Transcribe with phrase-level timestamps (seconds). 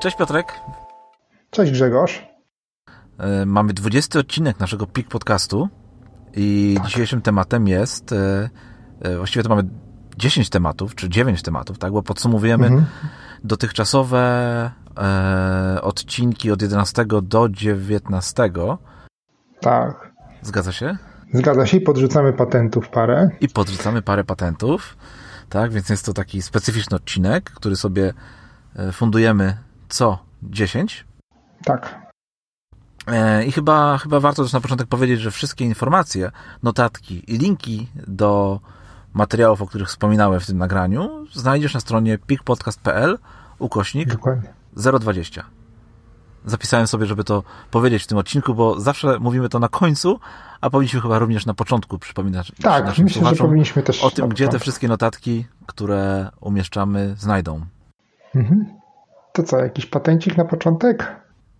[0.00, 0.60] Cześć Piotrek.
[1.50, 2.26] Cześć Grzegorz.
[3.18, 5.68] E, mamy 20 odcinek naszego PIK podcastu
[6.34, 6.86] i tak.
[6.86, 8.50] dzisiejszym tematem jest, e,
[9.00, 9.68] e, właściwie to mamy
[10.16, 12.86] 10 tematów, czy 9 tematów, tak, bo podsumowujemy mhm.
[13.44, 14.70] dotychczasowe
[15.82, 18.50] odcinki od 11 do 19.
[19.60, 20.12] Tak.
[20.42, 20.96] Zgadza się?
[21.32, 23.30] Zgadza się i podrzucamy patentów parę.
[23.40, 24.96] I podrzucamy parę patentów,
[25.48, 28.12] tak, więc jest to taki specyficzny odcinek, który sobie
[28.92, 31.06] fundujemy co 10.
[31.64, 32.10] Tak.
[33.06, 36.30] E, I chyba, chyba warto też na początek powiedzieć, że wszystkie informacje,
[36.62, 38.60] notatki i linki do
[39.12, 43.18] materiałów, o których wspominałem w tym nagraniu, znajdziesz na stronie pikpodcast.pl
[43.58, 44.52] ukośnik Dokładnie.
[45.00, 45.44] 020.
[46.44, 50.20] Zapisałem sobie, żeby to powiedzieć w tym odcinku, bo zawsze mówimy to na końcu,
[50.60, 54.28] a powinniśmy chyba również na początku przypominać tak, naszym myślę, że powinniśmy też o tym,
[54.28, 57.66] gdzie te wszystkie notatki, które umieszczamy, znajdą.
[58.34, 58.79] Mhm.
[59.32, 61.06] To co, jakiś patencik na początek?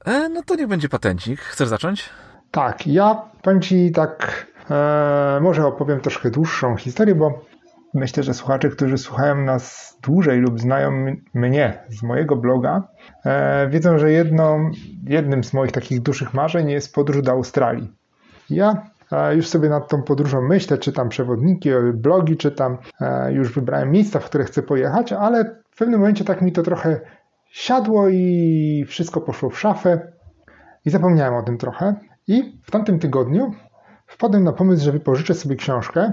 [0.04, 1.40] E, no to niech będzie patencik.
[1.40, 2.10] Chcesz zacząć?
[2.50, 7.44] Tak, ja powiem Ci tak, e, może opowiem troszkę dłuższą historię, bo
[7.94, 12.88] myślę, że słuchacze, którzy słuchają nas dłużej lub znają mnie z mojego bloga,
[13.24, 14.70] e, wiedzą, że jedną,
[15.06, 17.92] jednym z moich takich dużych marzeń jest podróż do Australii.
[18.50, 23.90] Ja e, już sobie nad tą podróżą myślę, czytam przewodniki, blogi, czytam, e, już wybrałem
[23.90, 27.00] miejsca, w które chcę pojechać, ale w pewnym momencie tak mi to trochę
[27.50, 30.12] siadło i wszystko poszło w szafę
[30.84, 31.94] i zapomniałem o tym trochę.
[32.26, 33.54] I w tamtym tygodniu
[34.06, 36.12] wpadłem na pomysł, że wypożyczę sobie książkę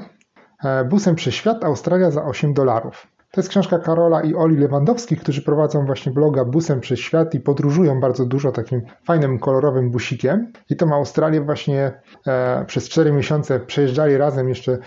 [0.63, 3.07] e, Busem przez świat Australia za 8 dolarów.
[3.31, 7.39] To jest książka Karola i Oli Lewandowskich, którzy prowadzą właśnie bloga Busem przez świat i
[7.39, 10.51] podróżują bardzo dużo takim fajnym, kolorowym busikiem.
[10.69, 14.77] I tą Australię właśnie e, przez 4 miesiące przejeżdżali razem jeszcze e,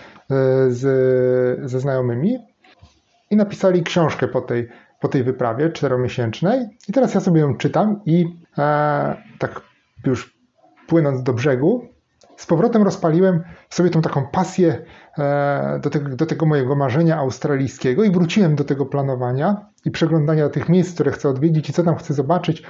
[0.69, 2.37] z, ze znajomymi
[3.29, 4.69] i napisali książkę po tej
[5.01, 6.77] po tej wyprawie czteromiesięcznej.
[6.87, 9.61] I teraz ja sobie ją czytam i e, tak
[10.05, 10.37] już
[10.87, 11.91] płynąc do brzegu,
[12.41, 14.85] z powrotem rozpaliłem sobie tą taką pasję
[15.17, 20.49] e, do, tego, do tego mojego marzenia australijskiego i wróciłem do tego planowania i przeglądania
[20.49, 22.63] tych miejsc, które chcę odwiedzić i co tam chcę zobaczyć,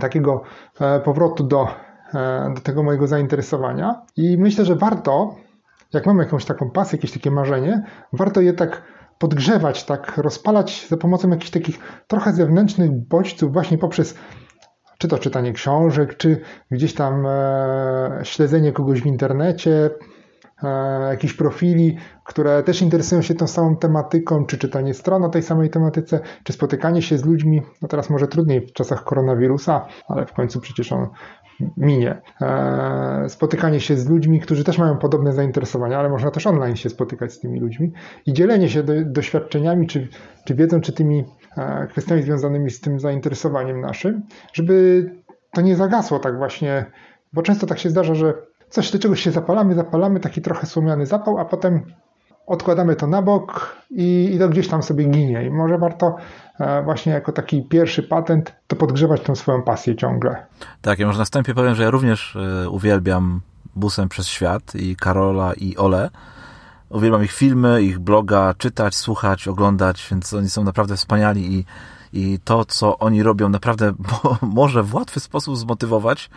[0.00, 0.42] takiego
[0.80, 1.68] e, powrotu do,
[2.14, 4.02] e, do tego mojego zainteresowania.
[4.16, 5.34] I myślę, że warto,
[5.92, 8.82] jak mamy jakąś taką pasję, jakieś takie marzenie, warto je tak
[9.24, 14.14] podgrzewać, tak rozpalać za pomocą jakichś takich trochę zewnętrznych bodźców, właśnie poprzez
[14.98, 16.40] czy to czytanie książek, czy
[16.70, 19.90] gdzieś tam e, śledzenie kogoś w internecie,
[20.62, 20.68] e,
[21.10, 25.70] jakichś profili, które też interesują się tą samą tematyką, czy czytanie stron o tej samej
[25.70, 30.32] tematyce, czy spotykanie się z ludźmi, no teraz może trudniej w czasach koronawirusa, ale w
[30.32, 31.08] końcu przecież on
[31.76, 32.20] minie.
[32.40, 36.88] E, spotykanie się z ludźmi, którzy też mają podobne zainteresowania, ale można też online się
[36.88, 37.92] spotykać z tymi ludźmi
[38.26, 40.08] i dzielenie się do, doświadczeniami, czy,
[40.44, 41.24] czy wiedzą, czy tymi
[41.56, 44.22] e, kwestiami związanymi z tym zainteresowaniem naszym,
[44.52, 45.10] żeby
[45.50, 46.84] to nie zagasło tak właśnie,
[47.32, 48.34] bo często tak się zdarza, że
[48.68, 51.82] coś do czegoś się zapalamy, zapalamy, taki trochę słomiany zapał, a potem
[52.46, 55.46] odkładamy to na bok i, i to gdzieś tam sobie ginie.
[55.46, 56.16] I może warto
[56.60, 60.46] e, właśnie jako taki pierwszy patent to podgrzewać tą swoją pasję ciągle.
[60.82, 63.40] Tak, ja może na wstępie powiem, że ja również e, uwielbiam
[63.76, 66.10] busem przez świat i Karola i Ole.
[66.88, 71.64] Uwielbiam ich filmy, ich bloga, czytać, słuchać, oglądać, więc oni są naprawdę wspaniali i,
[72.12, 73.92] i to, co oni robią, naprawdę
[74.42, 76.30] może w łatwy sposób zmotywować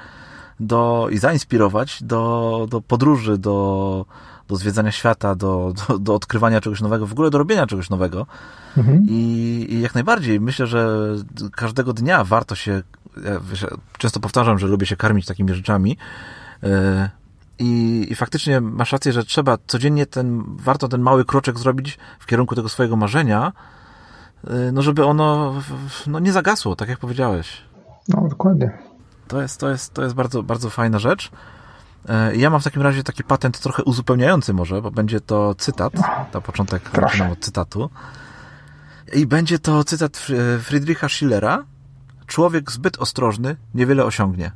[0.59, 4.05] do, i zainspirować do, do podróży, do,
[4.49, 8.25] do zwiedzania świata, do, do, do odkrywania czegoś nowego, w ogóle do robienia czegoś nowego.
[8.77, 9.05] Mhm.
[9.09, 10.89] I, I, jak najbardziej myślę, że
[11.51, 12.83] każdego dnia warto się,
[13.25, 13.39] ja
[13.97, 15.97] często powtarzam, że lubię się karmić takimi rzeczami.
[16.63, 17.09] E,
[17.59, 22.25] I, I faktycznie masz rację, że trzeba codziennie ten, warto ten mały kroczek zrobić w
[22.25, 23.53] kierunku tego swojego marzenia,
[24.47, 25.53] e, no żeby ono
[26.07, 27.61] no, nie zagasło, tak jak powiedziałeś.
[28.09, 28.77] No, dokładnie.
[29.27, 31.31] To jest, to jest, to jest bardzo, bardzo fajna rzecz.
[32.07, 35.93] E, ja mam w takim razie taki patent trochę uzupełniający może, bo będzie to cytat,
[36.33, 37.89] na początek zaczynam od cytatu.
[39.13, 40.17] I będzie to cytat
[40.61, 41.63] Friedricha Schillera.
[42.27, 44.51] Człowiek zbyt ostrożny niewiele osiągnie.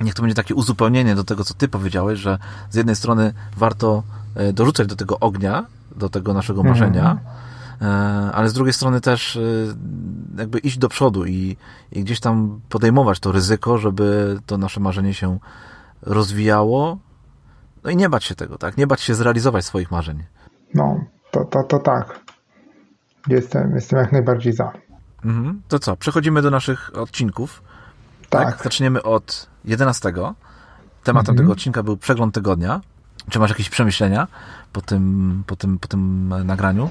[0.00, 2.38] Niech to będzie takie uzupełnienie do tego, co ty powiedziałeś, że
[2.70, 4.02] z jednej strony warto
[4.34, 5.66] e, dorzucać do tego ognia,
[5.96, 6.78] do tego naszego mhm.
[6.78, 7.18] marzenia,
[7.80, 8.30] mm.
[8.34, 9.38] ale z drugiej strony też
[10.38, 11.56] jakby iść do przodu i,
[11.92, 15.38] i gdzieś tam podejmować to ryzyko, żeby to nasze marzenie się
[16.06, 16.98] rozwijało.
[17.84, 18.76] No i nie bać się tego, tak?
[18.76, 20.24] Nie bać się zrealizować swoich marzeń.
[20.74, 22.20] No, to, to, to tak.
[23.28, 24.72] Jestem, jestem jak najbardziej za.
[25.24, 25.62] Mhm.
[25.68, 25.96] To co?
[25.96, 27.62] Przechodzimy do naszych odcinków.
[28.30, 28.56] Tak.
[28.56, 28.64] tak?
[28.64, 30.12] Zaczniemy od 11.
[31.04, 31.36] Tematem mhm.
[31.36, 32.80] tego odcinka był przegląd tygodnia.
[33.30, 34.28] Czy masz jakieś przemyślenia
[34.72, 36.90] po tym, po tym, po tym nagraniu?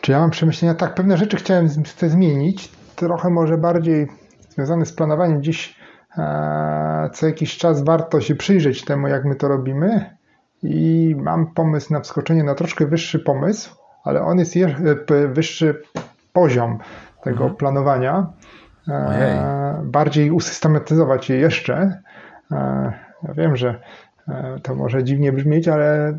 [0.00, 0.74] Czy ja mam przemyślenia?
[0.74, 2.72] Tak, pewne rzeczy chciałem chcę zmienić.
[2.96, 4.08] trochę może bardziej
[4.50, 5.42] związany z planowaniem.
[5.42, 5.77] Dziś
[7.12, 10.16] co jakiś czas warto się przyjrzeć temu, jak my to robimy
[10.62, 13.74] i mam pomysł na wskoczenie na troszkę wyższy pomysł,
[14.04, 14.54] ale on jest
[15.28, 15.82] wyższy
[16.32, 16.78] poziom
[17.22, 17.54] tego mhm.
[17.56, 18.26] planowania.
[18.88, 19.38] Ojej.
[19.82, 22.02] Bardziej usystematyzować je jeszcze.
[23.22, 23.80] Ja wiem, że
[24.62, 26.18] to może dziwnie brzmieć, ale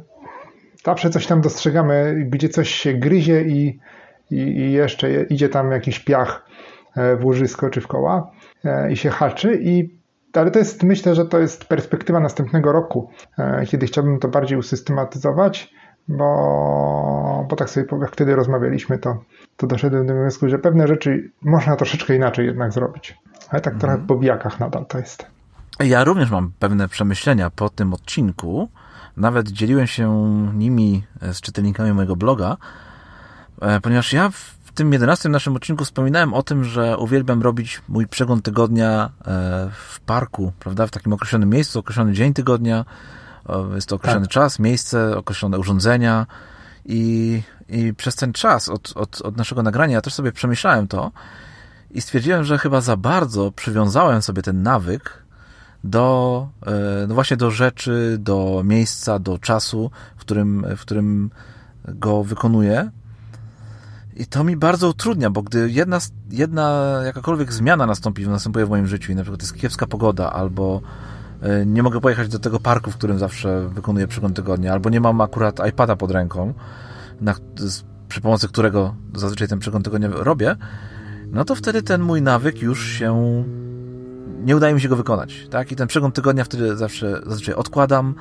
[0.86, 3.80] zawsze coś tam dostrzegamy, gdzie coś się gryzie i,
[4.32, 8.32] i, i jeszcze idzie tam jakiś piach e, w łożysko czy w koła
[8.66, 10.00] e, i się haczy i
[10.34, 14.58] ale to jest, myślę, że to jest perspektywa następnego roku, e, kiedy chciałbym to bardziej
[14.58, 15.74] usystematyzować,
[16.08, 19.24] bo, bo tak sobie jak wtedy rozmawialiśmy, to,
[19.58, 23.18] to doszedłem do wniosku, że pewne rzeczy można troszeczkę inaczej jednak zrobić.
[23.50, 24.08] Ale tak trochę mhm.
[24.08, 25.26] po bijakach nadal to jest.
[25.80, 28.70] Ja również mam pewne przemyślenia po tym odcinku.
[29.18, 32.58] Nawet dzieliłem się nimi z czytelnikami mojego bloga,
[33.62, 38.08] e, ponieważ ja w tym jedenastym naszym odcinku wspominałem o tym, że uwielbiam robić mój
[38.08, 42.86] przegląd tygodnia e, w parku, prawda, w takim określonym miejscu, określony dzień tygodnia,
[43.76, 44.34] jest to określony tak.
[44.34, 46.26] czas, miejsce, określone urządzenia
[46.86, 51.12] i, i przez ten czas od, od, od naszego nagrania ja też sobie przemyślałem to
[51.92, 55.24] i stwierdziłem, że chyba za bardzo przywiązałem sobie ten nawyk
[55.84, 56.72] do, e,
[57.08, 61.30] no właśnie do rzeczy, do miejsca, do czasu, w którym, w którym
[61.88, 62.92] go wykonuję.
[64.20, 66.00] I to mi bardzo utrudnia, bo gdy jedna,
[66.32, 70.82] jedna jakakolwiek zmiana nastąpi, następuje w moim życiu i na przykład jest kiepska pogoda, albo
[71.42, 75.02] e, nie mogę pojechać do tego parku, w którym zawsze wykonuję przegląd tygodnia, albo nie
[75.02, 76.54] mam akurat iPada pod ręką,
[77.22, 77.36] na,
[78.08, 80.56] przy pomocy którego zazwyczaj ten przegląd tygodnia robię,
[81.32, 83.44] no to wtedy ten mój nawyk już się
[84.44, 85.72] nie udaje mi się go wykonać, tak?
[85.72, 88.16] I ten przegląd tygodnia wtedy zawsze zazwyczaj odkładam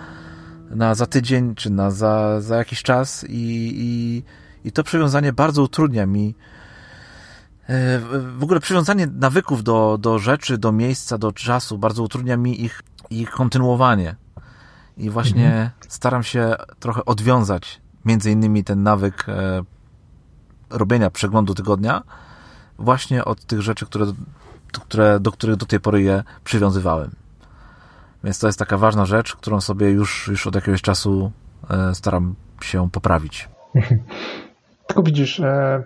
[0.71, 4.23] na za tydzień, czy na za, za jakiś czas i, i,
[4.69, 6.35] i to przywiązanie bardzo utrudnia mi
[7.67, 7.99] e,
[8.39, 12.83] w ogóle przywiązanie nawyków do, do rzeczy, do miejsca, do czasu bardzo utrudnia mi ich,
[13.11, 14.17] ich kontynuowanie.
[14.97, 15.71] I właśnie mhm.
[15.89, 19.63] staram się trochę odwiązać między innymi ten nawyk e,
[20.71, 22.03] robienia przeglądu tygodnia
[22.79, 24.07] właśnie od tych rzeczy, które
[24.73, 27.11] które, do których do tej pory je przywiązywałem.
[28.25, 31.33] Więc to jest taka ważna rzecz, którą sobie już, już od jakiegoś czasu
[31.71, 33.49] e, staram się poprawić.
[34.89, 35.83] Tylko widzisz, e,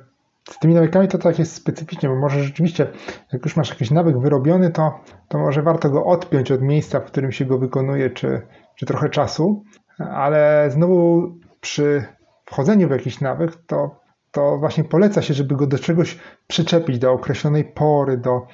[0.51, 2.87] z tymi nawykami to tak jest specyficznie, bo może rzeczywiście,
[3.33, 7.05] jak już masz jakiś nawyk wyrobiony, to, to może warto go odpiąć od miejsca, w
[7.05, 8.43] którym się go wykonuje, czy,
[8.77, 9.65] czy trochę czasu,
[9.99, 11.29] ale znowu
[11.61, 12.05] przy
[12.45, 14.01] wchodzeniu w jakiś nawyk, to,
[14.31, 18.47] to właśnie poleca się, żeby go do czegoś przyczepić, do określonej pory, do,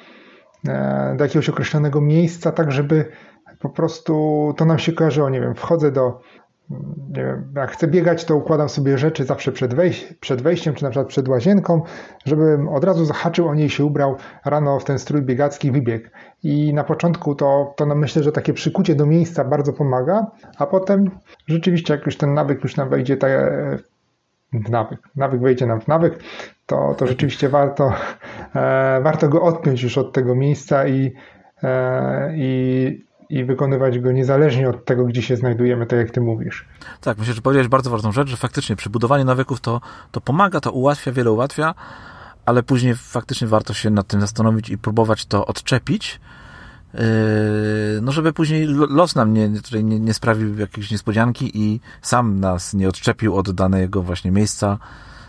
[0.68, 3.12] E, do jakiegoś określonego miejsca, tak żeby
[3.58, 6.20] po prostu to nam się kojarzyło, nie wiem, wchodzę do,
[7.56, 9.74] jak chcę biegać, to układam sobie rzeczy zawsze przed,
[10.20, 11.82] przed wejściem, czy na przykład przed łazienką,
[12.24, 16.10] żebym od razu zahaczył o niej się ubrał rano w ten strój biegacki, wybieg.
[16.42, 20.26] I na początku to, to no myślę, że takie przykucie do miejsca bardzo pomaga,
[20.58, 21.10] a potem
[21.46, 23.16] rzeczywiście jak już ten nawyk już nam wejdzie
[24.52, 26.18] w nawyk, nawyk wejdzie nam w nawyk,
[26.66, 27.92] to, to rzeczywiście warto,
[28.54, 31.12] e, warto go odpiąć już od tego miejsca i,
[31.62, 36.64] e, i, i wykonywać go niezależnie od tego, gdzie się znajdujemy, tak jak ty mówisz.
[37.00, 39.80] Tak, myślę, że powiedziałeś bardzo ważną rzecz, że faktycznie przy budowaniu nawyków to,
[40.12, 41.74] to pomaga, to ułatwia, wiele ułatwia,
[42.46, 46.20] ale później faktycznie warto się nad tym zastanowić i próbować to odczepić,
[46.94, 47.00] yy,
[48.02, 49.50] no żeby później los nam nie,
[49.82, 54.78] nie, nie sprawił jakiejś niespodzianki i sam nas nie odczepił od danego właśnie miejsca,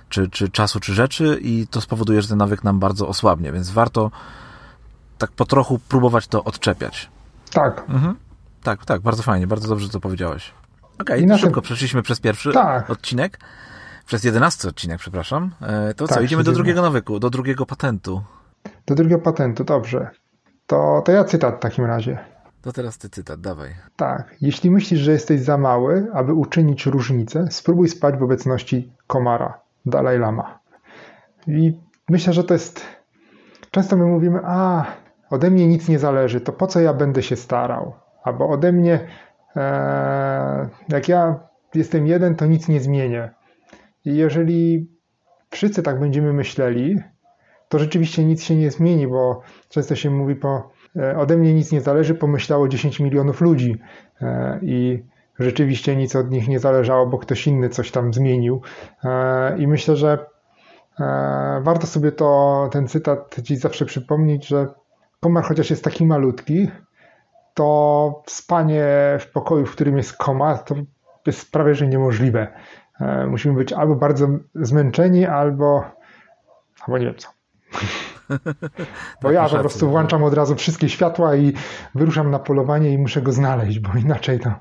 [0.10, 3.70] czy, czy czasu, czy rzeczy i to spowoduje, że ten nawyk nam bardzo osłabnie, więc
[3.70, 4.12] warto
[5.18, 7.10] tak po trochu próbować to odczepiać.
[7.53, 7.84] Tak.
[7.89, 8.15] Mhm.
[8.63, 10.53] Tak, tak, bardzo fajnie, bardzo dobrze to powiedziałeś.
[11.00, 12.89] Okej, okay, szybko przeszliśmy przez pierwszy tak.
[12.89, 13.39] odcinek,
[14.06, 15.51] przez jedenasty odcinek, przepraszam.
[15.62, 18.22] E, to tak, co, idziemy do drugiego nawyku, do drugiego patentu.
[18.86, 20.10] Do drugiego patentu, dobrze.
[20.68, 22.20] To, to ja cytat w takim razie.
[22.62, 23.70] To teraz ty cytat, dawaj.
[23.96, 24.36] Tak.
[24.41, 29.60] Jeśli myślisz, że jesteś za mały, aby uczynić różnicę, spróbuj spać w obecności komara.
[29.86, 30.60] Dalaj Lama.
[31.48, 31.74] I
[32.10, 32.86] myślę, że to jest.
[33.72, 34.86] Często my mówimy, a
[35.29, 37.93] ode mnie nic nie zależy, to po co ja będę się starał?
[38.24, 39.07] Albo ode mnie,
[39.55, 41.39] e, jak ja
[41.75, 43.29] jestem jeden, to nic nie zmienię.
[44.05, 44.89] I jeżeli
[45.50, 47.00] wszyscy tak będziemy myśleli,
[47.69, 51.71] to rzeczywiście nic się nie zmieni, bo często się mówi po e, ode mnie nic
[51.71, 53.77] nie zależy, pomyślało 10 milionów ludzi.
[54.21, 55.03] E, I
[55.39, 58.62] rzeczywiście nic od nich nie zależało, bo ktoś inny coś tam zmienił.
[59.57, 60.25] I myślę, że
[61.62, 64.67] warto sobie to, ten cytat dziś zawsze przypomnieć, że
[65.20, 66.72] komar chociaż jest taki malutki,
[67.54, 68.86] to spanie
[69.20, 70.76] w pokoju, w którym jest komar, to
[71.26, 72.48] jest prawie że niemożliwe.
[73.02, 75.84] E, musimy być albo bardzo zmęczeni, albo,
[76.82, 77.30] albo nie wiem co.
[79.22, 81.54] Bo ja po prostu włączam od razu wszystkie światła i
[81.96, 84.54] wyruszam na polowanie i muszę go znaleźć, bo inaczej to,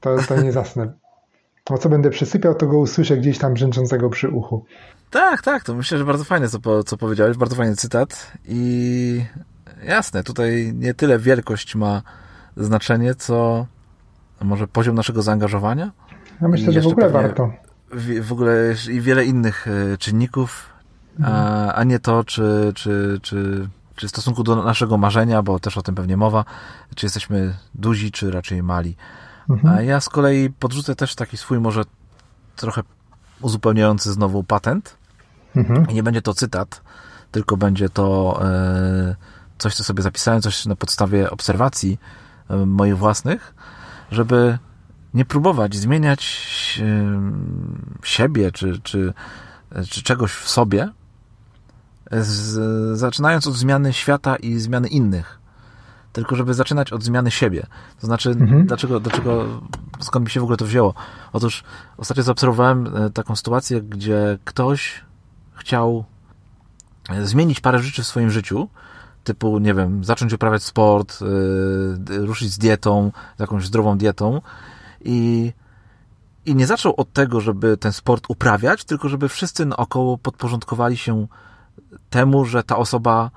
[0.00, 0.92] to, to nie zasnę.
[1.70, 4.64] O co będę przysypiał, to go usłyszę gdzieś tam brzęczącego przy uchu.
[5.10, 9.24] Tak, tak, to myślę, że bardzo fajne, co, co powiedziałeś, bardzo fajny cytat i
[9.84, 12.02] jasne, tutaj nie tyle wielkość ma
[12.56, 13.66] znaczenie, co
[14.40, 15.92] może poziom naszego zaangażowania.
[16.40, 17.52] Ja myślę, że w ogóle warto.
[17.92, 20.68] W, w ogóle i wiele innych e, czynników,
[21.18, 21.36] mhm.
[21.36, 25.78] a, a nie to, czy, czy, czy, czy w stosunku do naszego marzenia, bo też
[25.78, 26.44] o tym pewnie mowa,
[26.94, 28.96] czy jesteśmy duzi, czy raczej mali.
[29.50, 29.74] Mhm.
[29.74, 31.82] A ja z kolei podrzucę też taki swój może
[32.56, 32.82] trochę
[33.40, 34.96] uzupełniający znowu patent.
[35.56, 35.90] Mhm.
[35.90, 36.82] I nie będzie to cytat,
[37.30, 39.16] tylko będzie to e,
[39.58, 41.98] coś, co sobie zapisałem, coś na podstawie obserwacji
[42.66, 43.54] moich własnych,
[44.10, 44.58] żeby
[45.14, 46.22] nie próbować zmieniać
[48.02, 49.12] siebie czy, czy,
[49.90, 50.88] czy czegoś w sobie,
[52.12, 55.44] z, zaczynając od zmiany świata i zmiany innych
[56.14, 57.66] tylko żeby zaczynać od zmiany siebie.
[58.00, 58.66] To znaczy, mhm.
[58.66, 59.60] dlaczego, dlaczego,
[60.00, 60.94] skąd mi się w ogóle to wzięło?
[61.32, 61.64] Otóż
[61.96, 65.04] ostatnio zaobserwowałem e, taką sytuację, gdzie ktoś
[65.54, 66.04] chciał
[67.10, 68.68] e, zmienić parę rzeczy w swoim życiu,
[69.24, 71.20] typu, nie wiem, zacząć uprawiać sport,
[72.08, 74.40] yy, ruszyć z dietą, z jakąś zdrową dietą
[75.00, 75.52] i,
[76.46, 81.26] i nie zaczął od tego, żeby ten sport uprawiać, tylko żeby wszyscy naokoło podporządkowali się
[82.10, 83.30] temu, że ta osoba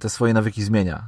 [0.00, 1.06] te swoje nawyki zmienia.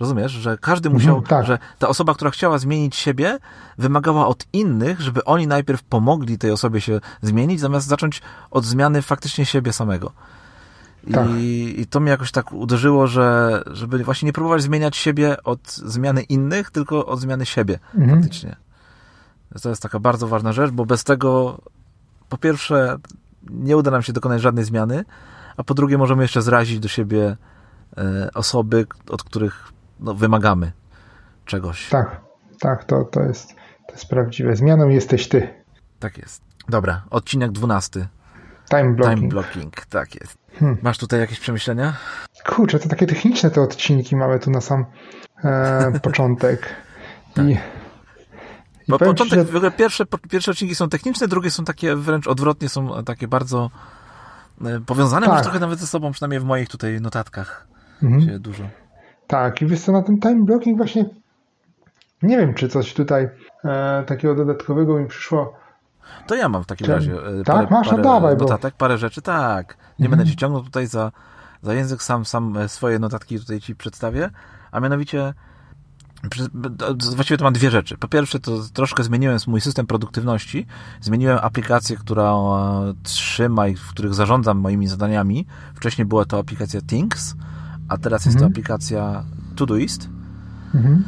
[0.00, 1.46] Rozumiesz, że każdy mhm, musiał, mhm, tak.
[1.46, 3.38] że ta osoba, która chciała zmienić siebie,
[3.78, 9.02] wymagała od innych, żeby oni najpierw pomogli tej osobie się zmienić, zamiast zacząć od zmiany
[9.02, 10.12] faktycznie siebie samego.
[11.12, 11.28] Tak.
[11.30, 15.72] I, I to mnie jakoś tak uderzyło, że żeby właśnie nie próbować zmieniać siebie od
[15.72, 18.20] zmiany innych, tylko od zmiany siebie mhm.
[18.20, 18.56] faktycznie.
[19.62, 21.58] To jest taka bardzo ważna rzecz, bo bez tego
[22.28, 22.98] po pierwsze
[23.50, 25.04] nie uda nam się dokonać żadnej zmiany,
[25.56, 27.36] a po drugie możemy jeszcze zrazić do siebie
[27.96, 30.72] e, osoby, od których no, wymagamy
[31.44, 31.88] czegoś.
[31.88, 32.20] Tak,
[32.60, 33.48] tak, to, to, jest,
[33.86, 34.56] to jest prawdziwe.
[34.56, 35.48] Zmianą jesteś ty.
[36.00, 36.42] Tak jest.
[36.68, 38.06] Dobra, odcinek dwunasty.
[38.68, 39.18] Time blocking.
[39.18, 40.38] Time blocking, tak jest.
[40.58, 40.78] Hmm.
[40.82, 41.92] Masz tutaj jakieś przemyślenia?
[42.46, 44.84] Kurczę, to takie techniczne te odcinki mamy tu na sam
[45.44, 46.68] e, początek.
[47.34, 47.46] tak.
[47.46, 47.56] I,
[48.88, 49.44] bo początek, że...
[49.44, 53.70] w ogóle pierwsze, pierwsze odcinki są techniczne, drugie są takie wręcz odwrotnie, są takie bardzo
[54.64, 55.42] e, powiązane, tak.
[55.42, 57.66] trochę nawet ze sobą, przynajmniej w moich tutaj notatkach
[58.02, 58.42] mhm.
[58.42, 58.64] dużo.
[59.26, 61.04] Tak, i wiesz co, na ten time blocking właśnie
[62.24, 63.28] nie wiem, czy coś tutaj
[63.64, 65.56] e, takiego dodatkowego mi przyszło.
[66.26, 68.78] To ja mam w takim razie e, tak, parę, masz, parę dawaj, notatek, bo...
[68.78, 69.76] parę rzeczy, tak.
[69.98, 70.10] Nie mhm.
[70.10, 71.12] będę ci ciągnął tutaj za,
[71.62, 74.30] za język, sam, sam e, swoje notatki tutaj ci przedstawię,
[74.72, 75.34] a mianowicie
[77.16, 77.98] Właściwie to mam dwie rzeczy.
[77.98, 80.66] Po pierwsze, to troszkę zmieniłem mój system produktywności.
[81.00, 85.46] Zmieniłem aplikację, która e, trzyma i w których zarządzam moimi zadaniami.
[85.74, 87.34] Wcześniej była to aplikacja Things,
[87.88, 88.52] a teraz jest to mhm.
[88.52, 89.24] aplikacja
[89.56, 90.08] Todoist.
[90.74, 91.04] Mhm.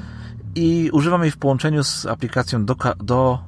[0.55, 3.38] I używam jej w połączeniu z aplikacją do, do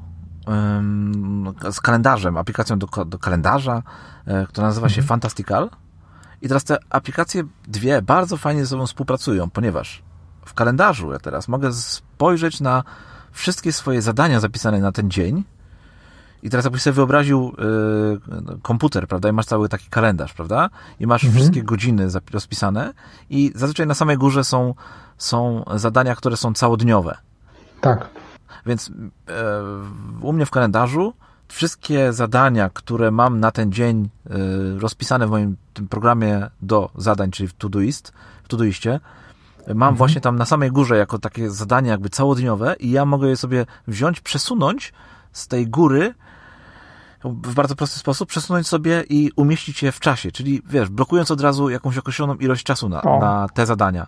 [1.71, 3.83] z kalendarzem, aplikacją do, do kalendarza,
[4.27, 5.09] e, która nazywa się mhm.
[5.09, 5.71] Fantastical.
[6.43, 10.03] I teraz te aplikacje dwie bardzo fajnie ze sobą współpracują, ponieważ
[10.45, 12.83] w kalendarzu ja teraz mogę spojrzeć na
[13.33, 15.45] wszystkie swoje zadania zapisane na ten dzień
[16.43, 17.53] i teraz jakbyś sobie wyobraził
[18.57, 21.41] y, komputer, prawda, i masz cały taki kalendarz, prawda, i masz mhm.
[21.41, 22.93] wszystkie godziny rozpisane
[23.31, 24.75] i zazwyczaj na samej górze są,
[25.19, 27.17] są zadania, które są całodniowe.
[27.81, 28.09] Tak.
[28.69, 28.93] Więc y,
[30.21, 31.15] u mnie w kalendarzu
[31.49, 37.31] wszystkie zadania, które mam na ten dzień y, rozpisane w moim tym programie do zadań,
[37.31, 38.13] czyli w Todoist,
[38.45, 39.01] w Todoistie,
[39.67, 39.97] mam mhm.
[39.97, 43.67] właśnie tam na samej górze jako takie zadania jakby całodniowe i ja mogę je sobie
[43.87, 44.93] wziąć, przesunąć
[45.33, 46.15] z tej góry
[47.25, 51.41] w bardzo prosty sposób przesunąć sobie i umieścić je w czasie, czyli wiesz, blokując od
[51.41, 54.07] razu jakąś określoną ilość czasu na, na te zadania.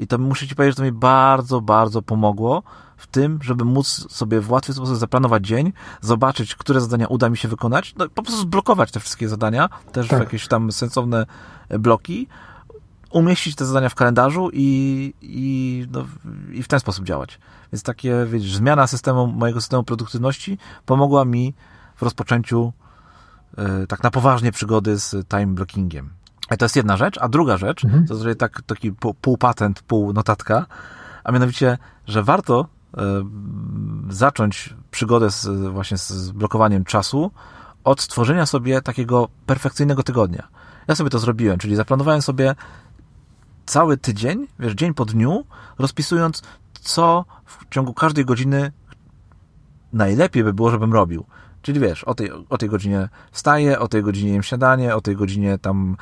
[0.00, 2.62] I to muszę ci powiedzieć, że to mi bardzo, bardzo pomogło
[2.96, 7.36] w tym, żeby móc sobie w łatwy sposób zaplanować dzień, zobaczyć, które zadania uda mi
[7.36, 10.18] się wykonać, no po prostu zblokować te wszystkie zadania, też tak.
[10.18, 11.26] w jakieś tam sensowne
[11.68, 12.28] bloki,
[13.10, 16.04] umieścić te zadania w kalendarzu i, i, no,
[16.52, 17.38] i w ten sposób działać.
[17.72, 21.54] Więc takie, wiesz, zmiana systemu, mojego systemu produktywności pomogła mi
[21.96, 22.72] w rozpoczęciu
[23.58, 26.19] e, tak na poważnie przygody z time blockingiem.
[26.58, 28.06] To jest jedna rzecz, a druga rzecz, mhm.
[28.06, 30.66] to jest tak, taki pół patent, pół notatka,
[31.24, 32.66] a mianowicie, że warto
[32.96, 33.02] e,
[34.08, 37.30] zacząć przygodę z, właśnie z blokowaniem czasu
[37.84, 40.48] od stworzenia sobie takiego perfekcyjnego tygodnia.
[40.88, 42.54] Ja sobie to zrobiłem, czyli zaplanowałem sobie
[43.66, 45.44] cały tydzień, wiesz, dzień po dniu,
[45.78, 46.42] rozpisując,
[46.80, 48.72] co w ciągu każdej godziny
[49.92, 51.24] najlepiej by było, żebym robił.
[51.62, 55.16] Czyli wiesz, o tej, o tej godzinie wstaję, o tej godzinie jem śniadanie, o tej
[55.16, 55.96] godzinie tam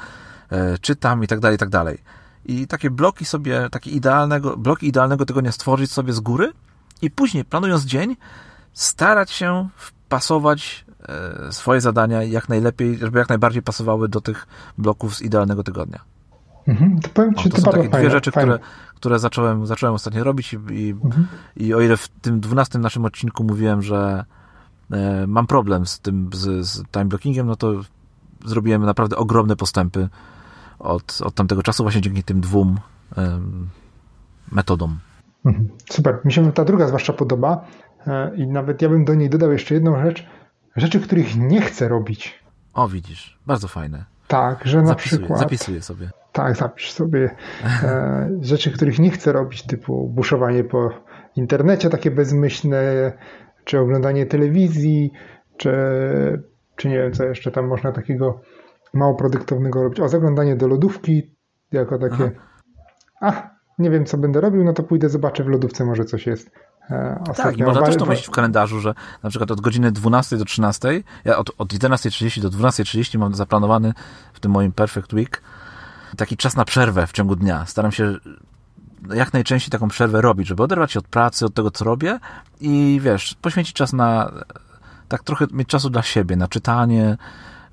[0.80, 1.98] czytam i tak dalej, i tak dalej.
[2.44, 6.52] i takie bloki sobie, takie idealnego, bloki idealnego tygodnia stworzyć sobie z góry
[7.02, 8.16] i później, planując dzień,
[8.72, 14.46] starać się wpasować e, swoje zadania jak najlepiej, żeby jak najbardziej pasowały do tych
[14.78, 16.00] bloków z idealnego tygodnia.
[16.68, 18.58] Mhm, to powiem ci, o, to, są takie dwie rzeczy, które,
[18.94, 21.26] które zacząłem, zacząłem ostatnio robić i, i, mhm.
[21.56, 24.24] i o ile w tym dwunastym naszym odcinku mówiłem, że
[24.90, 27.72] e, mam problem z tym, z, z time blockingiem, no to
[28.44, 30.08] zrobiłem naprawdę ogromne postępy
[30.78, 32.78] od, od tamtego czasu właśnie dzięki tym dwóm
[34.52, 34.98] metodom.
[35.44, 35.68] Mhm.
[35.90, 36.18] Super.
[36.24, 37.64] Mi się ta druga zwłaszcza podoba
[38.06, 40.26] e, i nawet ja bym do niej dodał jeszcze jedną rzecz.
[40.76, 42.44] Rzeczy, których nie chcę robić.
[42.74, 43.38] O, widzisz.
[43.46, 44.04] Bardzo fajne.
[44.28, 45.40] Tak, że na zapisuję, przykład...
[45.40, 46.10] Zapisuję sobie.
[46.32, 47.30] Tak, zapisz sobie
[47.82, 50.90] e, rzeczy, których nie chcę robić, typu buszowanie po
[51.36, 53.12] internecie takie bezmyślne,
[53.64, 55.12] czy oglądanie telewizji,
[55.56, 55.72] czy,
[56.76, 58.40] czy nie wiem, co jeszcze tam można takiego
[58.94, 60.00] mało produktywnego robić.
[60.00, 61.36] O, zaglądanie do lodówki
[61.72, 62.30] jako takie,
[63.20, 66.50] a, nie wiem, co będę robił, no to pójdę, zobaczę w lodówce, może coś jest.
[66.90, 70.36] E, tak, i można też to myśleć w kalendarzu, że na przykład od godziny 12
[70.36, 73.92] do 13, ja od, od 11.30 do 12.30 mam zaplanowany
[74.32, 75.42] w tym moim Perfect Week
[76.16, 77.66] taki czas na przerwę w ciągu dnia.
[77.66, 78.16] Staram się
[79.14, 82.18] jak najczęściej taką przerwę robić, żeby oderwać się od pracy, od tego, co robię
[82.60, 84.32] i wiesz, poświęcić czas na
[85.08, 87.16] tak trochę mieć czasu dla siebie, na czytanie,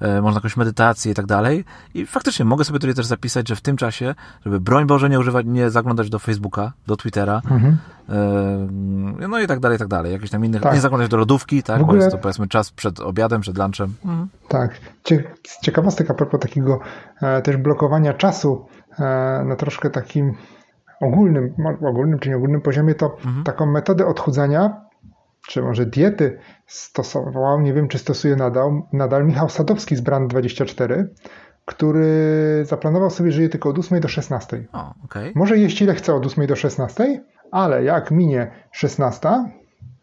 [0.02, 1.66] można jakąś medytację i tak dalej.
[1.94, 5.20] I faktycznie mogę sobie tutaj też zapisać, że w tym czasie, żeby broń Boże nie
[5.20, 7.78] używać, nie zaglądać do Facebooka, do Twittera, mhm.
[8.10, 8.68] E,
[9.30, 10.14] no i tak dalej, i tak dalej.
[10.14, 10.74] Jakieś tam innych, tak.
[10.74, 11.98] nie zaglądać do lodówki, tak, ogóle...
[11.98, 13.94] bo jest to powiedzmy czas przed obiadem, przed lunchem.
[14.06, 14.28] Mhm.
[14.48, 14.72] Tak.
[15.62, 16.80] Ciekawostek a propos takiego
[17.22, 18.66] e, też blokowania czasu
[19.46, 20.34] na troszkę takim
[21.02, 21.54] ogólnym,
[21.90, 23.44] ogólnym czy nieogólnym poziomie, to mhm.
[23.44, 24.82] taką metodę odchudzania
[25.48, 31.06] czy może diety stosował, nie wiem czy stosuje nadal, nadal Michał Sadowski z Brand24,
[31.66, 34.66] który zaplanował sobie, że je tylko od 8 do 16.
[34.74, 35.32] O, okay.
[35.36, 39.30] Może jeść ile chce od 8 do 16, ale jak minie 16,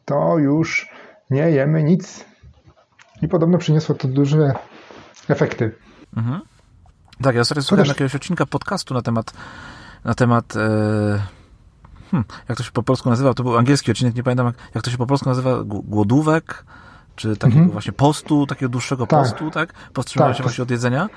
[0.05, 0.91] to już
[1.31, 2.25] nie jemy nic.
[3.23, 4.55] I podobno przyniosło to duże
[5.29, 5.75] efekty.
[6.17, 6.41] Mhm.
[7.23, 9.33] Tak, ja ostatnio słuchałem jakiegoś odcinka podcastu na temat
[10.05, 11.23] na temat e,
[12.13, 14.85] hmm, jak to się po polsku nazywa, to był angielski odcinek, nie pamiętam jak, jak
[14.85, 16.65] to się po polsku nazywa, głodówek,
[17.17, 17.71] czy takiego mhm.
[17.71, 19.21] właśnie postu, takiego dłuższego tak.
[19.21, 19.73] postu, tak?
[19.93, 21.09] Powstrzymywania tak, się właśnie od jedzenia.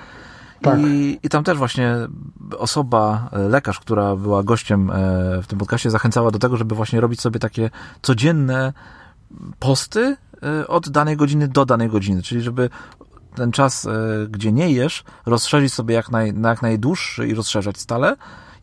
[0.61, 0.79] Tak.
[0.79, 1.95] I, I tam też właśnie
[2.57, 4.93] osoba, e, lekarz, która była gościem e,
[5.41, 7.69] w tym podcaście, zachęcała do tego, żeby właśnie robić sobie takie
[8.01, 8.73] codzienne
[9.59, 12.69] posty e, od danej godziny do danej godziny, czyli żeby
[13.35, 13.87] ten czas,
[14.29, 18.15] gdzie nie jesz, rozszerzyć sobie jak naj, na jak najdłuższy i rozszerzać stale,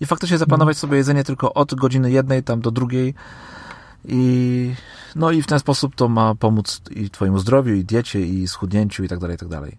[0.02, 3.14] i faktycznie zaplanować sobie jedzenie tylko od godziny jednej tam do drugiej
[4.04, 4.74] i
[5.16, 9.04] no i w ten sposób to ma pomóc i twojemu zdrowiu, i diecie, i schudnięciu
[9.04, 9.78] i tak dalej, i tak dalej.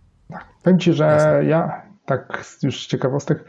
[0.64, 1.46] Powiem ci, że Jasne.
[1.46, 3.46] ja tak już z ciekawostek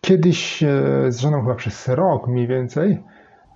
[0.00, 0.68] kiedyś e,
[1.08, 3.02] z żoną chyba przez rok mniej więcej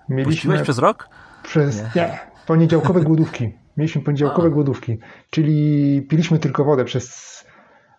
[0.09, 0.33] mieliśmy...
[0.33, 1.09] Puściłeś przez rok?
[1.43, 3.53] Przez, nie, nie poniedziałkowe głodówki.
[3.77, 4.51] Mieliśmy poniedziałkowe A.
[4.51, 4.99] głodówki,
[5.31, 7.37] czyli piliśmy tylko wodę przez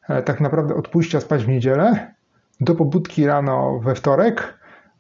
[0.10, 2.14] e, tak naprawdę od pójścia spać w niedzielę
[2.62, 4.58] do pobudki rano we wtorek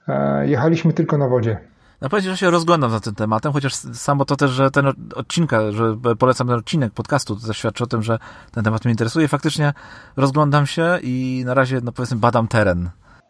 [0.08, 1.58] e, jechaliśmy tylko na wodzie.
[2.02, 5.72] No powiedzieć, że się rozglądam za tym tematem, chociaż samo to też, że ten odcinka,
[5.72, 8.20] że polecam ten odcinek podcastu, to też świadczy o tym, że
[8.52, 9.28] ten temat mnie interesuje.
[9.28, 9.74] Faktycznie
[10.18, 12.90] rozglądam się i na razie, no powiedzmy, badam teren.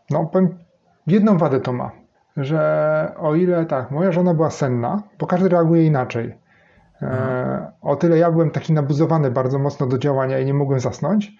[0.09, 0.57] No, powiem,
[1.07, 1.91] jedną wadę to ma,
[2.37, 6.37] że o ile tak, moja żona była senna, bo każdy reaguje inaczej.
[7.01, 11.31] E, o tyle ja byłem taki nabuzowany bardzo mocno do działania i nie mogłem zasnąć,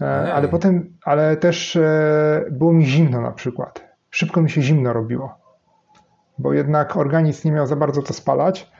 [0.00, 3.86] E, ale potem, ale też e, było mi zimno na przykład.
[4.10, 5.38] Szybko mi się zimno robiło,
[6.38, 8.70] bo jednak organizm nie miał za bardzo to spalać,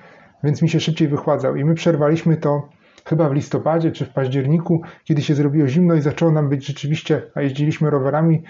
[0.44, 1.57] więc mi się szybciej wychładzał.
[1.57, 2.68] I my przerwaliśmy to
[3.05, 7.22] chyba w listopadzie czy w październiku, kiedy się zrobiło zimno i zaczęło nam być rzeczywiście,
[7.35, 8.42] a jeździliśmy rowerami,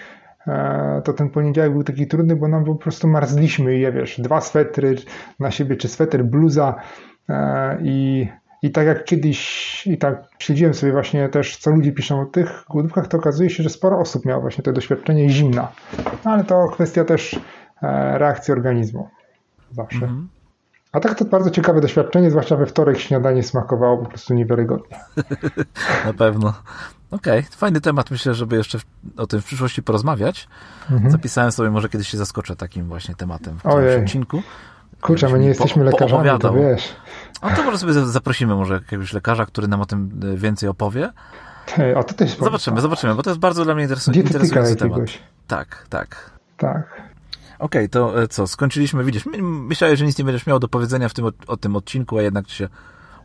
[0.47, 4.21] e, to ten poniedziałek był taki trudny, bo nam po prostu marzliśmy i ja wiesz,
[4.21, 4.95] dwa swetry
[5.39, 6.75] na siebie, czy sweter, bluza
[7.81, 8.27] i
[8.61, 12.65] i tak jak kiedyś, i tak śledziłem sobie właśnie też, co ludzie piszą o tych
[12.69, 15.71] głodówkach, to okazuje się, że sporo osób miało właśnie to doświadczenie zimna.
[16.25, 17.39] No, ale to kwestia też
[17.81, 19.09] e, reakcji organizmu.
[19.71, 19.99] Zawsze.
[19.99, 20.25] -hmm.
[20.91, 24.97] A tak to bardzo ciekawe doświadczenie, zwłaszcza we wtorek śniadanie smakowało po prostu niewiarygodnie.
[26.05, 26.53] Na pewno.
[27.11, 27.51] Okej, okay.
[27.51, 28.11] fajny temat.
[28.11, 28.77] Myślę, żeby jeszcze
[29.17, 30.47] o tym w przyszłości porozmawiać.
[30.89, 31.09] -hmm.
[31.09, 34.41] Zapisałem sobie, może kiedyś się zaskoczę takim właśnie tematem w tym odcinku.
[35.01, 36.95] Kurczę, my nie jesteśmy po, lekarzami, to wiesz.
[37.43, 41.11] No to może sobie zaprosimy może jakiegoś lekarza, który nam o tym e, więcej opowie.
[41.67, 44.99] Hej, o, to też zobaczymy, zobaczymy, bo to jest bardzo dla mnie interesujący temat.
[45.47, 46.31] Tak, tak.
[46.57, 47.01] Tak.
[47.59, 51.09] Okej, okay, to e, co, skończyliśmy, widzisz, myślałeś, że nic nie będziesz miał do powiedzenia
[51.09, 52.67] w tym, o, tym odcinku, a jednak ci się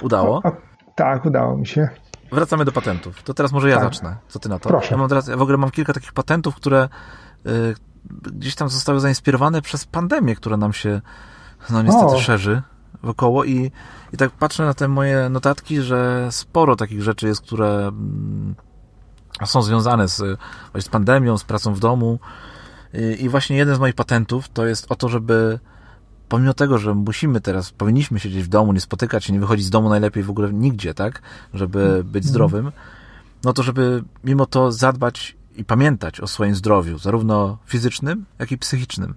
[0.03, 0.37] udało.
[0.45, 0.57] O, o,
[0.95, 1.89] tak, udało mi się.
[2.33, 3.23] Wracamy do patentów.
[3.23, 3.85] To teraz może ja tak.
[3.85, 4.17] zacznę.
[4.29, 4.69] Co ty na to?
[4.69, 4.89] Proszę.
[4.91, 6.89] Ja mam teraz, w ogóle mam kilka takich patentów, które,
[7.47, 7.75] y,
[8.11, 11.01] gdzieś tam zostały zainspirowane przez pandemię, która nam się
[11.71, 12.21] no niestety o.
[12.21, 12.63] szerzy
[13.03, 13.71] wokoło i,
[14.13, 18.55] i tak patrzę na te moje notatki, że sporo takich rzeczy jest, które mm,
[19.45, 20.39] są związane z,
[20.81, 22.19] z pandemią, z pracą w domu
[23.19, 25.59] i, właśnie jeden z moich patentów to jest o to, żeby
[26.29, 29.71] pomimo tego, że musimy teraz, powinniśmy siedzieć w domu, nie spotykać się, nie wychodzić z
[29.71, 31.23] domu najlepiej w ogóle nigdzie, tak,
[31.55, 32.25] żeby być mhm.
[32.25, 32.73] zdrowym,
[33.45, 38.59] no to żeby mimo to zadbać i pamiętać o swoim zdrowiu, zarówno fizycznym, jak i
[38.59, 39.15] psychicznym.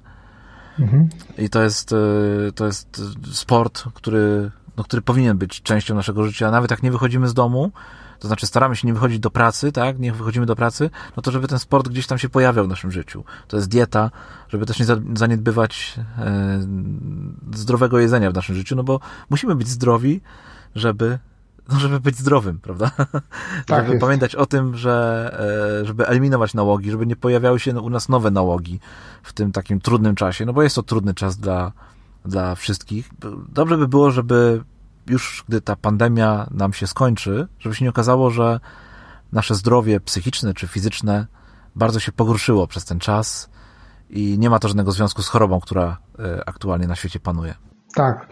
[0.80, 1.10] Mhm.
[1.38, 6.52] I to jest, e, to jest sport, który, no, który powinien być częścią naszego życia.
[6.52, 7.72] Nawet jak nie wychodzimy z domu,
[8.20, 11.32] to znaczy staramy się nie wychodzić do pracy, tak, nie wychodzimy do pracy, no to
[11.32, 13.24] żeby ten sport gdzieś tam się pojawiał w naszym życiu.
[13.48, 14.12] To jest dieta,
[14.50, 14.86] żeby też nie
[15.16, 16.60] zaniedbywać e,
[17.54, 20.22] zdrowego jedzenia w naszym życiu, no bo musimy być zdrowi,
[20.76, 21.20] żeby
[21.70, 22.92] no, żeby być zdrowym, prawda?
[23.68, 24.02] Tak żeby jest.
[24.02, 25.36] pamiętać o tym, że
[25.82, 28.80] e, żeby eliminować nałogi, żeby nie pojawiały się u nas nowe nałogi
[29.24, 31.72] w tym takim trudnym czasie, no bo jest to trudny czas dla,
[32.26, 33.10] dla wszystkich.
[33.50, 34.64] Dobrze by było, żeby
[35.08, 38.60] już gdy ta pandemia nam się skończy, żeby się nie okazało, że
[39.32, 41.28] nasze zdrowie psychiczne czy fizyczne
[41.76, 43.50] bardzo się pogorszyło przez ten czas
[44.10, 47.56] i nie ma to żadnego związku z chorobą, która e, aktualnie na świecie panuje.
[47.96, 48.28] Tak.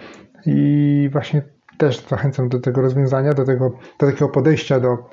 [0.45, 1.43] I właśnie
[1.77, 5.09] też zachęcam do tego rozwiązania, do, tego, do takiego podejścia do,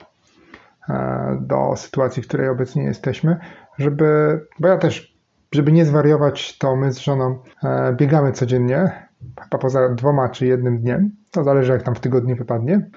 [0.89, 3.37] e, do sytuacji, w której obecnie jesteśmy,
[3.79, 5.17] żeby, bo ja też,
[5.53, 9.09] żeby nie zwariować, to my z żoną e, biegamy codziennie,
[9.41, 12.91] chyba poza dwoma czy jednym dniem, to zależy jak tam w tygodniu wypadnie,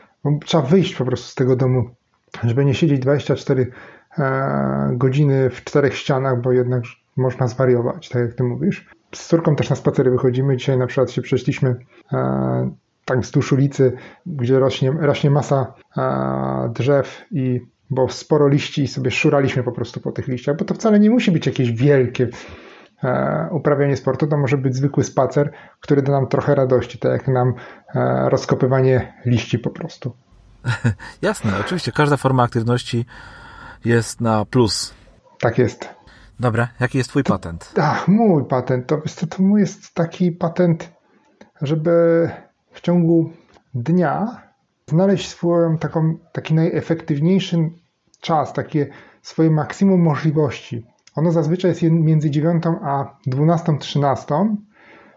[0.46, 1.90] trzeba wyjść po prostu z tego domu,
[2.44, 3.72] żeby nie siedzieć 24
[4.18, 6.84] e, godziny w czterech ścianach, bo jednak
[7.18, 8.90] można zwariować, tak jak ty mówisz.
[9.16, 10.58] Z córką też na spacery wychodzimy.
[10.58, 11.76] Dzisiaj na przykład się przeszliśmy
[13.06, 13.94] tak wzdłuż ulicy,
[14.26, 15.74] gdzie rośnie, rośnie masa
[16.74, 20.74] drzew i bo sporo liści i sobie szuraliśmy po prostu po tych liściach, bo to
[20.74, 22.28] wcale nie musi być jakieś wielkie
[23.04, 27.28] e, uprawianie sportu, to może być zwykły spacer, który da nam trochę radości, tak jak
[27.28, 27.54] nam
[27.96, 30.16] e, rozkopywanie liści po prostu.
[31.22, 33.06] Jasne, oczywiście, każda forma aktywności
[33.86, 34.94] jest na plus.
[35.40, 35.90] Tak jest.
[36.40, 37.74] Dobra, jaki jest twój patent?
[37.82, 40.92] Ach, mój patent, to, to, to mój jest taki patent,
[41.62, 42.30] żeby
[42.74, 43.30] w ciągu
[43.74, 44.42] dnia
[44.90, 47.58] znaleźć swoją taką, taki najefektywniejszy
[48.22, 48.88] czas, takie
[49.22, 50.86] swoje maksimum możliwości.
[51.16, 54.36] Ono zazwyczaj jest między 9 a 12, 13,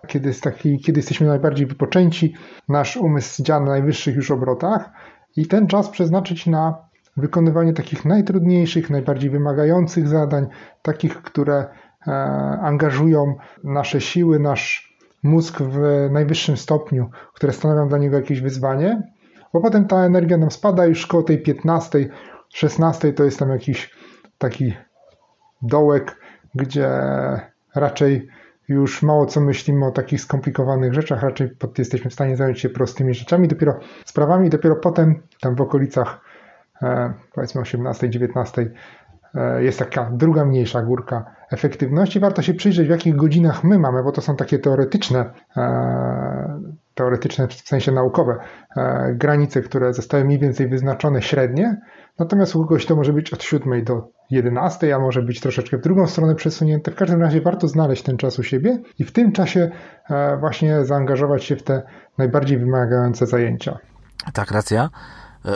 [0.07, 0.45] kiedy, jest
[0.85, 2.35] kiedy jesteśmy najbardziej wypoczęci,
[2.69, 4.90] nasz umysł działa na najwyższych już obrotach
[5.37, 6.75] i ten czas przeznaczyć na
[7.16, 10.47] wykonywanie takich najtrudniejszych, najbardziej wymagających zadań,
[10.83, 11.66] takich, które
[12.07, 12.12] e,
[12.62, 19.02] angażują nasze siły, nasz mózg w najwyższym stopniu, które stanowią dla niego jakieś wyzwanie,
[19.52, 22.09] bo potem ta energia nam spada już koło tej 15,
[22.48, 23.90] 16 to jest tam jakiś
[24.38, 24.74] taki
[25.62, 26.16] dołek,
[26.55, 26.90] gdzie
[27.74, 28.29] raczej
[28.68, 33.14] już mało co myślimy o takich skomplikowanych rzeczach, raczej jesteśmy w stanie zająć się prostymi
[33.14, 36.20] rzeczami, dopiero sprawami, dopiero potem tam w okolicach
[36.83, 38.68] e, powiedzmy 18, 19 e,
[39.61, 44.12] jest taka druga mniejsza górka efektywności, warto się przyjrzeć, w jakich godzinach my mamy, bo
[44.12, 46.61] to są takie teoretyczne, e,
[46.94, 48.38] teoretyczne w sensie naukowe,
[48.77, 51.81] e, granice, które zostały mniej więcej wyznaczone średnie.
[52.18, 55.81] Natomiast u kogoś to może być od 7 do 11, a może być troszeczkę w
[55.81, 56.90] drugą stronę przesunięte.
[56.90, 59.70] W każdym razie warto znaleźć ten czas u siebie i w tym czasie
[60.11, 61.83] e, właśnie zaangażować się w te
[62.18, 63.79] najbardziej wymagające zajęcia.
[64.33, 64.88] Tak, racja.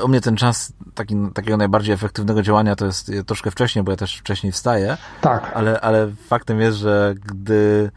[0.04, 3.96] U mnie ten czas taki, takiego najbardziej efektywnego działania to jest troszkę wcześniej, bo ja
[3.96, 4.96] też wcześniej wstaję.
[5.20, 5.52] Tak.
[5.54, 7.90] Ale, ale faktem jest, że gdy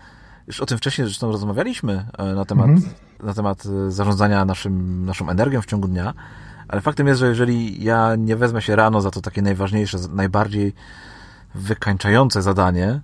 [0.47, 2.93] już o tym wcześniej zresztą rozmawialiśmy e, na temat, mhm.
[3.23, 6.13] na temat e, zarządzania naszym, naszą energią w ciągu dnia,
[6.67, 10.73] ale faktem jest, że jeżeli ja nie wezmę się rano za to takie najważniejsze, najbardziej
[11.55, 13.01] wykańczające zadanie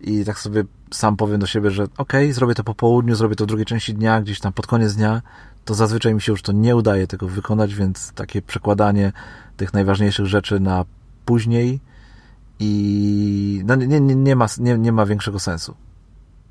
[0.00, 3.36] i tak sobie sam powiem do siebie, że okej, okay, zrobię to po południu, zrobię
[3.36, 5.22] to w drugiej części dnia, gdzieś tam pod koniec dnia,
[5.64, 9.12] to zazwyczaj mi się już to nie udaje tego wykonać, więc takie przekładanie
[9.56, 10.84] tych najważniejszych rzeczy na
[11.24, 11.80] później
[12.60, 15.74] i no nie, nie, nie, ma, nie, nie ma większego sensu.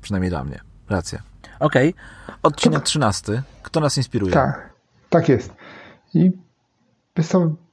[0.02, 0.60] Przynajmniej dla mnie.
[0.88, 1.22] Racja.
[1.60, 1.90] Okej.
[1.90, 2.36] Okay.
[2.42, 3.42] Odcinek trzynasty.
[3.62, 4.32] Kto nas inspiruje?
[4.32, 4.70] Tak,
[5.10, 5.54] tak jest.
[6.14, 6.32] I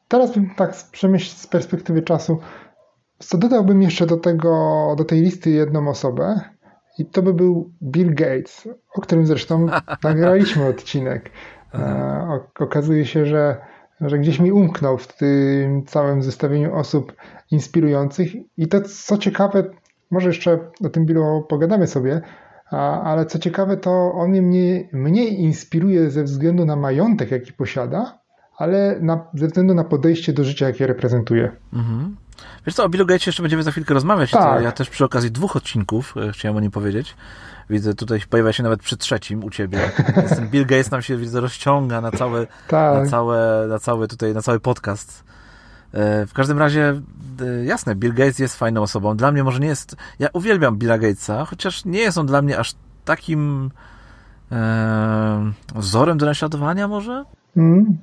[0.07, 2.39] teraz bym tak przemyśleć z perspektywy czasu,
[3.19, 6.39] co dodałbym jeszcze do tego, do tej listy jedną osobę,
[6.99, 9.67] i to by był Bill Gates, o którym zresztą
[10.03, 11.29] nagraliśmy odcinek.
[11.73, 13.57] E, okazuje się, że,
[14.01, 17.13] że gdzieś mi umknął w tym całym zestawieniu osób
[17.51, 18.31] inspirujących.
[18.57, 19.63] I to, co ciekawe,
[20.11, 22.21] może jeszcze o tym Billu pogadamy sobie,
[23.03, 28.19] ale co ciekawe, to on mnie mniej inspiruje ze względu na majątek, jaki posiada,
[28.57, 31.51] ale na, ze względu na podejście do życia, jakie reprezentuje.
[31.73, 32.15] Mhm.
[32.65, 34.31] Wiesz co, o Billu Gatesie jeszcze będziemy za chwilkę rozmawiać.
[34.31, 34.63] Tak.
[34.63, 37.15] Ja też przy okazji dwóch odcinków e, chciałem o nim powiedzieć.
[37.69, 39.79] Widzę, tutaj pojawia się nawet przy trzecim u ciebie.
[40.35, 43.03] Ten Bill Gates nam się widzę rozciąga na całe, tak.
[43.03, 45.23] na całe, na cały tutaj, na cały podcast.
[45.93, 47.01] E, w każdym razie,
[47.41, 49.17] e, jasne, Bill Gates jest fajną osobą.
[49.17, 49.95] Dla mnie może nie jest.
[50.19, 52.73] Ja uwielbiam Billa Gatesa, chociaż nie jest on dla mnie aż
[53.05, 53.71] takim
[54.51, 57.25] e, wzorem do naśladowania, może?
[57.57, 57.97] Mm.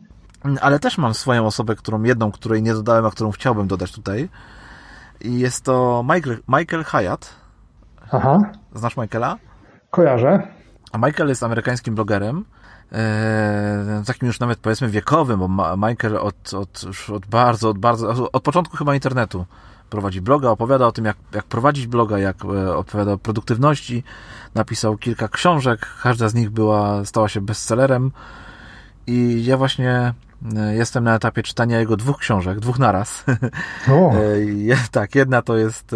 [0.61, 4.29] Ale też mam swoją osobę, którą jedną, której nie dodałem, a którą chciałbym dodać tutaj.
[5.21, 7.35] I jest to Michael, Michael Hyatt.
[8.13, 8.39] Aha.
[8.75, 9.37] Znasz Michaela?
[9.91, 10.43] Kojarzę.
[10.93, 12.45] A Michael jest amerykańskim blogerem.
[12.93, 18.43] E, takim już nawet powiedzmy wiekowym, bo Michael od, od, od bardzo, od bardzo, od
[18.43, 19.47] początku chyba internetu
[19.91, 24.05] prowadzi bloga, opowiada o tym, jak, jak prowadzić bloga, jak e, opowiada o produktywności.
[24.55, 28.11] Napisał kilka książek, każda z nich była, stała się bestsellerem.
[29.07, 30.15] I ja właśnie
[30.73, 33.25] jestem na etapie czytania jego dwóch książek, dwóch naraz.
[33.91, 34.13] O.
[34.91, 35.95] tak, jedna to jest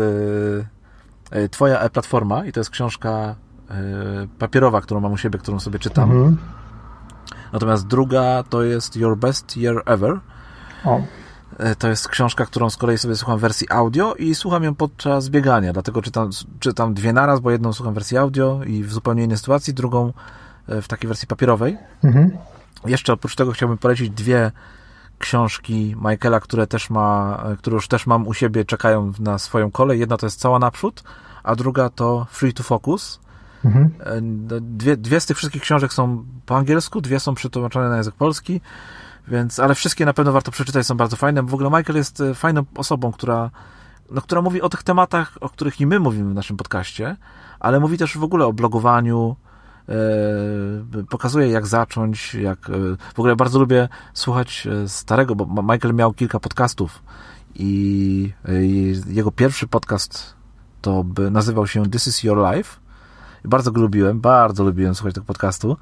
[1.51, 3.35] Twoja e-platforma i to jest książka
[4.39, 6.11] papierowa, którą mam u siebie, którą sobie czytam.
[6.11, 6.37] Mhm.
[7.53, 10.21] Natomiast druga to jest Your Best Year Ever.
[10.85, 11.01] O.
[11.59, 14.75] E, to jest książka, którą z kolei sobie słucham w wersji audio i słucham ją
[14.75, 16.31] podczas biegania, dlatego czytam,
[16.61, 20.13] czytam dwie naraz, bo jedną słucham w wersji audio i w zupełnie innej sytuacji, drugą
[20.69, 21.79] e, w takiej wersji papierowej.
[22.05, 22.31] Mhm.
[22.87, 24.53] Jeszcze oprócz tego chciałbym polecić dwie
[25.19, 29.71] książki Michaela, które też ma, e, które już też mam u siebie, czekają na swoją
[29.71, 30.01] kolej.
[30.01, 31.05] Jedna to jest Cała Naprzód,
[31.43, 33.21] a druga to Free to Focus.
[33.65, 33.91] Mhm.
[34.61, 38.61] Dwie, dwie z tych wszystkich książek są po angielsku, dwie są przetłumaczone na język polski,
[39.29, 41.43] więc, ale wszystkie na pewno warto przeczytać, są bardzo fajne.
[41.43, 43.51] W ogóle Michael jest e, fajną osobą, która,
[44.11, 47.17] no, która mówi o tych tematach, o których i my mówimy w naszym podcaście,
[47.61, 49.54] ale mówi też w ogóle o blogowaniu, e,
[51.09, 52.73] pokazuje jak zacząć, jak, e,
[53.15, 57.03] w ogóle bardzo lubię słuchać starego, bo Michael miał kilka podcastów
[57.55, 60.35] i, i jego pierwszy podcast
[60.83, 62.85] to nazywał się This is Your Life
[63.45, 65.77] bardzo go lubiłem, bardzo lubiłem słuchać tego podcastu.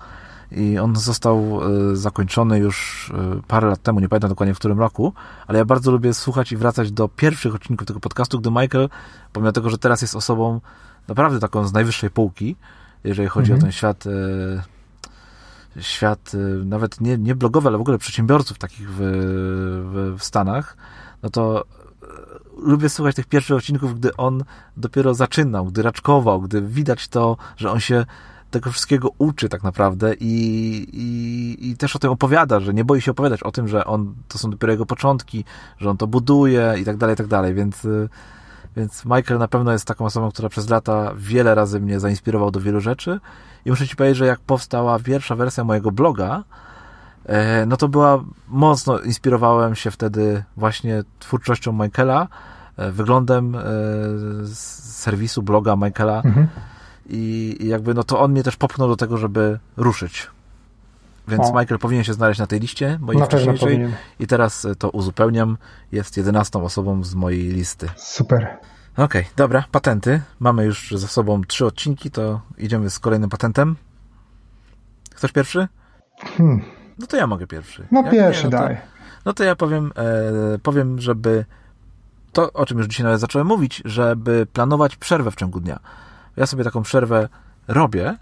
[0.50, 1.60] I on został
[1.92, 5.12] e, zakończony już e, parę lat temu, nie pamiętam dokładnie w którym roku,
[5.46, 8.88] ale ja bardzo lubię słuchać i wracać do pierwszych odcinków tego podcastu, gdy Michael,
[9.32, 10.60] pomimo tego, że teraz jest osobą
[11.08, 12.56] naprawdę taką z najwyższej półki,
[13.04, 13.58] jeżeli chodzi mhm.
[13.58, 14.04] o ten świat,
[15.76, 16.32] e, świat
[16.64, 20.76] nawet nie, nie blogowy, ale w ogóle przedsiębiorców takich w, w, w Stanach,
[21.22, 21.64] no to
[22.56, 24.44] lubię słuchać tych pierwszych odcinków, gdy on
[24.76, 28.04] dopiero zaczynał, gdy raczkował, gdy widać to, że on się
[28.50, 30.34] tego wszystkiego uczy tak naprawdę i,
[30.92, 34.14] i, i też o tym opowiada, że nie boi się opowiadać o tym, że on,
[34.28, 35.44] to są dopiero jego początki,
[35.78, 37.86] że on to buduje i tak dalej, i tak dalej, więc,
[38.76, 42.60] więc Michael na pewno jest taką osobą, która przez lata wiele razy mnie zainspirował do
[42.60, 43.20] wielu rzeczy
[43.64, 46.44] i muszę Ci powiedzieć, że jak powstała pierwsza wersja mojego bloga,
[47.26, 52.28] E, no to była mocno, inspirowałem się wtedy właśnie twórczością Michaela,
[52.76, 53.62] e, wyglądem e,
[54.54, 56.48] serwisu, bloga Michaela mhm.
[57.08, 60.30] i jakby no to on mnie też popchnął do tego, żeby ruszyć.
[61.28, 61.60] Więc o.
[61.60, 65.58] Michael powinien się znaleźć na tej liście mojej wcześniejszej i teraz to uzupełniam.
[65.92, 67.88] Jest jedenastą osobą z mojej listy.
[67.96, 68.58] Super.
[68.92, 70.20] Okej, okay, dobra, patenty.
[70.40, 73.76] Mamy już za sobą trzy odcinki, to idziemy z kolejnym patentem.
[75.14, 75.68] Chcesz pierwszy?
[76.20, 76.62] Hmm.
[76.98, 77.86] No to ja mogę pierwszy.
[77.90, 78.76] No Jak pierwszy, nie, no to, daj.
[79.24, 81.44] No to ja powiem, e, powiem, żeby
[82.32, 85.78] to, o czym już dzisiaj nawet zacząłem mówić, żeby planować przerwę w ciągu dnia.
[86.36, 87.28] Ja sobie taką przerwę
[87.68, 88.16] robię e,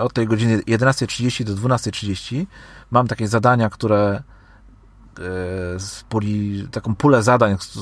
[0.00, 2.46] od tej godziny 11.30 do 12.30.
[2.90, 4.22] Mam takie zadania, które e,
[5.78, 7.74] z puli, taką pulę zadań, z,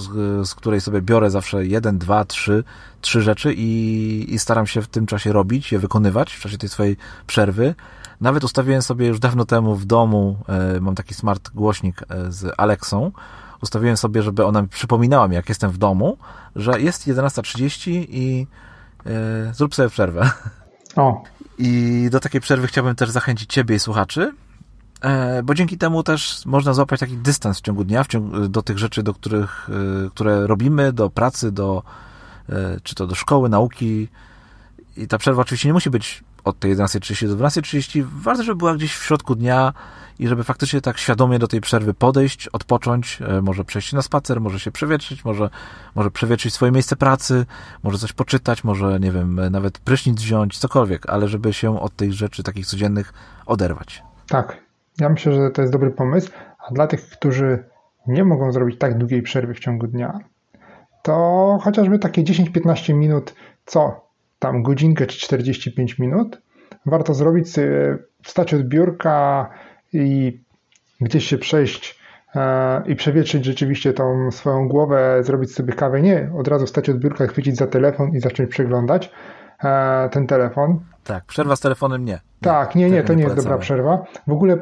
[0.48, 2.64] z, której sobie biorę zawsze jeden, dwa, trzy,
[3.00, 6.68] trzy rzeczy i, i staram się w tym czasie robić, je wykonywać w czasie tej
[6.68, 7.74] swojej przerwy.
[8.20, 12.54] Nawet ustawiłem sobie już dawno temu w domu, e, mam taki smart głośnik e, z
[12.56, 13.12] Alexą,
[13.62, 16.18] ustawiłem sobie, żeby ona mi przypominała mi, jak jestem w domu,
[16.56, 18.46] że jest 11.30 i
[19.06, 20.30] e, zrób sobie przerwę.
[20.96, 21.22] O.
[21.62, 24.32] I do takiej przerwy chciałbym też zachęcić Ciebie i słuchaczy,
[25.44, 28.78] bo dzięki temu też można złapać taki dystans w ciągu dnia w ciągu, do tych
[28.78, 29.68] rzeczy, do których,
[30.10, 31.82] które robimy, do pracy, do,
[32.82, 34.08] czy to do szkoły, nauki.
[34.96, 38.74] I ta przerwa oczywiście nie musi być od tej 11.30 do 12.30, ważne, żeby była
[38.74, 39.72] gdzieś w środku dnia
[40.18, 44.40] i żeby faktycznie tak świadomie do tej przerwy podejść, odpocząć, e, może przejść na spacer,
[44.40, 45.50] może się przewietrzyć, może,
[45.94, 47.46] może przewietrzyć swoje miejsce pracy,
[47.82, 52.12] może coś poczytać, może, nie wiem, nawet prysznic wziąć, cokolwiek, ale żeby się od tych
[52.12, 53.12] rzeczy takich codziennych
[53.46, 54.02] oderwać.
[54.28, 54.56] Tak,
[54.98, 56.30] ja myślę, że to jest dobry pomysł,
[56.68, 57.64] a dla tych, którzy
[58.06, 60.18] nie mogą zrobić tak długiej przerwy w ciągu dnia,
[61.02, 63.34] to chociażby takie 10-15 minut
[63.66, 64.09] co
[64.40, 66.42] tam godzinkę czy 45 minut.
[66.86, 67.48] Warto zrobić
[68.22, 69.50] wstać od biurka
[69.92, 70.40] i
[71.00, 72.00] gdzieś się przejść
[72.34, 76.02] e, i przewietrzyć rzeczywiście tą swoją głowę, zrobić sobie kawę.
[76.02, 79.12] Nie od razu stać od biurka, chwycić za telefon i zacząć przeglądać
[79.64, 80.80] e, ten telefon.
[81.04, 82.12] Tak, przerwa z telefonem nie.
[82.12, 84.04] nie tak, nie, nie, to nie jest dobra przerwa.
[84.26, 84.58] W ogóle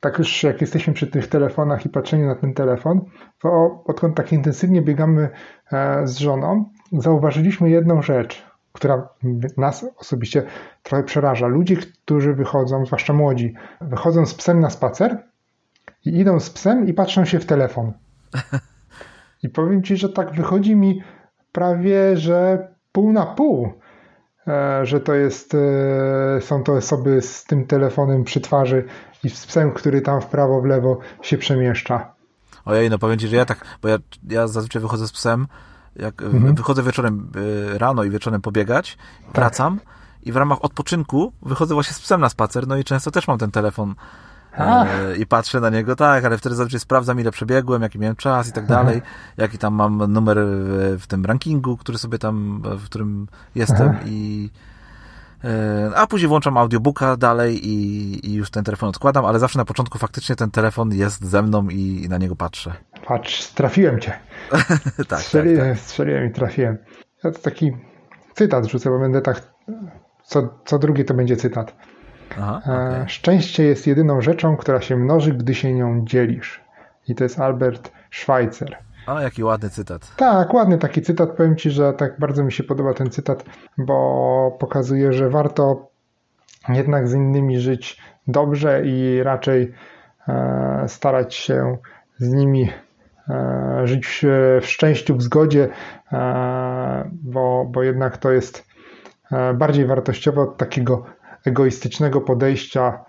[0.00, 3.00] tak już jak jesteśmy przy tych telefonach i patrzeniu na ten telefon,
[3.38, 5.28] to odkąd tak intensywnie biegamy
[5.72, 9.08] e, z żoną, zauważyliśmy jedną rzecz, która
[9.56, 10.42] nas osobiście
[10.82, 11.46] trochę przeraża.
[11.46, 15.18] Ludzie, którzy wychodzą, zwłaszcza młodzi, wychodzą z psem na spacer
[16.04, 17.92] i idą z psem i patrzą się w telefon.
[19.42, 21.02] I powiem ci, że tak wychodzi mi
[21.52, 23.72] prawie, że pół na pół,
[24.46, 28.84] e, że to jest, e, są to osoby z tym telefonem przy twarzy
[29.24, 32.14] i z psem, który tam w prawo, w lewo się przemieszcza.
[32.64, 35.46] Ojej, no powiem ci, że ja tak, bo ja, ja zazwyczaj wychodzę z psem,
[35.96, 36.54] jak mhm.
[36.54, 39.34] wychodzę wieczorem y, rano i wieczorem pobiegać, tak.
[39.34, 39.80] wracam
[40.22, 43.38] i w ramach odpoczynku wychodzę właśnie z psem na spacer, no i często też mam
[43.38, 43.94] ten telefon
[44.58, 48.48] e, i patrzę na niego, tak, ale wtedy zazwyczaj sprawdzam, ile przebiegłem, jaki miałem czas
[48.48, 49.02] i tak dalej,
[49.36, 54.50] jaki tam mam numer w, w tym rankingu, który sobie tam, w którym jestem i
[54.58, 54.71] E,
[55.96, 59.98] a później włączam audiobooka dalej i, i, już ten telefon odkładam, ale zawsze na początku
[59.98, 62.72] faktycznie ten telefon jest ze mną i, i na niego patrzę.
[63.06, 64.12] Patrz, trafiłem cię.
[65.08, 65.78] tak, strzeliłem, tak, tak.
[65.78, 66.78] strzeliłem i trafiłem.
[67.24, 67.72] Ja to taki
[68.34, 69.42] cytat rzucę, bo będę tak,
[70.24, 71.76] co, co drugi to będzie cytat.
[72.38, 73.08] Aha, e, okay.
[73.08, 76.60] Szczęście jest jedyną rzeczą, która się mnoży, gdy się nią dzielisz.
[77.08, 78.78] I to jest Albert Schweitzer.
[79.06, 80.16] O, jaki ładny cytat.
[80.16, 81.30] Tak, ładny taki cytat.
[81.30, 83.44] Powiem Ci, że tak bardzo mi się podoba ten cytat,
[83.78, 85.90] bo pokazuje, że warto
[86.68, 89.72] jednak z innymi żyć dobrze i raczej
[90.28, 91.78] e, starać się
[92.18, 92.70] z nimi
[93.28, 94.06] e, żyć
[94.60, 95.68] w, szczęściu, w zgodzie,
[96.12, 98.64] e, bo, bo jednak to jest
[99.54, 101.04] bardziej wartościowe od takiego
[101.46, 103.04] egoistycznego podejścia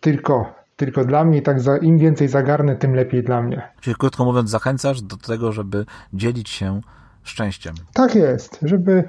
[0.00, 3.62] tylko tylko dla mnie i tak za, im więcej zagarnę, tym lepiej dla mnie.
[3.80, 6.80] Czyli krótko mówiąc, zachęcasz do tego, żeby dzielić się
[7.22, 7.74] szczęściem.
[7.92, 9.04] Tak jest, żeby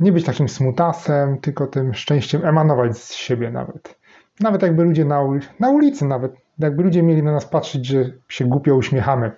[0.00, 3.98] nie być takim smutasem, tylko tym szczęściem emanować z siebie nawet.
[4.40, 8.04] Nawet jakby ludzie na, ulicy, na ulicy nawet, jakby ludzie mieli na nas patrzeć, że
[8.28, 9.32] się głupio uśmiechamy.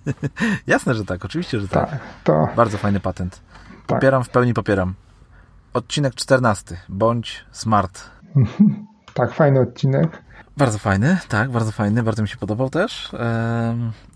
[0.66, 1.90] Jasne, że tak, oczywiście, że tak.
[1.90, 2.48] tak to...
[2.56, 3.40] Bardzo fajny patent.
[3.86, 3.98] Tak.
[3.98, 4.30] Popieram, tak.
[4.30, 4.94] w pełni popieram.
[5.74, 6.76] Odcinek 14.
[6.88, 8.10] Bądź smart.
[9.14, 10.22] tak, fajny odcinek.
[10.56, 13.08] Bardzo fajny, tak, bardzo fajny, bardzo mi się podobał też.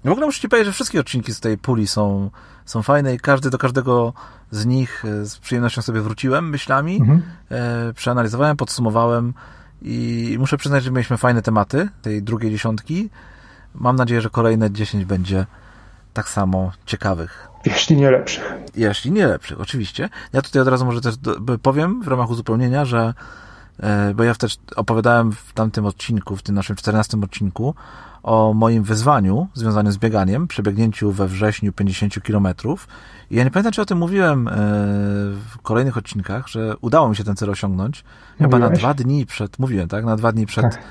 [0.05, 2.31] W ogóle muszę Ci powiedzieć, że wszystkie odcinki z tej puli są,
[2.65, 4.13] są fajne i każdy do każdego
[4.51, 7.23] z nich e, z przyjemnością sobie wróciłem myślami, mhm.
[7.51, 9.35] E, przeanalizowałem, podsumowałem
[9.83, 13.11] i muszę przyznać, że mieliśmy fajne tematy tej drugiej dziesiątki.
[13.75, 15.47] Mam nadzieję, że kolejne dziesięć będzie
[16.15, 17.49] tak samo ciekawych.
[17.65, 18.55] Jeśli nie lepszych.
[18.77, 20.09] Jeśli nie lepszych, oczywiście.
[20.33, 21.15] Ja tutaj od razu może też
[21.63, 23.15] powiem w ramach uzupełnienia, że
[24.15, 27.75] bo ja też opowiadałem w tamtym odcinku, w tym naszym 14 odcinku,
[28.27, 32.49] o moim wyzwaniu związanym z bieganiem, przebiegnięciu we wrześniu 50 km.
[33.31, 37.17] I ja nie pamiętam, czy o tym mówiłem e, w kolejnych odcinkach, że udało mi
[37.17, 38.05] się ten cel osiągnąć.
[38.39, 40.05] Chyba na dwa dni przed, mówiłem, tak?
[40.05, 40.83] Na dwa dni przed, tak.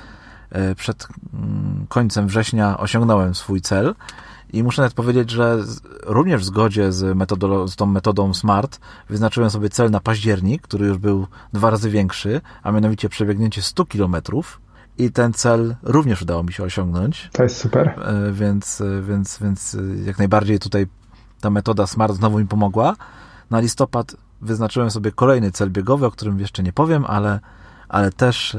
[0.50, 3.94] E, przed mm, końcem września osiągnąłem swój cel.
[4.52, 5.58] I muszę nawet powiedzieć, że
[6.02, 10.86] również w zgodzie z, metodą, z tą metodą SMART wyznaczyłem sobie cel na październik, który
[10.86, 14.60] już był dwa razy większy, a mianowicie przebiegnięcie 100 kilometrów.
[14.98, 17.30] I ten cel również udało mi się osiągnąć.
[17.32, 17.88] To jest super.
[17.88, 20.86] E, więc, e, więc, więc e, jak najbardziej tutaj
[21.40, 22.96] ta metoda SMART znowu mi pomogła.
[23.50, 27.40] Na listopad wyznaczyłem sobie kolejny cel biegowy, o którym jeszcze nie powiem, ale,
[27.88, 28.56] ale też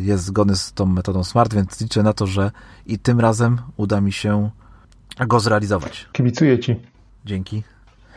[0.00, 2.50] jest zgodny z tą metodą SMART, więc liczę na to, że
[2.86, 4.50] i tym razem uda mi się
[5.26, 6.08] go zrealizować.
[6.12, 6.76] Kibicuję Ci.
[7.24, 7.62] Dzięki.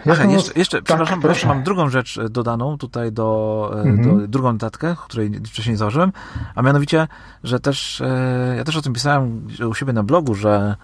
[0.10, 1.48] Aha, jeszcze, jeszcze tak, przepraszam, proszę.
[1.48, 4.20] mam drugą rzecz e, dodaną tutaj do, e, mhm.
[4.20, 6.12] do drugą notatkę, której wcześniej założyłem,
[6.56, 7.08] a mianowicie,
[7.44, 10.76] że też, e, ja też o tym pisałem u siebie na blogu, że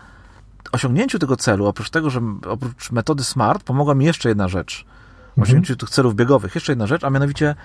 [0.72, 4.86] osiągnięciu tego celu, oprócz tego, że oprócz metody SMART, pomogła mi jeszcze jedna rzecz.
[5.28, 5.44] Mhm.
[5.44, 7.56] Osiągnięciu tych celów biegowych, jeszcze jedna rzecz, a mianowicie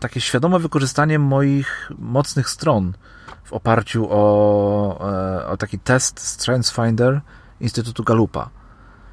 [0.00, 2.92] takie świadome wykorzystanie moich mocnych stron
[3.44, 4.98] w oparciu o,
[5.48, 7.20] o taki test StrengthsFinder,
[7.60, 8.50] Instytutu Galupa.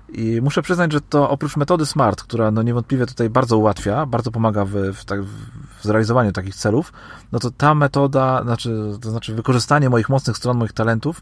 [0.09, 4.31] I muszę przyznać, że to oprócz metody SMART, która no niewątpliwie tutaj bardzo ułatwia, bardzo
[4.31, 6.93] pomaga w, w, tak, w zrealizowaniu takich celów,
[7.31, 11.21] no to ta metoda, znaczy, to znaczy wykorzystanie moich mocnych stron, moich talentów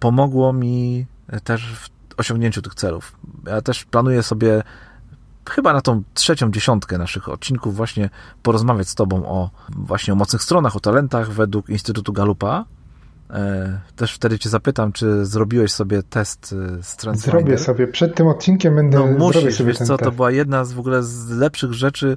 [0.00, 1.06] pomogło mi
[1.44, 3.16] też w osiągnięciu tych celów.
[3.46, 4.62] Ja też planuję sobie
[5.50, 8.10] chyba na tą trzecią dziesiątkę naszych odcinków właśnie
[8.42, 12.64] porozmawiać z Tobą o właśnie o mocnych stronach, o talentach według Instytutu Galupa,
[13.96, 17.40] też wtedy cię zapytam, czy zrobiłeś sobie test e, z Transfinder?
[17.40, 17.86] Zrobię sobie.
[17.86, 20.04] Przed tym odcinkiem będę no, musisz, sobie wiesz co, test.
[20.04, 22.16] to była jedna z w ogóle z lepszych rzeczy,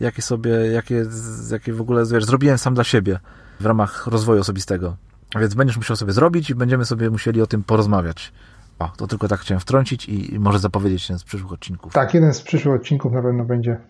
[0.00, 1.06] jakie sobie, jakie,
[1.50, 3.18] jakie w ogóle wiesz, zrobiłem sam dla siebie
[3.60, 4.96] w ramach rozwoju osobistego.
[5.40, 8.32] Więc będziesz musiał sobie zrobić i będziemy sobie musieli o tym porozmawiać.
[8.78, 11.92] O, to tylko tak chciałem wtrącić i, i może zapowiedzieć jeden z przyszłych odcinków.
[11.92, 13.80] Tak, jeden z przyszłych odcinków na pewno będzie.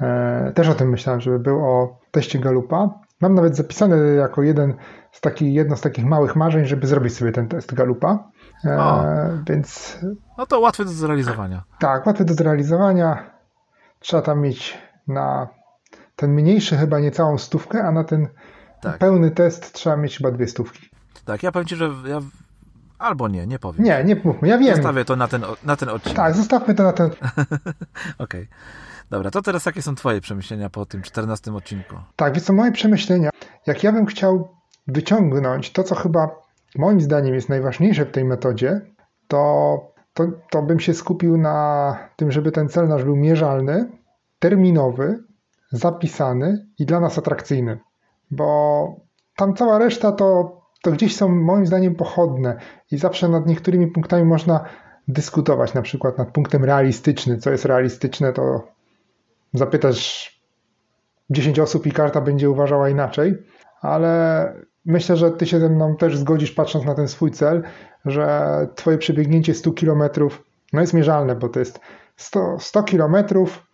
[0.00, 2.90] E, też o tym myślałem, żeby był o teście Galupa.
[3.20, 4.74] Mam nawet zapisane jako jeden
[5.14, 8.30] z takich, jedno z takich małych marzeń, żeby zrobić sobie ten test Galupa.
[8.64, 9.98] E, więc.
[10.38, 11.62] No to łatwe do zrealizowania.
[11.78, 13.30] Tak, łatwe do zrealizowania.
[14.00, 15.48] Trzeba tam mieć na
[16.16, 18.28] ten mniejszy chyba niecałą stówkę, a na ten
[18.82, 18.98] tak.
[18.98, 20.88] pełny test trzeba mieć chyba dwie stówki.
[21.24, 22.20] Tak, ja powiem Ci, że ja
[22.98, 23.84] Albo nie, nie powiem.
[23.84, 24.76] Nie, nie mówmy, ja wiem.
[24.76, 26.16] Zostawię to na ten, na ten odcinek.
[26.16, 27.06] Tak, zostawmy to na ten...
[27.10, 27.22] Okej.
[28.18, 28.46] Okay.
[29.10, 31.96] Dobra, to teraz jakie są twoje przemyślenia po tym 14 odcinku?
[32.16, 33.30] Tak, więc są moje przemyślenia.
[33.66, 34.53] Jak ja bym chciał
[34.86, 36.40] wyciągnąć to, co chyba
[36.76, 38.80] moim zdaniem jest najważniejsze w tej metodzie,
[39.28, 39.78] to,
[40.14, 43.90] to, to bym się skupił na tym, żeby ten cel nasz był mierzalny,
[44.38, 45.18] terminowy,
[45.72, 47.78] zapisany i dla nas atrakcyjny.
[48.30, 48.88] Bo
[49.36, 52.56] tam cała reszta to to gdzieś są moim zdaniem pochodne
[52.90, 54.64] i zawsze nad niektórymi punktami można
[55.08, 57.38] dyskutować, na przykład nad punktem realistyczny.
[57.38, 58.68] Co jest realistyczne, to
[59.52, 60.30] zapytasz
[61.30, 63.34] 10 osób i karta będzie uważała inaczej,
[63.80, 64.52] ale
[64.86, 67.62] myślę, że ty się ze mną też zgodzisz, patrząc na ten swój cel,
[68.04, 70.02] że twoje przebiegnięcie 100 km
[70.72, 71.80] no jest mierzalne, bo to jest
[72.16, 73.66] 100, 100 kilometrów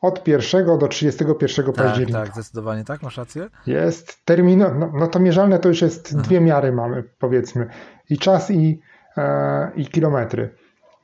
[0.00, 2.20] od 1 do 31 tak, października.
[2.20, 3.48] Tak, zdecydowanie tak, masz rację.
[3.66, 6.22] Jest termino, no, no to mierzalne to już jest mhm.
[6.24, 7.66] dwie miary mamy, powiedzmy.
[8.10, 8.80] I czas i,
[9.16, 10.54] e, i kilometry.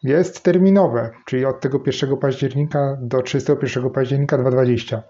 [0.03, 5.03] Jest terminowe, czyli od tego 1 października do 31 października 2020.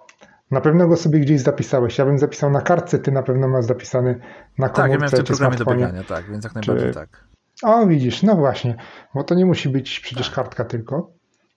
[0.50, 1.98] Na pewno go sobie gdzieś zapisałeś.
[1.98, 4.20] Ja bym zapisał na kartce, ty na pewno masz zapisany
[4.58, 6.94] na komórce Tak, ja miałem w tym programie do biegania, tak, więc jak najbardziej czy...
[6.94, 7.24] tak.
[7.62, 8.76] O, widzisz, no właśnie,
[9.14, 10.34] bo to nie musi być przecież tak.
[10.34, 11.10] kartka tylko.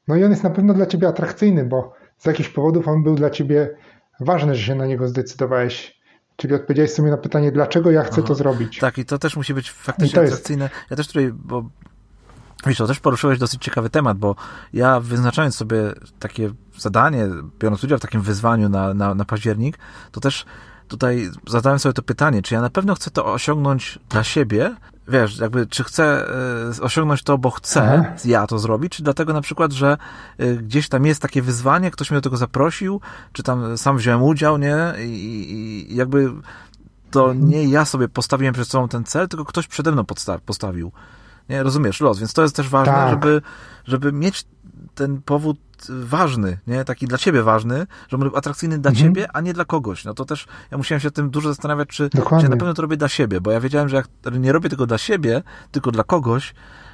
[0.08, 3.16] No i on jest na pewno dla ciebie atrakcyjny, bo z jakichś powodów on był
[3.16, 3.76] dla ciebie
[4.20, 6.00] ważny, że się na niego zdecydowałeś.
[6.36, 8.28] Czyli odpowiedziałeś sobie na pytanie, dlaczego ja chcę Aha.
[8.28, 8.80] to zrobić.
[8.80, 10.64] Tak, i to też musi być faktycznie atrakcyjne.
[10.64, 10.76] Jest...
[10.90, 11.70] Ja też tutaj, bo
[12.66, 14.36] Wiesz, to też poruszyłeś dosyć ciekawy temat, bo
[14.74, 15.78] ja wyznaczając sobie
[16.20, 17.28] takie zadanie,
[17.60, 19.78] biorąc udział w takim wyzwaniu na, na, na październik,
[20.12, 20.45] to też
[20.88, 24.76] tutaj zadałem sobie to pytanie, czy ja na pewno chcę to osiągnąć dla siebie,
[25.07, 26.26] wiesz, jakby czy chcę
[26.78, 28.16] y, osiągnąć to, bo chcę Aha.
[28.26, 29.97] ja to zrobić, czy dlatego na przykład, że
[30.39, 33.01] y, gdzieś tam jest takie wyzwanie, ktoś mnie do tego zaprosił,
[33.34, 34.93] czy tam sam wziąłem udział, nie?
[34.99, 36.32] I, i jakby
[37.12, 40.05] to nie ja sobie postawiłem przed sobą ten cel, tylko ktoś przede mną
[40.45, 40.91] postawił.
[41.50, 43.10] Nie, rozumiesz, los, więc to jest też ważne, tak.
[43.10, 43.41] żeby,
[43.86, 44.45] żeby mieć
[44.95, 45.58] ten powód
[45.89, 46.86] ważny, nie?
[46.86, 49.08] Taki dla ciebie ważny, że on był atrakcyjny dla mhm.
[49.08, 50.06] ciebie, a nie dla kogoś.
[50.06, 52.97] No to też ja musiałem się tym dużo zastanawiać, czy, czy na pewno to robię
[52.97, 56.54] dla siebie, bo ja wiedziałem, że jak nie robię tego dla siebie, tylko dla kogoś,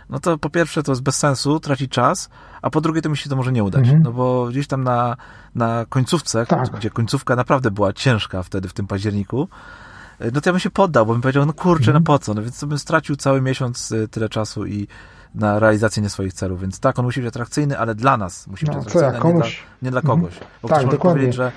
[0.09, 2.29] no to po pierwsze to jest bez sensu, traci czas,
[2.61, 3.81] a po drugie to mi się to może nie udać.
[3.81, 4.03] Mhm.
[4.03, 5.17] No bo gdzieś tam na,
[5.55, 6.69] na końcówce, tak.
[6.69, 9.47] gdzie końcówka naprawdę była ciężka wtedy w tym październiku,
[10.19, 12.03] no to ja bym się poddał, bo bym powiedział, no kurczę, no mhm.
[12.03, 12.33] no po co?
[12.33, 14.87] No więc to bym stracił cały miesiąc y, tyle czasu i
[15.35, 16.61] na realizację nie swoich celów.
[16.61, 19.45] Więc tak, on musi być atrakcyjny, ale dla nas musi być no, atrakcyjny, ja, komuś...
[19.45, 20.33] nie, dla, nie dla kogoś.
[20.61, 21.51] Bo tak, ktoś może powiedzieć, że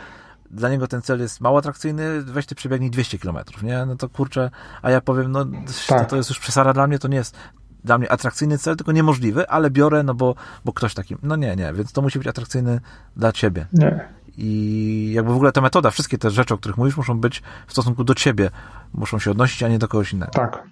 [0.50, 3.86] dla niego ten cel jest mało atrakcyjny, weź ty przebiegnij 200 km, nie?
[3.86, 4.50] No to kurczę,
[4.82, 5.44] a ja powiem, no
[5.88, 6.00] tak.
[6.00, 7.36] to, to jest już przesada dla mnie, to nie jest
[7.84, 10.34] dla mnie atrakcyjny cel, tylko niemożliwy, ale biorę, no bo,
[10.64, 12.80] bo ktoś taki, no nie, nie, więc to musi być atrakcyjny
[13.16, 13.66] dla ciebie.
[13.72, 14.08] Nie.
[14.40, 17.72] I jakby w ogóle ta metoda, wszystkie te rzeczy, o których mówisz, muszą być w
[17.72, 18.50] stosunku do ciebie,
[18.94, 20.32] muszą się odnosić, a nie do kogoś innego.
[20.32, 20.62] Tak.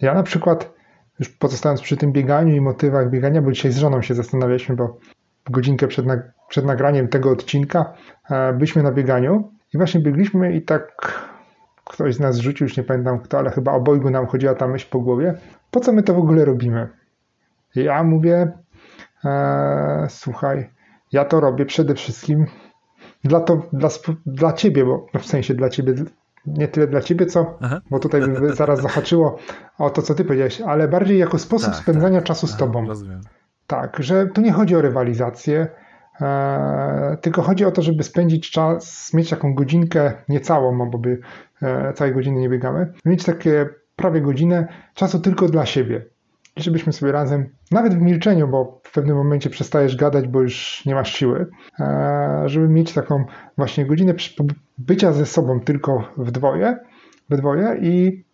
[0.00, 0.72] Ja na przykład
[1.18, 4.98] już pozostając przy tym bieganiu i motywach biegania, bo dzisiaj z żoną się zastanawialiśmy, bo
[5.50, 6.06] godzinkę przed,
[6.48, 7.92] przed nagraniem tego odcinka
[8.30, 11.12] e, byliśmy na bieganiu i właśnie biegliśmy i tak
[11.84, 14.86] ktoś z nas rzucił, już nie pamiętam kto, ale chyba obojgu nam chodziła ta myśl
[14.90, 15.34] po głowie,
[15.70, 16.88] po co my to w ogóle robimy?
[17.74, 18.52] Ja mówię,
[19.24, 20.70] e, słuchaj,
[21.12, 22.46] ja to robię przede wszystkim
[23.28, 23.88] dla, to, dla,
[24.26, 25.94] dla ciebie, bo w sensie dla ciebie,
[26.46, 27.80] nie tyle dla ciebie, co, Aha.
[27.90, 29.38] bo tutaj by zaraz zahaczyło
[29.78, 32.26] o to, co ty powiedziałeś, ale bardziej jako sposób tak, spędzania tak.
[32.26, 32.86] czasu z tobą.
[32.86, 33.20] Rozumiem.
[33.66, 35.68] Tak, że tu nie chodzi o rywalizację,
[36.20, 41.20] e, tylko chodzi o to, żeby spędzić czas, mieć taką godzinkę, nie całą, bo by
[41.62, 46.04] e, całej godziny nie biegamy, mieć takie prawie godzinę czasu tylko dla siebie.
[46.58, 50.94] Żebyśmy sobie razem, nawet w milczeniu, bo w pewnym momencie przestajesz gadać, bo już nie
[50.94, 51.46] masz siły,
[51.80, 53.24] e, żeby mieć taką
[53.56, 54.14] właśnie godzinę
[54.78, 56.78] bycia ze sobą tylko w dwoje,
[57.28, 58.24] we dwoje i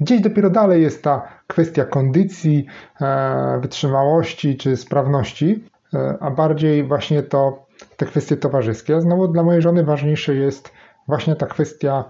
[0.00, 2.66] gdzieś dopiero dalej jest ta kwestia kondycji,
[3.00, 9.00] e, wytrzymałości czy sprawności, e, a bardziej właśnie to te kwestie towarzyskie.
[9.00, 10.72] Znowu dla mojej żony ważniejsze jest
[11.08, 12.04] właśnie ta kwestia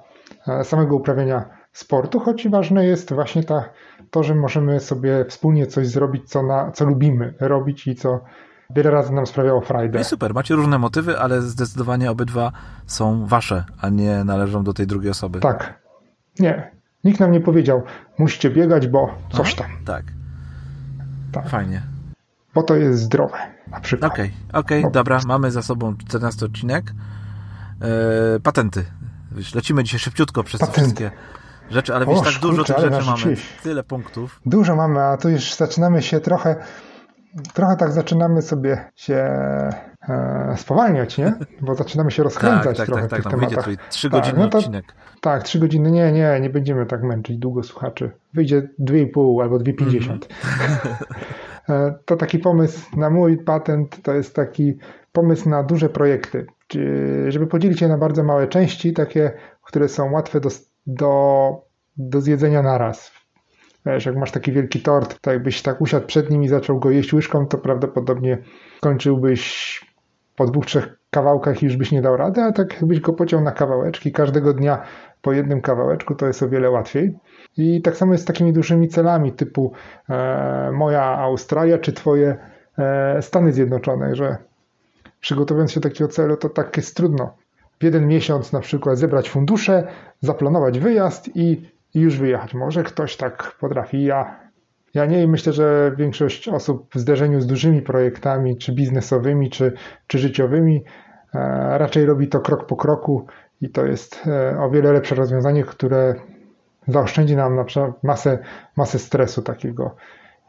[0.62, 3.64] samego uprawiania sportu, choć ważne jest właśnie ta,
[4.10, 8.20] to, że możemy sobie wspólnie coś zrobić, co, na, co lubimy robić i co
[8.70, 9.94] wiele razy nam sprawiało frajdę.
[9.94, 12.52] No i super, macie różne motywy, ale zdecydowanie obydwa
[12.86, 15.40] są wasze, a nie należą do tej drugiej osoby.
[15.40, 15.80] Tak.
[16.38, 16.70] Nie.
[17.04, 17.82] Nikt nam nie powiedział,
[18.18, 19.66] musicie biegać, bo coś tam.
[19.86, 20.04] Tak.
[21.32, 21.48] tak.
[21.48, 21.82] Fajnie.
[22.54, 23.36] Bo to jest zdrowe,
[23.68, 24.12] na przykład.
[24.12, 26.92] Okej, okay, okej, okay, dobra, mamy za sobą 14 odcinek.
[27.80, 28.84] Eee, patenty.
[29.54, 31.10] Lecimy dzisiaj szybciutko przez te wszystkie
[31.70, 33.36] rzeczy, ale wiesz, tak dużo kurczę, tych rzeczy mamy.
[33.62, 34.40] Tyle punktów.
[34.46, 36.56] Dużo mamy, a tu już zaczynamy się trochę
[37.54, 39.14] trochę tak zaczynamy sobie się
[40.08, 41.34] e, spowalniać, nie?
[41.60, 43.64] Bo zaczynamy się rozkręcać tak, tak, trochę tak, tak, w tych tematach.
[43.64, 44.84] Wyjdzie trzy godziny tak, no to, odcinek.
[45.20, 45.90] Tak, trzy godziny.
[45.90, 48.10] Nie, nie, nie będziemy tak męczyć długo słuchaczy.
[48.34, 50.08] Wyjdzie 2,5 albo 2,50.
[50.08, 50.20] Mm
[51.68, 51.92] -hmm.
[52.04, 54.78] to taki pomysł na mój patent, to jest taki
[55.12, 56.46] pomysł na duże projekty,
[57.28, 60.50] żeby podzielić je na bardzo małe części, takie, które są łatwe do,
[60.94, 61.52] do,
[61.96, 63.12] do zjedzenia naraz.
[63.86, 66.90] Wiesz, jak masz taki wielki tort, to jakbyś tak usiadł przed nim i zaczął go
[66.90, 68.38] jeść łyżką, to prawdopodobnie
[68.80, 69.80] kończyłbyś
[70.36, 73.52] po dwóch, trzech kawałkach już byś nie dał rady, a tak jakbyś go pociął na
[73.52, 74.82] kawałeczki, każdego dnia
[75.22, 77.18] po jednym kawałeczku, to jest o wiele łatwiej.
[77.56, 79.72] I tak samo jest z takimi dużymi celami typu
[80.08, 82.36] e, moja Australia czy twoje
[82.78, 84.36] e, Stany Zjednoczone, że
[85.20, 87.36] przygotowując się do takiego celu, to tak jest trudno.
[87.80, 89.86] W jeden miesiąc na przykład zebrać fundusze,
[90.20, 92.54] zaplanować wyjazd i, już wyjechać.
[92.54, 94.04] Może ktoś tak potrafi.
[94.04, 94.40] Ja,
[94.94, 99.72] ja nie i myślę, że większość osób w zderzeniu z dużymi projektami, czy biznesowymi, czy,
[100.06, 100.84] czy życiowymi,
[101.34, 103.26] e, raczej robi to krok po kroku
[103.60, 106.14] i to jest e, o wiele lepsze rozwiązanie, które
[106.88, 108.38] zaoszczędzi nam na przykład masę,
[108.76, 109.96] masę stresu takiego.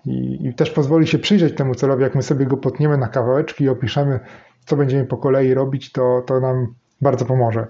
[0.05, 3.63] I, I, też pozwoli się przyjrzeć temu celowi, jak my sobie go potniemy na kawałeczki
[3.63, 4.19] i opiszemy,
[4.65, 7.67] co będziemy po kolei robić, to, to nam bardzo pomoże.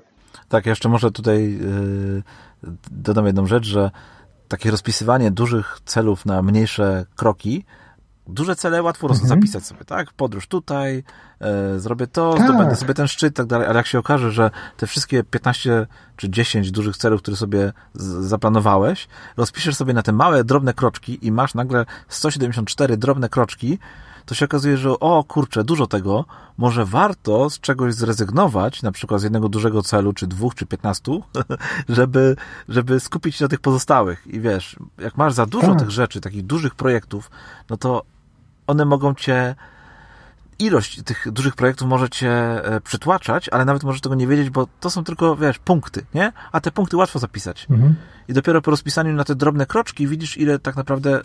[0.50, 1.60] Tak, jeszcze może tutaj
[2.64, 3.92] yy, dodam jedną rzecz, że
[4.48, 7.66] takie rozpisywanie dużych celów na mniejsze kroki
[8.28, 9.28] duże cele łatwo mhm.
[9.28, 10.14] zapisać sobie, tak?
[10.14, 11.04] Podróż tutaj,
[11.40, 12.44] e, zrobię to, tak.
[12.48, 16.30] zdobędę sobie ten szczyt, tak dalej, ale jak się okaże, że te wszystkie 15 czy
[16.30, 17.74] 10 dużych celów, które sobie
[18.20, 19.08] zaplanowałeś,
[19.38, 23.80] rozpiszesz sobie na te małe, drobne kroczki i masz nagle 174 drobne kroczki,
[24.32, 26.26] to się okazuje, że o kurczę, dużo tego,
[26.58, 31.24] może warto z czegoś zrezygnować, na przykład z jednego dużego celu, czy dwóch, czy piętnastu,
[31.90, 32.36] żeby,
[32.70, 34.28] żeby skupić się na tych pozostałych.
[34.28, 35.80] I wiesz, jak masz za dużo tak.
[35.80, 37.32] tych rzeczy, takich dużych projektów,
[37.70, 38.04] no to
[38.68, 39.56] one mogą cię
[40.60, 44.68] ilość tych dużych projektów może cię e, przytłaczać, ale nawet możesz tego nie wiedzieć, bo
[44.80, 46.32] to są tylko, wiesz, punkty, nie?
[46.52, 47.68] A te punkty łatwo zapisać.
[47.70, 47.96] Mhm.
[48.28, 51.22] I dopiero po rozpisaniu na te drobne kroczki widzisz, ile tak naprawdę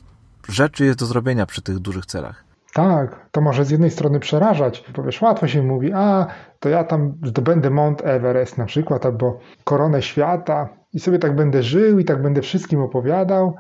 [0.49, 2.47] rzeczy jest do zrobienia przy tych dużych celach.
[2.77, 6.27] Tak, to może z jednej strony przerażać, bo wiesz, łatwo się mówi, a
[6.61, 11.62] to ja tam zdobędę Mount Everest na przykład, albo koronę świata i sobie tak będę
[11.62, 13.55] żył i tak będę wszystkim opowiadał,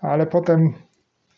[0.00, 0.74] ale potem,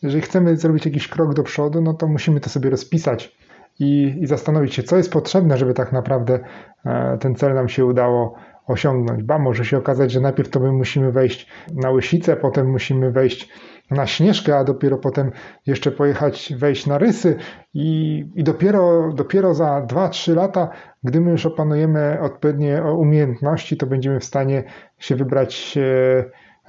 [0.01, 3.37] jeżeli chcemy zrobić jakiś krok do przodu, no to musimy to sobie rozpisać
[3.79, 6.39] i, i zastanowić się, co jest potrzebne, żeby tak naprawdę
[6.85, 8.35] e, ten cel nam się udało
[8.67, 9.23] osiągnąć.
[9.23, 13.49] Ba, może się okazać, że najpierw to my musimy wejść na Łysicę, potem musimy wejść
[13.91, 15.31] na Śnieżkę, a dopiero potem
[15.65, 17.35] jeszcze pojechać, wejść na Rysy
[17.73, 20.69] i, i dopiero, dopiero za 2-3 lata,
[21.03, 24.63] gdy my już opanujemy odpowiednie umiejętności, to będziemy w stanie
[24.97, 25.77] się wybrać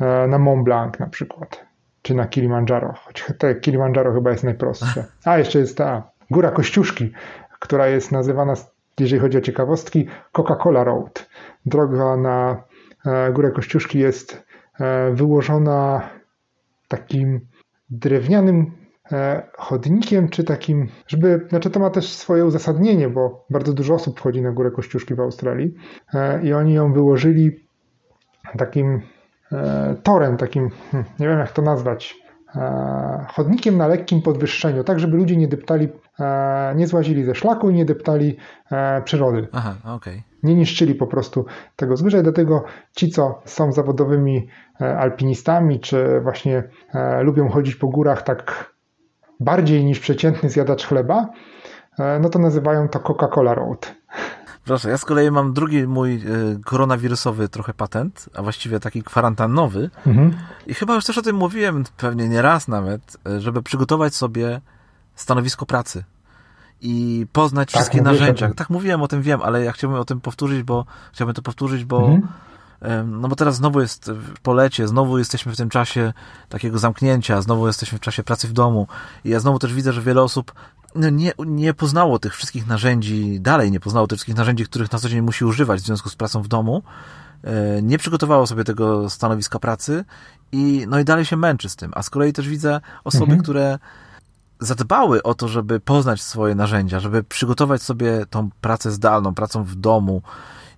[0.01, 1.67] e, na Mont Blanc na przykład,
[2.03, 5.05] czy na Kilimandżaro, choć te Kilimandżaro chyba jest najprostsze.
[5.25, 7.13] A jeszcze jest ta Góra Kościuszki,
[7.59, 8.55] która jest nazywana,
[9.01, 11.29] jeżeli chodzi o ciekawostki, Coca-Cola Road.
[11.67, 12.63] Droga na
[13.07, 14.45] e, Górę Kościuszki jest
[14.81, 16.03] e, wyłożona
[16.89, 17.41] takim
[17.91, 18.73] drewnianym
[19.13, 24.19] e, chodnikiem, czy takim, żeby, znaczy to ma też swoje uzasadnienie, bo bardzo dużo osób
[24.19, 25.75] wchodzi na Górę Kościuszki w Australii
[26.43, 27.51] i oni ją wyłożyli
[28.59, 29.03] takim
[30.03, 32.24] torem, takim, hmm, nie wiem jak to nazwać,
[33.29, 35.89] chodnikiem na lekkim podwyższeniu, tak żeby ludzie nie deptali,
[36.77, 38.37] nie złazili ze szlaku i nie deptali
[39.05, 39.49] przyrody.
[39.53, 39.95] Aha, okej.
[39.95, 40.35] Okay.
[40.45, 41.47] Nie niszczyli po prostu
[41.77, 42.65] tego i dlatego
[42.97, 44.49] ci, co są zawodowymi
[44.81, 46.63] e, alpinistami, czy właśnie
[46.95, 48.75] e, lubią chodzić po górach tak
[49.41, 51.29] bardziej niż przeciętny zjadacz chleba,
[51.99, 53.95] e, no to nazywają to Coca-Cola Road.
[54.65, 56.23] Proszę, ja z kolei mam drugi mój
[56.65, 59.91] koronawirusowy trochę patent, a właściwie taki kwarantannowy.
[60.07, 60.37] Mhm.
[60.67, 64.61] I chyba już też o tym mówiłem, pewnie nie raz nawet, żeby przygotować sobie
[65.15, 66.05] stanowisko pracy
[66.81, 68.55] i poznać tak, wszystkie narzędzia.
[68.55, 71.85] Tak mówiłem o tym, wiem, ale ja chciałbym o tym powtórzyć, bo chciałbym to powtórzyć,
[71.85, 73.21] bo mhm.
[73.21, 76.13] no bo teraz znowu jest w polecie, znowu jesteśmy w tym czasie
[76.49, 78.87] takiego zamknięcia, znowu jesteśmy w czasie pracy w domu
[79.25, 80.53] i ja znowu też widzę, że wiele osób
[80.95, 85.09] nie, nie poznało tych wszystkich narzędzi, dalej nie poznało tych wszystkich narzędzi, których na co
[85.09, 86.83] dzień musi używać w związku z pracą w domu,
[87.45, 90.05] e, nie przygotowało sobie tego stanowiska pracy
[90.53, 91.93] i no i dalej się męczy z tym.
[91.95, 93.43] A z kolei też widzę osoby, mhm.
[93.43, 93.79] które
[94.61, 99.75] zadbały o to, żeby poznać swoje narzędzia, żeby przygotować sobie tą pracę zdalną, pracą w
[99.75, 100.23] domu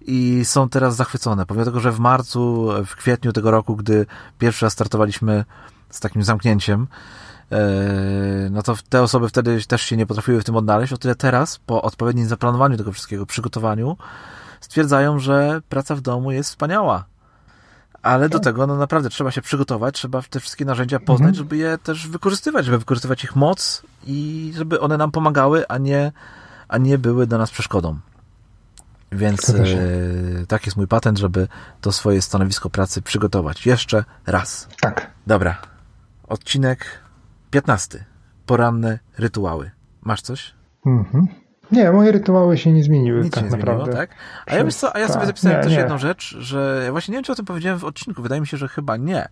[0.01, 1.47] i są teraz zachwycone.
[1.47, 4.07] Pomimo tego, że w marcu, w kwietniu tego roku, gdy
[4.39, 5.45] pierwszy raz startowaliśmy
[5.91, 6.87] z takim zamknięciem,
[8.51, 11.59] no to te osoby wtedy też się nie potrafiły w tym odnaleźć, o tyle teraz,
[11.59, 13.97] po odpowiednim zaplanowaniu tego wszystkiego, przygotowaniu,
[14.61, 17.05] stwierdzają, że praca w domu jest wspaniała.
[18.03, 18.45] Ale do tak.
[18.45, 21.35] tego no naprawdę trzeba się przygotować, trzeba te wszystkie narzędzia poznać, mhm.
[21.35, 26.13] żeby je też wykorzystywać, żeby wykorzystywać ich moc i żeby one nam pomagały, a nie,
[26.69, 27.99] a nie były dla nas przeszkodą.
[29.13, 29.57] Więc e,
[30.49, 31.49] tak jest mój patent, żeby
[31.81, 33.67] to swoje stanowisko pracy przygotować.
[33.67, 34.69] Jeszcze raz.
[34.81, 35.11] Tak.
[35.27, 35.59] Dobra.
[36.29, 37.06] Odcinek
[37.51, 38.05] 15.
[38.47, 39.71] Poranne rytuały.
[40.03, 40.55] Masz coś?
[40.87, 41.27] Mhm.
[41.73, 43.85] Nie, moje rytuały się nie zmieniły Nic tak nie naprawdę.
[43.85, 44.11] Zmieniło, tak?
[44.47, 45.79] A ja, wiesz co, a ja sobie tak, zapisałem nie, też nie.
[45.79, 48.23] jedną rzecz, że ja właśnie nie wiem, czy o tym powiedziałem w odcinku.
[48.23, 49.23] Wydaje mi się, że chyba nie.
[49.23, 49.29] E,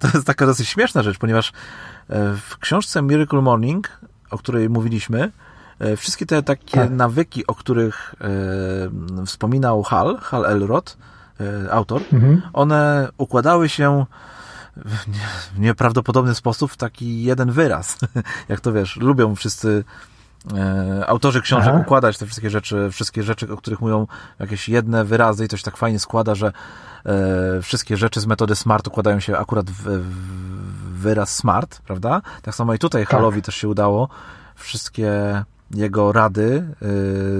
[0.00, 4.00] to jest taka dosyć śmieszna rzecz, ponieważ e, w książce Miracle Morning,
[4.30, 5.32] o której mówiliśmy,
[5.78, 6.90] e, wszystkie te takie tak.
[6.90, 8.14] nawyki, o których
[9.26, 10.96] wspominał Hal, Hal Elrod,
[11.70, 12.42] autor, mhm.
[12.52, 14.06] one układały się
[15.54, 17.98] w nieprawdopodobny sposób w taki jeden wyraz.
[18.48, 19.84] Jak to wiesz, lubią wszyscy
[20.54, 21.82] e, autorzy książek Aha.
[21.82, 24.06] układać te wszystkie rzeczy, wszystkie rzeczy, o których mówią
[24.38, 26.52] jakieś jedne wyrazy i to się tak fajnie składa, że
[27.06, 30.42] e, wszystkie rzeczy z metody SMART układają się akurat w, w
[31.02, 32.22] wyraz SMART, prawda?
[32.42, 33.10] Tak samo i tutaj tak.
[33.10, 34.08] Halowi też się udało
[34.54, 35.44] wszystkie
[35.74, 36.74] jego rady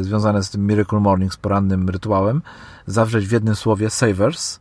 [0.01, 2.43] y, związane z tym Miracle Morning, z porannym rytuałem,
[2.87, 4.61] zawrzeć w jednym słowie Savers,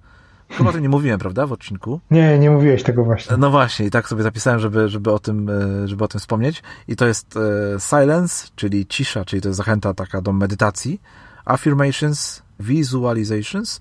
[0.52, 2.00] Chyba o tym nie mówiłem, prawda, w odcinku?
[2.12, 3.38] Nie, nie mówiłeś tego właśnie.
[3.38, 6.64] No właśnie, i tak sobie zapisałem, żeby, żeby, o, tym, e, żeby o tym wspomnieć.
[6.88, 11.02] I to jest e, silence, czyli cisza, czyli to jest zachęta taka do medytacji,
[11.46, 13.80] affirmations, visualizations,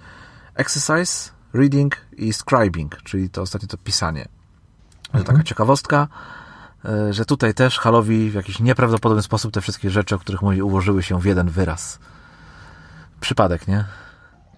[0.55, 4.29] exercise, reading i scribing, czyli to ostatnie to pisanie.
[5.07, 5.25] Mhm.
[5.25, 6.09] Taka ciekawostka,
[6.85, 10.63] e, że tutaj też Halowi w jakiś nieprawdopodobny sposób te wszystkie rzeczy, o których mówi,
[10.63, 11.99] ułożyły się w jeden wyraz.
[13.21, 13.85] Przypadek, nie?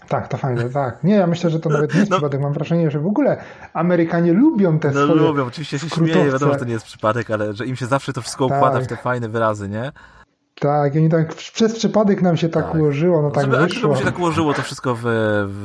[0.08, 1.04] Tak, to fajne, tak.
[1.04, 2.16] Nie, ja myślę, że to nawet nie jest no.
[2.16, 2.40] przypadek.
[2.40, 3.36] Mam wrażenie, że w ogóle
[3.74, 7.30] Amerykanie lubią te no, swoje lubią, oczywiście się śmieję, wiadomo, że to nie jest przypadek,
[7.30, 8.84] ale że im się zawsze to wszystko układa tak.
[8.84, 9.92] w te fajne wyrazy, nie?
[10.60, 12.74] Tak, i oni tak przez przypadek nam się tak, tak.
[12.74, 13.80] ułożyło, no tak Żeby, wyszło.
[13.80, 15.02] Żeby się tak ułożyło to wszystko w,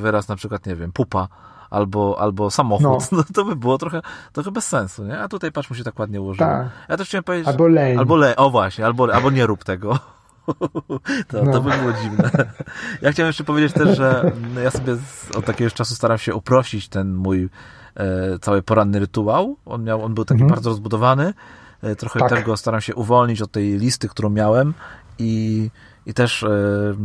[0.01, 1.27] wyraz na przykład, nie wiem, pupa
[1.69, 2.97] albo, albo samochód, no.
[3.17, 3.23] no.
[3.33, 4.01] to by było trochę,
[4.33, 5.19] trochę bez sensu, nie?
[5.19, 6.49] A tutaj patrz, mu się tak ładnie ułożyło.
[6.49, 6.67] Tak.
[6.89, 7.47] Ja też chciałem powiedzieć...
[7.47, 7.97] Albo leń.
[7.97, 9.99] Albo o właśnie, albo, albo nie rób tego.
[11.27, 11.51] To, no.
[11.51, 12.31] to by było dziwne.
[13.01, 14.31] Ja chciałem jeszcze powiedzieć też, że
[14.63, 14.97] ja sobie
[15.35, 17.49] od jakiegoś czasu staram się uprościć ten mój
[17.95, 19.57] e, cały poranny rytuał.
[19.65, 20.49] On, miał, on był taki mhm.
[20.55, 21.33] bardzo rozbudowany.
[21.81, 22.29] E, trochę tak.
[22.29, 24.73] tego staram się uwolnić od tej listy, którą miałem
[25.19, 25.69] i,
[26.05, 26.95] i też e,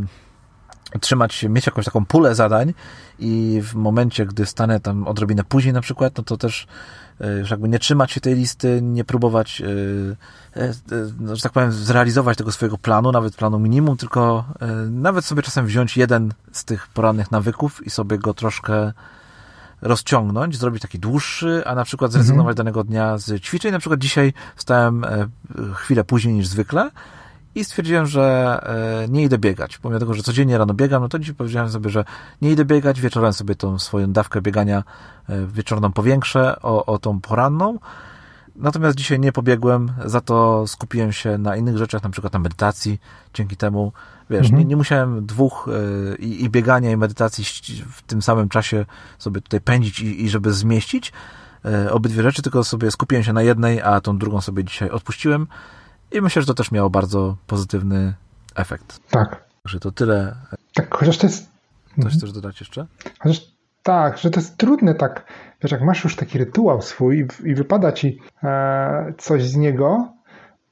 [1.00, 2.74] trzymać się, mieć jakąś taką pulę zadań
[3.18, 6.66] i w momencie, gdy stanę tam odrobinę później na przykład, no to też
[7.38, 9.62] już jakby nie trzymać się tej listy, nie próbować,
[10.56, 10.72] e, e,
[11.20, 14.44] no, że tak powiem, zrealizować tego swojego planu, nawet planu minimum, tylko
[14.90, 18.92] nawet sobie czasem wziąć jeden z tych porannych nawyków i sobie go troszkę
[19.82, 22.56] rozciągnąć, zrobić taki dłuższy, a na przykład zrezygnować mhm.
[22.56, 23.72] danego dnia z ćwiczeń.
[23.72, 25.06] Na przykład dzisiaj wstałem
[25.74, 26.90] chwilę później niż zwykle,
[27.54, 28.58] i stwierdziłem, że
[29.04, 29.78] e, nie idę biegać.
[29.78, 32.04] Pomimo tego, że codziennie rano biegam, no to dzisiaj powiedziałem sobie, że
[32.42, 34.84] nie idę biegać, wieczorem sobie tą swoją dawkę biegania
[35.28, 37.78] e, wieczorną powiększę o, o tą poranną.
[38.56, 43.00] Natomiast dzisiaj nie pobiegłem, za to skupiłem się na innych rzeczach, na przykład na medytacji.
[43.34, 43.92] Dzięki temu,
[44.30, 44.58] wiesz, mhm.
[44.58, 47.44] nie, nie musiałem dwóch e, i, i biegania, i medytacji
[47.90, 48.86] w tym samym czasie
[49.18, 51.12] sobie tutaj pędzić i, i żeby zmieścić
[51.90, 55.46] obydwie rzeczy, tylko sobie skupiłem się na jednej, a tą drugą sobie dzisiaj odpuściłem.
[56.12, 58.14] I myślę, że to też miało bardzo pozytywny
[58.54, 59.00] efekt.
[59.10, 59.44] Tak.
[59.64, 60.36] Że to tyle.
[60.74, 61.52] Tak, chociaż to jest.
[61.88, 62.16] Coś mhm.
[62.18, 62.86] chcesz dodać jeszcze?
[63.18, 63.52] Chociaż
[63.82, 65.24] tak, że to jest trudne tak,
[65.62, 70.12] wiesz, jak masz już taki rytuał swój i, i wypada ci e, coś z niego,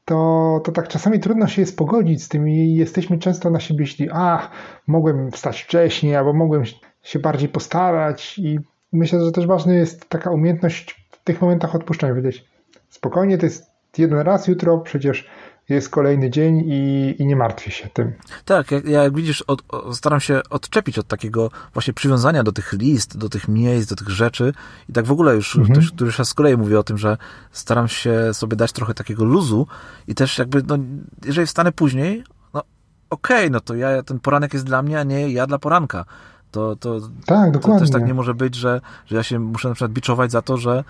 [0.05, 3.86] to, to tak czasami trudno się jest pogodzić z tym i jesteśmy często na siebie
[3.86, 4.51] źli, a
[4.86, 6.62] mogłem wstać wcześniej, albo mogłem
[7.03, 8.59] się bardziej postarać i
[8.93, 12.45] myślę, że też ważna jest taka umiejętność w tych momentach odpuszczania, wiedzieć,
[12.88, 15.28] spokojnie, to jest jeden raz, jutro przecież
[15.70, 18.12] jest kolejny dzień i, i nie martwię się tym.
[18.45, 19.62] Tak, jak, jak widzisz, od,
[19.93, 24.09] staram się odczepić od takiego właśnie przywiązania do tych list, do tych miejsc, do tych
[24.09, 24.53] rzeczy
[24.88, 25.74] i tak w ogóle już, mhm.
[25.74, 27.16] też, już z kolei mówię o tym, że
[27.53, 29.66] staram się sobie dać trochę takiego luzu
[30.09, 30.78] i też jakby, no,
[31.24, 32.24] jeżeli wstanę później,
[32.55, 32.62] no
[33.11, 36.05] okej, okay, no to ja, ten poranek jest dla mnie, a nie ja dla poranka.
[36.51, 37.78] To, to, tak, dokładnie.
[37.78, 40.43] to też tak nie może być, że, że ja się muszę na przykład biczować za
[40.43, 40.84] to, że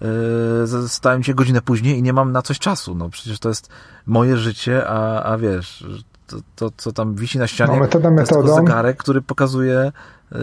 [0.00, 2.94] Yy, stałem się godzinę później i nie mam na coś czasu.
[2.94, 3.68] No przecież to jest
[4.06, 5.84] moje życie, a, a wiesz,
[6.26, 9.92] to, to co tam wisi na ścianie, no, metoda, to jest zegarek, który pokazuje
[10.32, 10.38] yy,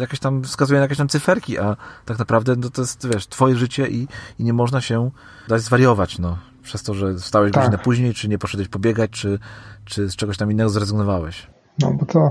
[0.00, 3.56] jakieś tam, wskazuje na jakieś tam cyferki, a tak naprawdę no, to jest, wiesz, twoje
[3.56, 4.08] życie i,
[4.38, 5.10] i nie można się
[5.48, 6.38] dać zwariować, no.
[6.62, 7.62] Przez to, że wstałeś tak.
[7.62, 9.38] godzinę później, czy nie poszedłeś pobiegać, czy,
[9.84, 11.46] czy z czegoś tam innego zrezygnowałeś.
[11.78, 12.30] No bo to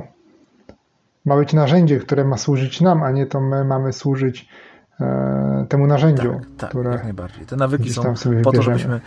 [1.26, 4.46] ma być narzędzie, które ma służyć nam, a nie to my mamy służyć e,
[5.70, 7.46] temu narzędziu, tak, tak, które jak najbardziej.
[7.46, 8.62] Te nawyki są po to, wybierzemy.
[8.62, 9.02] żebyśmy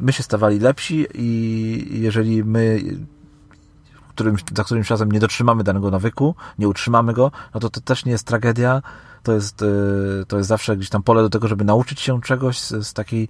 [0.00, 2.80] my się stawali lepsi i jeżeli my
[4.18, 8.04] którym, za którymś razem nie dotrzymamy danego nawyku, nie utrzymamy go, no to to też
[8.04, 8.82] nie jest tragedia,
[9.22, 12.60] to jest, y, to jest zawsze gdzieś tam pole do tego, żeby nauczyć się czegoś
[12.60, 13.28] z, z takiej,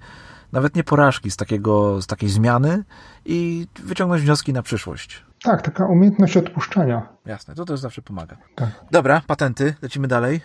[0.52, 2.84] nawet nie porażki, z, takiego, z takiej zmiany
[3.24, 5.27] i wyciągnąć wnioski na przyszłość.
[5.42, 7.08] Tak, taka umiejętność odpuszczania.
[7.26, 8.36] Jasne, to też zawsze pomaga.
[8.54, 8.68] Tak.
[8.90, 10.40] Dobra, patenty, lecimy dalej.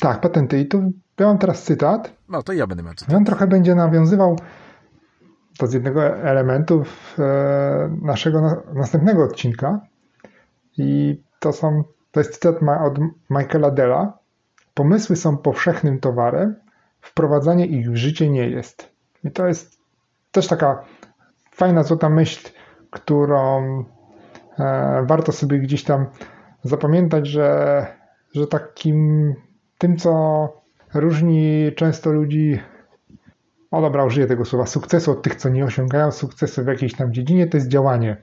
[0.00, 0.60] Tak, patenty.
[0.60, 2.12] I tu ja mam teraz cytat.
[2.28, 3.14] No to ja będę miał cytat.
[3.14, 4.36] On trochę będzie nawiązywał
[5.58, 9.80] to z jednego elementów e, naszego na, następnego odcinka.
[10.76, 12.54] I to są, to jest cytat
[12.84, 12.98] od
[13.30, 14.18] Michaela Della.
[14.74, 16.54] Pomysły są powszechnym towarem,
[17.00, 18.88] wprowadzanie ich w życie nie jest.
[19.24, 19.78] I to jest
[20.32, 20.84] też taka
[21.52, 22.48] fajna, złota myśl,
[22.90, 23.84] którą
[25.02, 26.06] warto sobie gdzieś tam
[26.62, 27.86] zapamiętać, że,
[28.34, 29.34] że takim
[29.78, 30.12] tym, co
[30.94, 32.60] różni często ludzi,
[33.70, 37.12] o dobra, użyję tego słowa, sukcesu od tych, co nie osiągają sukcesu w jakiejś tam
[37.12, 38.16] dziedzinie, to jest działanie.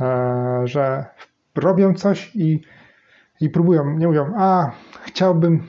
[0.00, 1.04] E, że
[1.54, 2.62] robią coś i,
[3.40, 4.70] i próbują, nie mówią, a
[5.04, 5.68] chciałbym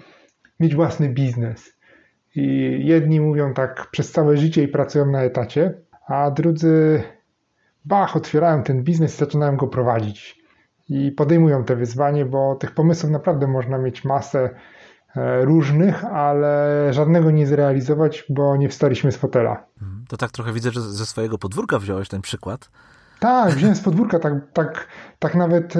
[0.60, 1.74] mieć własny biznes.
[2.36, 5.74] I jedni mówią tak przez całe życie i pracują na etacie,
[6.08, 7.04] a drudzy
[7.86, 10.44] bach, otwierają ten biznes i zaczynają go prowadzić.
[10.90, 14.50] I podejmują te wyzwanie, bo tych pomysłów naprawdę można mieć masę
[15.16, 19.66] e, różnych, ale żadnego nie zrealizować, bo nie wstaliśmy z fotela.
[20.08, 22.70] To tak trochę widzę, że ze swojego podwórka wziąłeś ten przykład.
[23.20, 24.88] Tak, wziąłem z podwórka, tak, tak,
[25.20, 25.80] tak nawet e,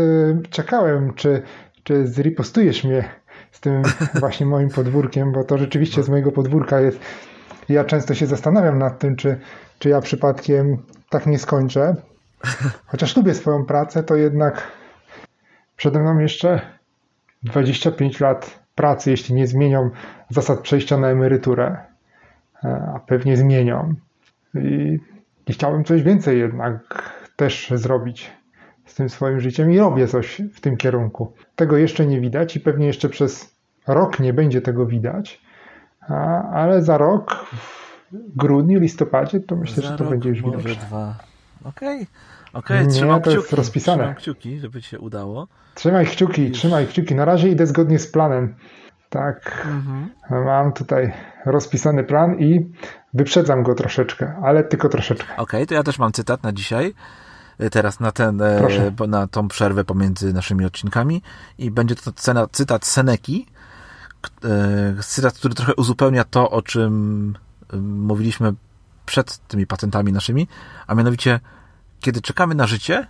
[0.50, 1.42] czekałem, czy,
[1.84, 3.10] czy zripostujesz mnie
[3.52, 3.82] z tym
[4.20, 7.00] właśnie moim podwórkiem, bo to rzeczywiście z mojego podwórka jest.
[7.70, 9.40] Ja często się zastanawiam nad tym, czy,
[9.80, 10.78] czy ja przypadkiem
[11.14, 11.96] tak nie skończę.
[12.86, 14.72] Chociaż lubię swoją pracę, to jednak
[15.76, 16.62] przede mną jeszcze
[17.44, 19.90] 25 lat pracy, jeśli nie zmienią
[20.30, 21.78] zasad przejścia na emeryturę.
[22.64, 23.94] A pewnie zmienią.
[24.56, 25.00] I,
[25.48, 28.32] i chciałbym coś więcej jednak też zrobić
[28.86, 31.34] z tym swoim życiem i robię coś w tym kierunku.
[31.56, 33.56] Tego jeszcze nie widać i pewnie jeszcze przez
[33.88, 35.42] rok nie będzie tego widać,
[36.02, 37.46] a, ale za rok,
[38.36, 40.78] grudniu, listopadzie, to myślę, Za że to rok, będzie już może widać.
[40.78, 41.16] dwa.
[41.64, 42.08] Okej,
[42.54, 43.56] okej, Nie, trzymam to jest kciuki.
[43.56, 43.98] rozpisane.
[44.04, 45.48] Trzymam kciuki, żeby ci się udało.
[45.76, 47.16] Trzymaj kciuki, trzymaj kciuki.
[47.16, 48.56] Na razie idę zgodnie z planem.
[49.10, 49.68] Tak,
[50.30, 51.14] mam tutaj
[51.46, 52.72] rozpisany plan i
[53.14, 55.36] wyprzedzam go troszeczkę, ale tylko troszeczkę.
[55.38, 56.94] Okej, to ja też mam cytat na dzisiaj.
[57.62, 58.92] Y, Teraz na, ten, e, Proszę.
[59.08, 61.22] na tą przerwę pomiędzy naszymi odcinkami
[61.58, 62.12] i będzie to
[62.52, 63.46] cytat Seneki,
[64.46, 67.34] e, cytat, który trochę uzupełnia to, o czym
[67.82, 68.54] mówiliśmy
[69.06, 70.48] przed tymi patentami naszymi,
[70.88, 71.40] a mianowicie,
[72.00, 73.08] kiedy czekamy na życie,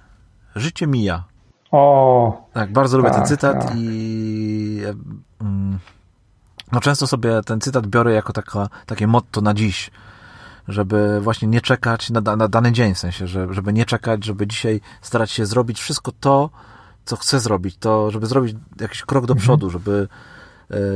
[0.56, 1.24] życie mija.
[1.72, 3.76] O, Tak, bardzo lubię ten Tak, cytat tak.
[3.78, 4.94] i e,
[5.42, 5.80] mm,
[6.72, 9.92] no często sobie ten cytat biorę jako taka, takie motto na dziś,
[10.68, 14.48] żeby właśnie nie czekać na, na dany dzień, w sensie, że, żeby nie czekać, żeby
[14.48, 16.50] dzisiaj starać się zrobić wszystko to,
[17.06, 20.08] co chcę zrobić, to żeby zrobić jakiś krok do przodu, żeby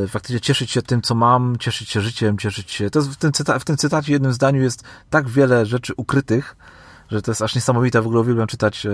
[0.07, 2.89] faktycznie cieszyć się tym, co mam, cieszyć się życiem, cieszyć się.
[2.89, 6.55] To jest w tym, cyta, w tym cytacie, jednym zdaniu jest tak wiele rzeczy ukrytych,
[7.11, 8.01] że to jest aż niesamowite.
[8.01, 8.89] W ogóle uwielbiam czytać e,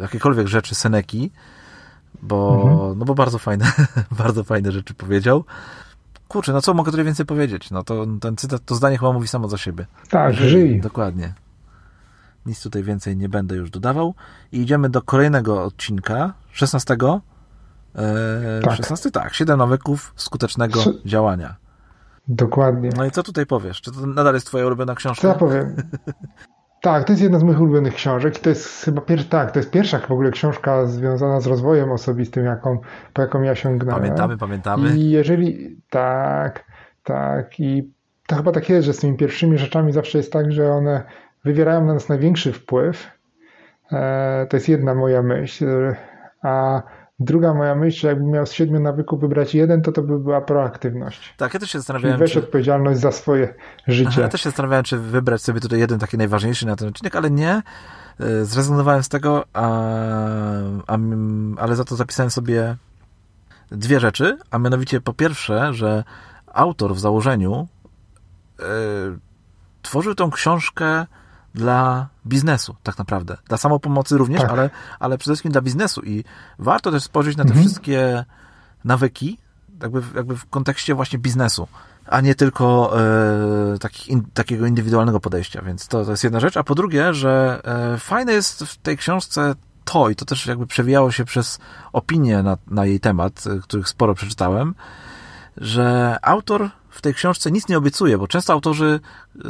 [0.00, 1.30] jakiekolwiek rzeczy Seneki,
[2.22, 3.72] bo, no bo bardzo fajne,
[4.24, 5.44] bardzo fajne rzeczy powiedział.
[6.28, 7.70] Kurczę, no co mogę tutaj więcej powiedzieć?
[7.70, 9.86] No to ten cytat, to zdanie chyba mówi samo za siebie.
[10.10, 10.80] tak, żyj.
[10.80, 11.34] Dokładnie.
[12.46, 14.14] Nic tutaj więcej nie będę już dodawał.
[14.52, 16.96] I idziemy do kolejnego odcinka, 16.
[17.94, 18.74] E, Tak.
[18.74, 19.34] 16, tak.
[19.34, 21.56] 7 nawyków skutecznego działania.
[22.28, 22.90] Dokładnie.
[22.96, 23.80] No i co tutaj powiesz?
[23.80, 25.22] Czy to nadal jest twoja ulubiona książka?
[25.22, 25.76] Co ja powiem?
[26.82, 29.58] Tak, to jest jedna z moich ulubionych książek i to jest chyba pierwsza, tak, to
[29.58, 32.78] jest pierwsza w ogóle książka związana z rozwojem osobistym, jaką,
[33.12, 34.02] po jaką ja sięgnąłem.
[34.02, 34.96] Pamiętamy, pamiętamy.
[34.96, 36.64] I jeżeli, tak,
[37.04, 37.92] tak i
[38.26, 41.04] to chyba tak jest, że z tymi pierwszymi rzeczami zawsze jest tak, że one
[41.44, 43.10] wywierają na nas największy wpływ.
[43.92, 45.94] E, to jest jedna moja myśl,
[46.42, 46.82] a
[47.20, 50.40] druga moja myśl, że jakbym miał z siedmiu nawyków wybrać jeden, to to by była
[50.40, 51.34] proaktywność.
[51.36, 52.38] Tak, ja też się Czyli zastanawiałem, weź czy...
[52.38, 53.54] odpowiedzialność za swoje
[53.86, 54.20] życie.
[54.20, 57.30] Ja też się zastanawiałem, czy wybrać sobie tutaj jeden taki najważniejszy na ten odcinek, ale
[57.30, 57.62] nie.
[58.20, 59.68] E, Zrezygnowałem z tego, a,
[60.86, 60.98] a,
[61.56, 62.76] ale za to zapisałem sobie
[63.70, 66.04] dwie rzeczy, a mianowicie po pierwsze, że
[66.46, 67.68] autor w założeniu
[68.58, 68.64] e,
[69.82, 71.06] tworzył tą książkę
[71.54, 73.36] dla biznesu, tak naprawdę.
[73.48, 74.50] Dla samopomocy również, Tak.
[74.50, 76.24] ale, ale przede wszystkim dla biznesu i
[76.58, 77.66] warto też spojrzeć na te Mhm.
[77.66, 78.24] wszystkie
[78.84, 79.38] nawyki,
[79.82, 81.68] jakby, w- jakby w kontekście właśnie biznesu,
[82.06, 82.92] a nie tylko
[83.74, 86.56] e, takich in, takiego indywidualnego podejścia, więc to, to jest jedna rzecz.
[86.56, 87.60] A po drugie, że
[87.94, 91.58] e, fajne jest w tej książce to, i to też jakby przewijało się przez
[91.92, 94.74] opinie na, na jej temat, y, których sporo przeczytałem,
[95.56, 99.00] że autor w tej książce nic nie obiecuje, bo często autorzy
[99.36, 99.40] y,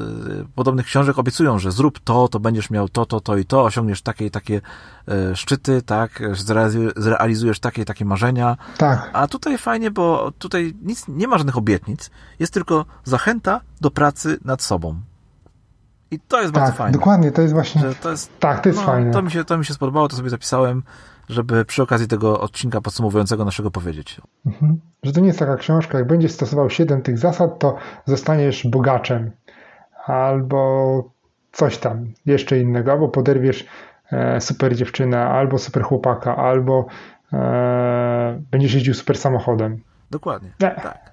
[0.54, 4.02] podobnych książek obiecują, że zrób to, to będziesz miał to, to, to i to, osiągniesz
[4.02, 4.60] takie i takie
[5.32, 6.22] y, szczyty, tak,
[6.96, 8.56] zrealizujesz takie i takie marzenia.
[8.78, 9.10] Tak.
[9.12, 14.38] A tutaj fajnie, bo tutaj nic, nie ma żadnych obietnic, jest tylko zachęta do pracy
[14.44, 15.00] nad sobą.
[16.10, 16.98] I to jest tak, bardzo fajne.
[16.98, 17.82] dokładnie, to jest właśnie...
[18.02, 19.10] to jest, tak, to jest no, fajne.
[19.10, 20.82] To mi, się, to mi się spodobało, to sobie zapisałem,
[21.30, 24.20] żeby przy okazji tego odcinka podsumowującego naszego powiedzieć.
[24.46, 24.80] Mhm.
[25.02, 29.30] Że to nie jest taka książka, jak będziesz stosował 7 tych zasad, to zostaniesz bogaczem.
[30.06, 31.10] Albo
[31.52, 33.66] coś tam, jeszcze innego, albo poderwiesz
[34.12, 36.86] e, super dziewczynę, albo super chłopaka, albo
[37.32, 39.80] e, będziesz jeździł super samochodem.
[40.10, 40.70] Dokładnie, nie.
[40.70, 41.12] tak.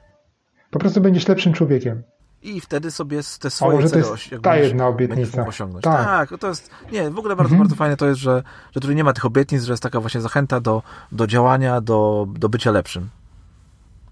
[0.71, 2.03] Po prostu będziesz lepszym człowiekiem
[2.47, 5.45] i wtedy sobie te swoje może cele jest ta jedna obietnica.
[5.47, 5.83] osiągnąć.
[5.83, 6.29] Tak.
[6.29, 6.39] tak.
[6.39, 7.59] to jest, nie, w ogóle bardzo, mhm.
[7.59, 10.21] bardzo fajne to jest, że, że tutaj nie ma tych obietnic, że jest taka właśnie
[10.21, 13.09] zachęta do, do działania, do, do bycia lepszym.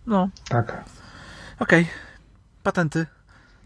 [0.07, 0.29] No.
[0.49, 0.83] Tak.
[1.59, 1.81] Okej.
[1.81, 1.93] Okay.
[2.63, 3.05] Patenty.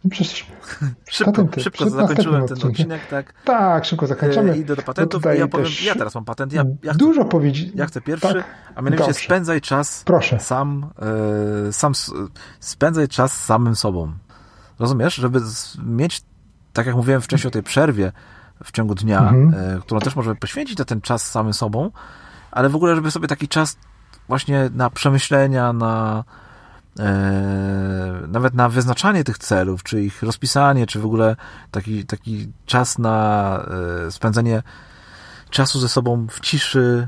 [0.10, 0.56] Przeszliśmy.
[1.10, 1.62] szybko, patenty.
[1.62, 3.34] szybko zakończyłem ten odcinek, tak?
[3.44, 4.52] Tak, szybko zakończymy.
[4.52, 6.54] E, idę do patentów i ja powiem, ja teraz mam patent.
[6.54, 7.72] Ja, ja chcę, Dużo powiedzieć.
[7.76, 8.46] Ja chcę pierwszy, tak?
[8.76, 9.26] a mianowicie Dobrze.
[9.26, 10.40] spędzaj czas Proszę.
[10.40, 10.90] sam,
[11.68, 11.94] e, sam
[12.60, 14.14] spędzaj czas samym sobą.
[14.80, 15.16] Rozumiesz?
[15.16, 15.42] Żeby
[15.86, 16.22] mieć,
[16.74, 18.12] tak jak mówiłem wcześniej o tej przerwie
[18.64, 19.78] w ciągu dnia, mhm.
[19.78, 21.92] e, którą też możemy poświęcić na ten czas samym sobą,
[22.52, 23.78] ale w ogóle, żeby sobie taki czas
[24.28, 26.24] właśnie na przemyślenia, na
[27.00, 31.36] e, nawet na wyznaczanie tych celów, czy ich rozpisanie, czy w ogóle
[31.72, 33.66] taki, taki czas na
[34.08, 34.64] e, spędzenie
[35.50, 37.08] czasu ze sobą w ciszy,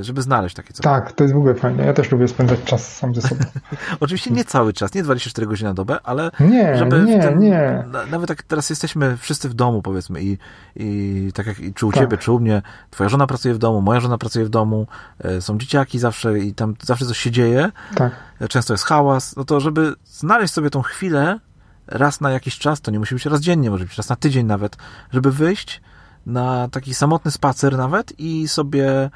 [0.00, 0.84] żeby znaleźć takie coś.
[0.84, 1.86] Tak, to jest w ogóle fajne.
[1.86, 3.44] Ja też lubię spędzać czas sam ze sobą.
[4.00, 7.84] Oczywiście nie cały czas, nie 24 godziny na dobę, ale nie, żeby nie, ten, nie.
[8.10, 10.38] nawet jak teraz jesteśmy wszyscy w domu, powiedzmy, i,
[10.76, 12.00] i tak jak i czy u tak.
[12.00, 14.86] ciebie, czy u mnie, twoja żona pracuje w domu, moja żona pracuje w domu,
[15.24, 18.12] y, są dzieciaki zawsze i tam zawsze coś się dzieje, tak.
[18.48, 21.40] często jest hałas, no to żeby znaleźć sobie tą chwilę
[21.86, 24.46] raz na jakiś czas, to nie musi być raz dziennie, może być raz na tydzień
[24.46, 24.76] nawet,
[25.12, 25.80] żeby wyjść
[26.26, 29.10] na taki samotny spacer nawet i sobie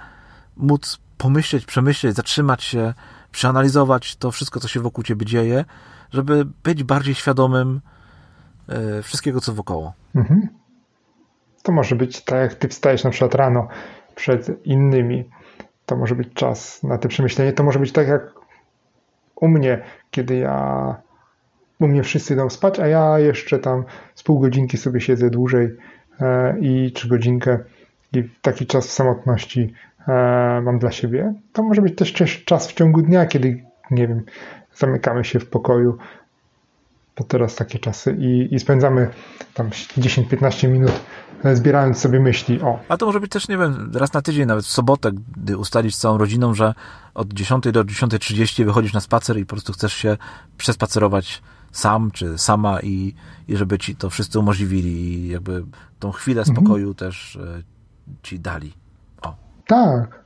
[0.57, 2.95] móc pomyśleć, przemyśleć, zatrzymać się,
[3.33, 5.65] przeanalizować to wszystko, co się wokół ciebie dzieje,
[6.13, 7.81] żeby być bardziej świadomym
[8.69, 9.93] e, wszystkiego, co wokoło.
[10.15, 10.49] Mhm.
[11.63, 13.69] To może być tak, jak ty wstajesz na przykład rano
[14.15, 15.31] przed innymi.
[15.87, 17.53] To może być czas na to przemyślenie.
[17.53, 18.23] To może być tak, jak
[19.37, 20.97] u mnie, kiedy ja
[21.81, 23.85] u mnie wszyscy idą spać, a ja jeszcze tam
[24.15, 25.77] z pół godzinki sobie siedzę dłużej
[26.21, 27.59] e, i czy godzinkę
[28.13, 29.75] i taki czas w samotności
[30.63, 31.35] mam dla siebie.
[31.53, 34.23] To może być też czas w ciągu dnia, kiedy, nie wiem,
[34.75, 35.99] zamykamy się w pokoju,
[37.17, 39.09] bo teraz takie czasy i, i spędzamy
[39.55, 40.93] tam 10-15 minut
[41.45, 42.61] e, zbierając sobie myśli.
[42.63, 42.79] O.
[42.89, 45.95] A to może być też, nie wiem, raz na tydzień, nawet w sobotę, gdy ustalić
[45.95, 46.75] z całą rodziną, że
[47.15, 50.17] od 10 do 10.30 wychodzisz na spacer i po prostu chcesz się
[50.57, 51.43] przespacerować
[51.73, 53.15] sam czy sama i,
[53.49, 55.65] i żeby ci to wszyscy umożliwili i jakby
[55.99, 56.57] tą chwilę mhm.
[56.57, 56.95] spokoju mhm.
[56.95, 57.63] też e,
[58.23, 58.84] ci dali.
[59.67, 60.25] Tak.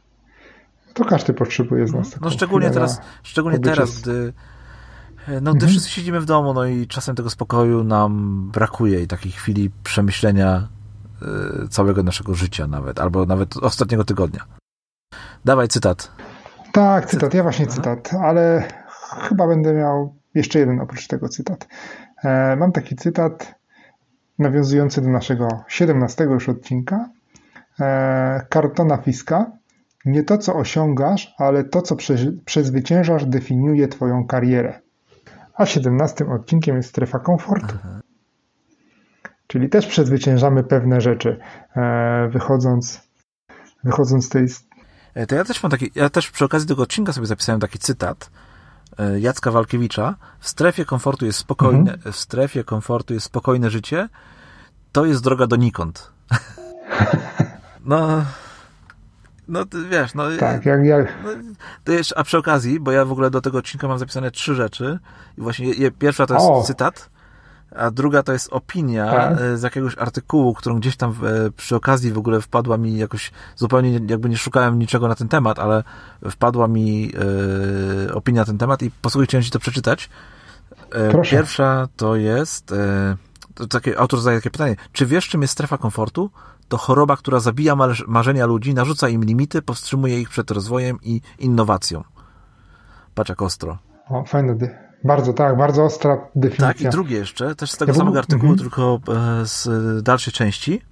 [0.95, 2.21] To każdy potrzebuje z nas.
[2.21, 4.33] No szczególnie teraz, szczególnie teraz, gdy
[5.29, 5.71] no, gdy mhm.
[5.71, 10.69] wszyscy siedzimy w domu, no i czasem tego spokoju nam brakuje i takiej chwili przemyślenia
[11.65, 14.45] y, całego naszego życia nawet, albo nawet ostatniego tygodnia.
[15.45, 16.13] Dawaj cytat.
[16.73, 17.35] Tak, cytat.
[17.35, 18.69] Ja właśnie cytat, ale
[19.29, 21.69] chyba będę miał jeszcze jeden oprócz tego cytat.
[22.25, 23.55] E, mam taki cytat
[24.39, 27.09] nawiązujący do naszego 17 już odcinka,
[27.81, 29.51] E, kartona Fiska.
[30.05, 31.97] Nie to, co osiągasz, ale to, co
[32.45, 34.81] przezwyciężasz, definiuje Twoją karierę.
[35.55, 37.75] A 17 odcinkiem jest strefa komfortu.
[37.79, 38.01] Aha.
[39.47, 41.41] Czyli też przezwyciężamy pewne rzeczy,
[41.77, 43.01] e, wychodząc,
[43.85, 44.47] wychodząc z tej.
[45.15, 47.79] E, to ja też mam taki, ja też przy okazji tego odcinka sobie zapisałem taki
[47.79, 48.31] cytat
[49.19, 50.15] Jacka Walkiewicza.
[50.39, 52.13] W strefie komfortu jest spokojne, mhm.
[52.13, 54.09] w strefie komfortu jest spokojne życie.
[54.93, 56.13] To jest droga donikąd.
[57.89, 58.25] No,
[59.49, 60.25] no wiesz, no.
[60.41, 60.85] Tak, jak.
[60.85, 61.07] jak...
[61.25, 61.31] No,
[61.85, 64.55] to jeszcze, a przy okazji, bo ja w ogóle do tego odcinka mam zapisane trzy
[64.55, 64.99] rzeczy.
[65.39, 66.63] I właśnie je, pierwsza to jest o.
[66.63, 67.11] cytat,
[67.77, 69.41] a druga to jest opinia tak.
[69.41, 72.99] E, z jakiegoś artykułu, którą gdzieś tam w, e, przy okazji w ogóle wpadła mi
[72.99, 75.83] jakoś, zupełnie jakby nie szukałem niczego na ten temat, ale
[76.31, 77.13] wpadła mi
[78.09, 80.09] e, opinia na ten temat i posłuchaj, chciałem ci to przeczytać.
[81.11, 81.37] Proszę.
[81.37, 82.73] Pierwsza to jest.
[82.73, 83.17] E,
[83.55, 84.77] to takie, autor zadaje takie pytanie.
[84.93, 86.31] Czy wiesz, czym jest strefa komfortu?
[86.69, 92.05] To choroba, która zabija marzenia ludzi, narzuca im limity, powstrzymuje ich przed rozwojem i innowacją.
[93.15, 93.79] Patrz jak ostro.
[94.09, 94.57] O, fajne.
[95.05, 96.67] Bardzo, tak, bardzo ostra definicja.
[96.67, 98.59] Tak, i drugie jeszcze, też z tego ja samego artykułu, -hmm.
[98.59, 99.69] tylko e, z
[100.03, 100.83] dalszej części.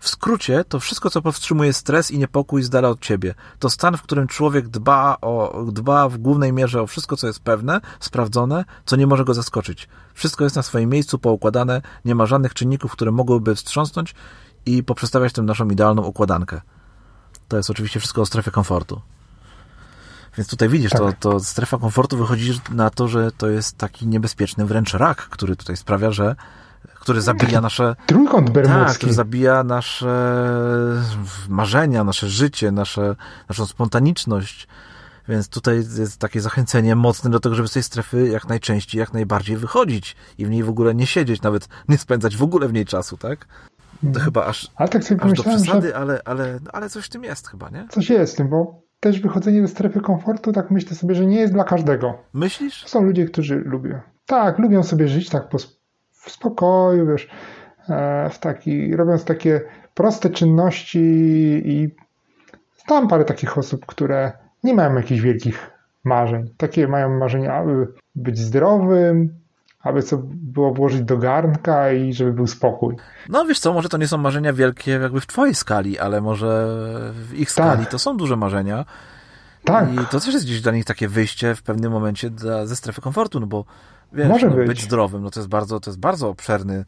[0.00, 3.34] W skrócie, to wszystko, co powstrzymuje stres i niepokój z dala od ciebie.
[3.58, 7.40] To stan, w którym człowiek dba, o, dba w głównej mierze o wszystko, co jest
[7.40, 9.88] pewne, sprawdzone, co nie może go zaskoczyć.
[10.14, 14.14] Wszystko jest na swoim miejscu poukładane, nie ma żadnych czynników, które mogłyby wstrząsnąć
[14.66, 16.60] i poprzestawiać tym naszą idealną układankę.
[17.48, 19.00] To jest oczywiście wszystko o strefie komfortu.
[20.36, 21.00] Więc tutaj widzisz, tak.
[21.00, 25.56] to, to strefa komfortu wychodzi na to, że to jest taki niebezpieczny wręcz rak, który
[25.56, 26.36] tutaj sprawia, że
[27.00, 27.96] który zabija nasze...
[28.06, 28.86] Trójkąt bermudzki.
[28.86, 30.36] Tak, który zabija nasze
[31.48, 33.16] marzenia, nasze życie, nasze,
[33.48, 34.68] naszą spontaniczność.
[35.28, 39.12] Więc tutaj jest takie zachęcenie mocne do tego, żeby z tej strefy jak najczęściej, jak
[39.12, 42.72] najbardziej wychodzić i w niej w ogóle nie siedzieć, nawet nie spędzać w ogóle w
[42.72, 43.46] niej czasu, tak?
[44.00, 44.24] To mhm.
[44.24, 45.96] chyba aż, ale tak sobie aż do przesady, że...
[45.96, 47.86] ale, ale, ale coś w tym jest chyba, nie?
[47.88, 51.40] Coś jest w tym, bo też wychodzenie ze strefy komfortu, tak myślę sobie, że nie
[51.40, 52.18] jest dla każdego.
[52.32, 52.86] Myślisz?
[52.86, 54.00] Są ludzie, którzy lubią.
[54.26, 55.58] Tak, lubią sobie żyć tak po,
[56.12, 57.28] w spokoju, wiesz,
[57.88, 59.60] e, w taki, robiąc takie
[59.94, 60.98] proste czynności
[61.64, 61.94] i
[62.86, 64.32] znam parę takich osób, które
[64.64, 65.70] nie mają jakichś wielkich
[66.04, 66.50] marzeń.
[66.56, 69.45] Takie mają marzenia, aby być zdrowym,
[69.86, 72.96] aby co było włożyć do garnka i żeby był spokój.
[73.28, 76.68] No wiesz co, może to nie są marzenia wielkie jakby w twojej skali, ale może
[77.12, 77.90] w ich skali tak.
[77.90, 78.84] to są duże marzenia.
[79.64, 79.94] Tak.
[79.94, 83.00] I to też jest gdzieś dla nich takie wyjście w pewnym momencie dla, ze strefy
[83.00, 83.64] komfortu, no bo
[84.12, 84.68] wiesz, może no, być.
[84.68, 86.84] być zdrowym, no to jest bardzo, to jest bardzo obszerny,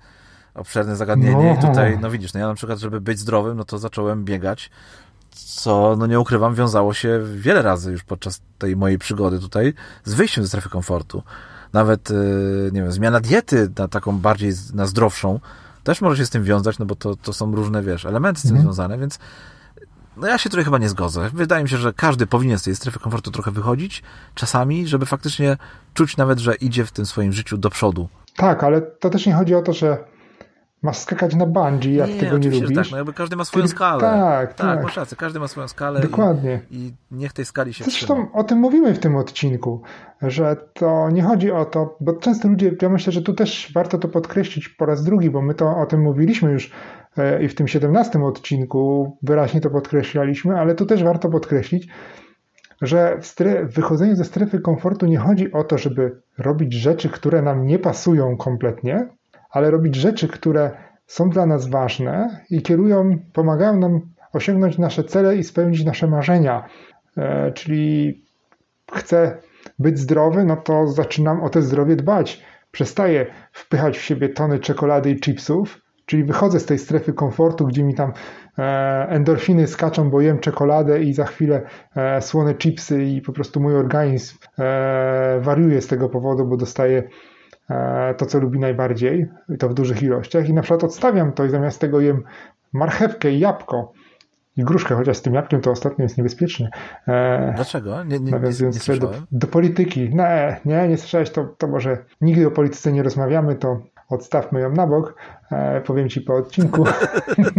[0.55, 1.69] obszerne zagadnienie no.
[1.69, 4.71] i tutaj, no widzisz, no ja na przykład, żeby być zdrowym, no to zacząłem biegać,
[5.31, 9.75] co, no nie ukrywam, wiązało się wiele razy już podczas tej mojej przygody tutaj
[10.05, 11.23] z wyjściem ze strefy komfortu
[11.73, 15.41] nawet, y, nie wiem, zmiana diety na taką bardziej, na zdrowszą,
[15.85, 18.43] też może się z tym wiązać, no bo to, to są różne, wiesz, elementy z
[18.43, 18.65] tym mhm.
[18.65, 19.19] związane, więc
[20.17, 21.31] no ja się tutaj chyba nie zgodzę.
[21.33, 24.03] Wydaje mi się, że każdy powinien z tej strefy komfortu trochę wychodzić
[24.35, 25.57] czasami, żeby faktycznie
[25.95, 28.09] czuć nawet, że idzie w tym swoim życiu do przodu.
[28.37, 30.05] Tak, ale to też nie chodzi o to, że
[30.83, 32.77] masz skakać na bungee, jak nie, tego nie lubisz.
[32.77, 34.01] tak, no jakby każdy ma swoją skalę.
[34.01, 34.57] Tak, tak.
[34.57, 36.01] Tak, masz rację, każdy ma swoją skalę.
[36.01, 36.61] Dokładnie.
[36.71, 38.33] I, i niech tej skali się Zresztą trzyma.
[38.33, 39.83] o tym mówimy w tym odcinku,
[40.23, 43.99] że to nie chodzi o to, bo często ludzie, ja myślę, że tu też warto
[43.99, 46.73] to podkreślić po raz drugi, bo my to o tym mówiliśmy już
[47.17, 51.89] e, i w tym 17 odcinku wyraźnie to podkreślaliśmy, ale tu też warto podkreślić,
[52.83, 53.21] że
[53.65, 58.37] wychodzenie ze strefy komfortu nie chodzi o to, żeby robić rzeczy, które nam nie pasują
[58.37, 59.09] kompletnie,
[59.59, 60.71] ale robić rzeczy, które
[61.07, 64.01] są dla nas ważne i kierują, pomagają nam
[64.33, 66.65] osiągnąć nasze cele i spełnić nasze marzenia.
[67.17, 68.21] E, czyli
[68.93, 69.39] chcę
[69.79, 72.45] być zdrowy, no to zaczynam o te zdrowie dbać.
[72.71, 77.85] Przestaję wpychać w siebie tony czekolady i chipsów, czyli wychodzę z tej strefy komfortu, gdzie
[77.85, 78.13] mi tam
[78.59, 78.63] e,
[79.09, 81.63] endorfiny skaczą, bo jem czekoladę i za chwilę
[81.97, 84.39] e, słone chipsy i po prostu mój organizm
[85.41, 87.03] wariuje z tego powodu, bo dostaje
[88.17, 91.51] to, co lubi najbardziej, i to w dużych ilościach, i na przykład odstawiam to i
[91.51, 92.23] zamiast tego jem
[92.73, 93.93] marchewkę i jabłko
[94.59, 96.71] i gruszkę, chociaż z tym jabłkiem to ostatnio jest niebezpiecznie.
[97.09, 98.05] E, Dlaczego?
[98.05, 100.11] Nie, nie, Nawiązując nie do, do, polityki.
[100.15, 104.73] Nie, nie, nie słyszałeś, to, to może nigdy o polityce nie rozmawiamy, to odstawmy ją
[104.73, 105.15] na bok,
[105.53, 106.85] e, powiem ci po odcinku.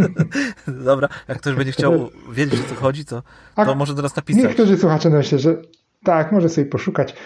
[0.86, 3.22] Dobra, jak ktoś będzie chciał wiedzieć, o co chodzi, to,
[3.56, 4.44] to może do nas napisać.
[4.44, 5.56] Niektórzy słuchacze, no myślę, że
[6.04, 7.16] tak, może sobie poszukać.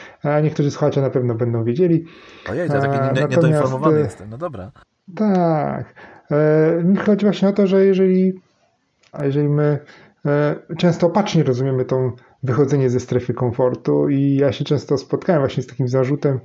[0.43, 2.05] Niektórzy słuchacze na pewno będą wiedzieli.
[2.51, 4.31] Ojej, to taki nie, niedoinformowany jestem.
[4.31, 4.73] No dobra.
[5.17, 5.95] Tak.
[6.31, 8.41] E, mi chodzi właśnie o to, że jeżeli,
[9.23, 9.79] jeżeli my
[10.27, 12.13] e, często opacznie rozumiemy to
[12.43, 16.41] wychodzenie ze strefy komfortu i ja się często spotkałem właśnie z takim zarzutem,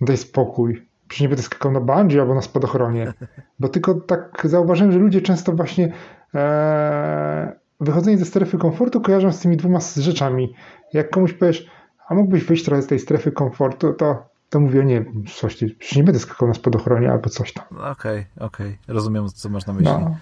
[0.00, 3.12] daj spokój, przecież nie będę skakał na bungee albo na spadochronie,
[3.58, 5.92] bo tylko tak zauważyłem, że ludzie często właśnie
[6.34, 10.54] e, wychodzenie ze strefy komfortu kojarzą z tymi dwoma rzeczami.
[10.92, 11.66] Jak komuś powiesz,
[12.08, 15.04] a mógłbyś wyjść trochę z tej strefy komfortu, to, to mówię, nie,
[15.34, 17.64] coś, przecież nie będę skakał na spadochronie albo coś tam.
[17.70, 18.94] Okej, okay, okej, okay.
[18.94, 19.92] rozumiem, co masz na myśli.
[19.92, 20.16] No,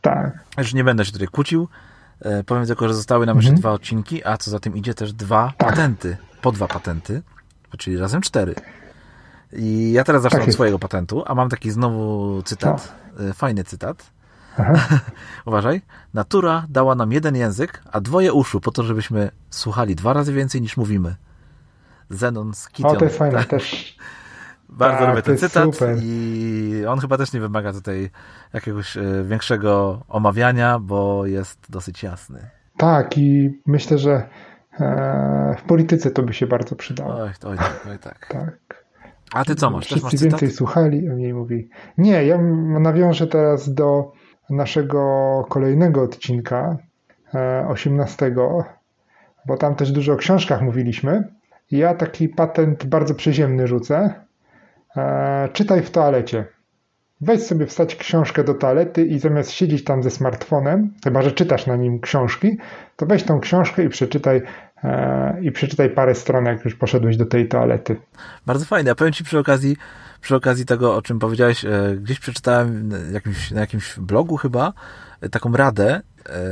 [0.00, 0.44] tak.
[0.58, 1.68] Już nie będę się tutaj kłócił.
[2.20, 3.60] E, powiem tylko, że zostały nam jeszcze mhm.
[3.60, 5.68] dwa odcinki, a co za tym idzie też dwa tak.
[5.70, 6.16] patenty.
[6.42, 7.22] Po dwa patenty,
[7.78, 8.54] czyli razem cztery.
[9.52, 13.34] I ja teraz zacznę tak od swojego patentu, a mam taki znowu cytat, no.
[13.34, 14.10] fajny cytat.
[15.46, 15.82] Uważaj.
[16.14, 20.62] Natura dała nam jeden język, a dwoje uszu po to, żebyśmy słuchali dwa razy więcej
[20.62, 21.14] niż mówimy.
[22.10, 22.96] Zenon z Kition.
[22.96, 23.46] O, to jest fajne tak.
[23.46, 23.96] też.
[24.68, 25.96] Bardzo tak, lubię ten cytat super.
[26.02, 28.10] i on chyba też nie wymaga tutaj
[28.52, 32.50] jakiegoś e, większego omawiania, bo jest dosyć jasny.
[32.76, 34.28] Tak i myślę, że
[34.80, 37.14] e, w polityce to by się bardzo przydało.
[37.14, 38.26] Oj, oj, tak, oj, tak.
[38.32, 38.84] tak.
[39.32, 39.84] A ty co masz?
[39.84, 41.68] Wszyscy masz więcej słuchali, a mniej mówi.
[41.98, 42.38] Nie, ja
[42.80, 44.12] nawiążę teraz do
[44.50, 46.76] naszego kolejnego odcinka,
[47.68, 48.34] 18, e,
[49.46, 51.28] bo tam też dużo o książkach mówiliśmy.
[51.70, 54.14] Ja taki patent bardzo przyziemny rzucę.
[54.96, 56.44] E, czytaj w toalecie.
[57.20, 61.66] weź sobie wstać książkę do toalety i zamiast siedzieć tam ze smartfonem, chyba że czytasz
[61.66, 62.58] na nim książki,
[62.96, 64.42] to weź tą książkę i przeczytaj
[65.42, 67.96] i przeczytaj parę stron, jak już poszedłeś do tej toalety.
[68.46, 68.90] Bardzo fajne.
[68.90, 69.76] A powiem Ci przy okazji,
[70.20, 74.72] przy okazji tego, o czym powiedziałeś, e, gdzieś przeczytałem na jakimś, na jakimś blogu chyba
[75.20, 76.50] e, taką radę, e,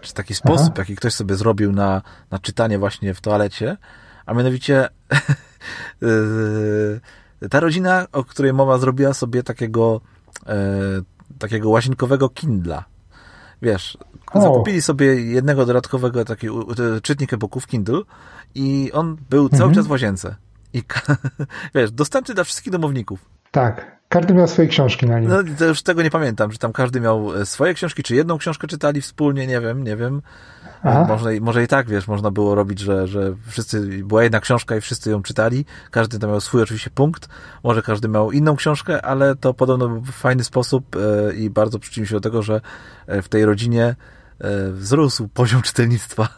[0.00, 0.74] czy taki sposób, Aha.
[0.78, 3.76] jaki ktoś sobie zrobił na, na czytanie właśnie w toalecie,
[4.26, 4.88] a mianowicie
[7.50, 10.00] ta rodzina, o której mowa, zrobiła sobie takiego
[11.38, 12.84] takiego łazienkowego Kindla.
[13.62, 13.98] Wiesz,
[14.32, 14.40] o.
[14.40, 16.46] zakupili sobie jednego dodatkowego taki
[17.02, 18.00] czytnik e-booków Kindle
[18.54, 19.74] i on był cały mhm.
[19.74, 20.36] czas w łazience.
[20.72, 20.82] I
[21.74, 23.24] wiesz, dostępny dla wszystkich domowników.
[23.50, 23.97] Tak.
[24.08, 25.30] Każdy miał swoje książki na nim.
[25.30, 28.66] No, już tego nie pamiętam, że tam każdy miał e, swoje książki, czy jedną książkę
[28.66, 30.22] czytali wspólnie, nie wiem, nie wiem.
[30.84, 34.80] Może, może i tak, wiesz, można było robić, że, że wszyscy, była jedna książka i
[34.80, 35.64] wszyscy ją czytali.
[35.90, 37.28] Każdy tam miał swój oczywiście punkt.
[37.64, 42.06] Może każdy miał inną książkę, ale to podobno był fajny sposób e, i bardzo przyczynił
[42.06, 42.60] się do tego, że
[43.06, 43.94] e, w tej rodzinie
[44.72, 46.28] wzrósł poziom czytelnictwa.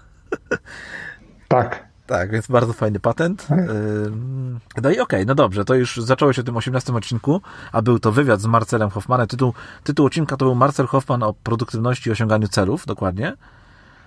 [1.48, 1.89] Tak.
[2.11, 3.46] Tak, więc bardzo fajny patent.
[3.46, 3.58] Tak.
[4.82, 7.40] No i okej, okay, no dobrze, to już zacząłeś o tym 18 odcinku,
[7.72, 9.26] a był to wywiad z Marcelem Hoffmanem.
[9.26, 9.52] Tytuł,
[9.84, 13.32] tytuł odcinka to był Marcel Hoffman o produktywności i osiąganiu celów, dokładnie.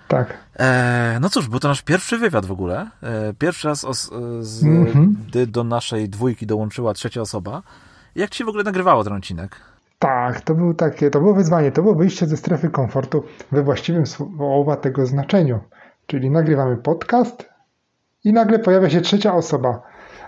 [0.07, 0.37] Tak.
[0.59, 2.89] E, no cóż, był to nasz pierwszy wywiad w ogóle.
[3.03, 5.45] E, pierwszy raz os, z, mm -hmm.
[5.45, 7.61] do naszej dwójki dołączyła trzecia osoba.
[8.15, 9.55] Jak ci w ogóle nagrywało ten odcinek?
[9.99, 14.07] Tak, to było takie, to było wyzwanie, to było wyjście ze strefy komfortu we właściwym
[14.07, 15.59] słowa tego znaczeniu.
[16.07, 17.52] Czyli nagrywamy podcast,
[18.23, 19.81] i nagle pojawia się trzecia osoba.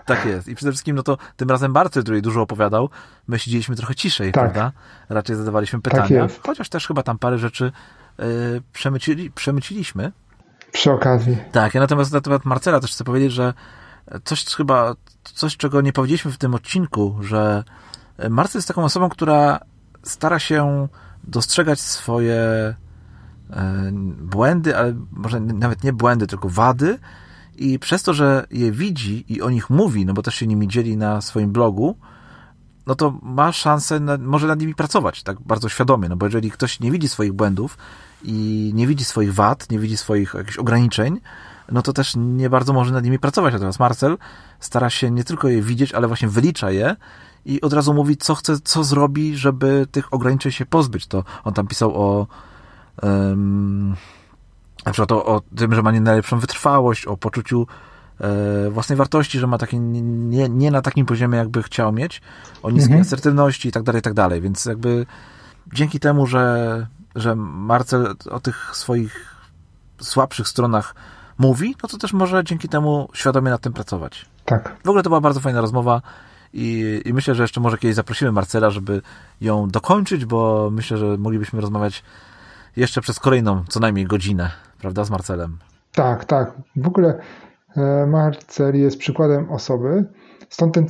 [0.04, 0.48] Tak jest.
[0.48, 2.90] I przede wszystkim, no to tym razem Barty, który dużo opowiadał,
[3.28, 4.44] my siedzieliśmy trochę ciszej, tak.
[4.44, 4.72] prawda?
[5.08, 6.28] Raczej zadawaliśmy pytania.
[6.28, 7.72] Tak chociaż też chyba tam parę rzeczy
[8.18, 8.26] yy,
[8.72, 10.12] przemycili, przemyciliśmy.
[10.72, 11.36] Przy okazji.
[11.52, 13.54] Tak, ja natomiast na temat Marcela też chcę powiedzieć, że
[14.24, 14.94] coś chyba,
[15.24, 17.64] coś czego nie powiedzieliśmy w tym odcinku, że
[18.30, 19.60] Marcel jest taką osobą, która
[20.02, 20.88] stara się
[21.24, 22.74] dostrzegać swoje e,
[24.20, 26.98] błędy, ale może nawet nie błędy, tylko wady
[27.58, 30.68] i przez to, że je widzi i o nich mówi, no bo też się nimi
[30.68, 31.96] dzieli na swoim blogu,
[32.86, 36.50] no to ma szansę, na, może nad nimi pracować, tak bardzo świadomie, no bo jeżeli
[36.50, 37.78] ktoś nie widzi swoich błędów
[38.24, 41.20] i nie widzi swoich wad, nie widzi swoich jakichś ograniczeń,
[41.72, 43.52] no to też nie bardzo może nad nimi pracować.
[43.52, 44.18] Natomiast Marcel
[44.60, 46.96] stara się nie tylko je widzieć, ale właśnie wylicza je
[47.44, 51.06] i od razu mówi, co chce, co zrobi, żeby tych ograniczeń się pozbyć.
[51.06, 52.26] To on tam pisał o
[53.02, 53.96] um,
[54.86, 57.66] na przykład o, o tym, że ma nie najlepszą wytrwałość, o poczuciu
[58.20, 62.22] e, własnej wartości, że ma takie nie, nie na takim poziomie, jakby chciał mieć,
[62.62, 63.00] o niskiej mhm.
[63.00, 64.40] asertywności i tak dalej, i tak dalej.
[64.40, 65.06] Więc jakby
[65.72, 69.36] dzięki temu, że, że Marcel o tych swoich
[70.00, 70.94] słabszych stronach
[71.38, 74.26] mówi, no to też może dzięki temu świadomie nad tym pracować.
[74.44, 74.76] Tak.
[74.84, 76.02] W ogóle to była bardzo fajna rozmowa
[76.52, 79.02] i, i myślę, że jeszcze może kiedyś zaprosimy Marcela, żeby
[79.40, 82.02] ją dokończyć, bo myślę, że moglibyśmy rozmawiać
[82.76, 84.50] jeszcze przez kolejną co najmniej godzinę,
[84.86, 85.58] prawda, z Marcelem.
[85.94, 86.52] Tak, tak.
[86.76, 87.18] W ogóle
[87.76, 90.04] e, Marcel jest przykładem osoby,
[90.48, 90.86] stąd ten,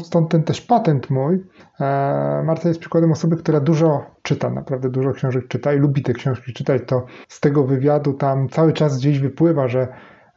[0.00, 1.46] stąd ten też patent mój.
[1.80, 6.12] E, Marcel jest przykładem osoby, która dużo czyta, naprawdę dużo książek czyta i lubi te
[6.12, 6.82] książki czytać.
[6.86, 9.88] To z tego wywiadu tam cały czas gdzieś wypływa, że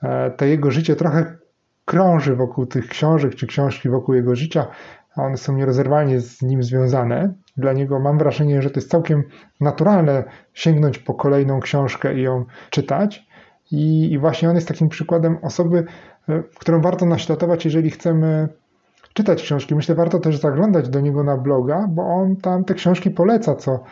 [0.04, 1.38] e, to jego życie trochę
[1.86, 4.68] krąży wokół tych książek, czy książki wokół jego życia,
[5.18, 7.34] a one są nierozerwalnie z nim związane.
[7.58, 9.24] Dla niego mam wrażenie, że to jest całkiem
[9.62, 13.28] naturalne sięgnąć po kolejną książkę i ją czytać.
[13.72, 15.84] I, i właśnie on jest takim przykładem osoby,
[16.30, 18.50] e, którą warto naśladować, jeżeli chcemy
[19.14, 19.76] czytać książki.
[19.76, 23.84] Myślę, warto też zaglądać do niego na bloga, bo on tam te książki poleca, co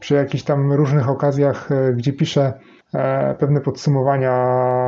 [0.00, 2.52] przy jakichś tam różnych okazjach, e, gdzie pisze
[2.94, 4.34] e, pewne podsumowania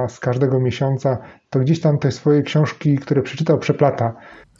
[0.08, 1.18] z każdego miesiąca,
[1.50, 4.14] to gdzieś tam te swoje książki, które przeczytał, przeplata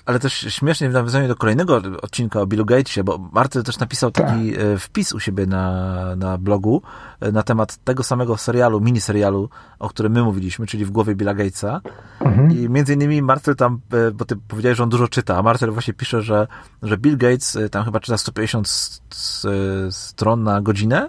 [0.06, 4.10] ale też śmiesznie w nawiązaniu do kolejnego odcinka o Billu Gatesie, bo Marty też napisał
[4.10, 4.60] taki tak.
[4.64, 6.82] E, wpis u siebie na, na blogu
[7.20, 9.48] e, na temat tego samego serialu, miniserialu,
[9.78, 11.81] o którym my mówiliśmy, czyli w głowie Billa Gatesa.
[12.20, 12.51] Mhm.
[12.51, 15.70] I między innymi Marcel tam, e, bo ty powiedziałeś, że on dużo czyta, a Marcel
[15.70, 16.47] właśnie pisze, że,
[16.82, 18.68] że Bill Gates tam chyba czyta 150
[19.90, 21.09] stron na godzinę,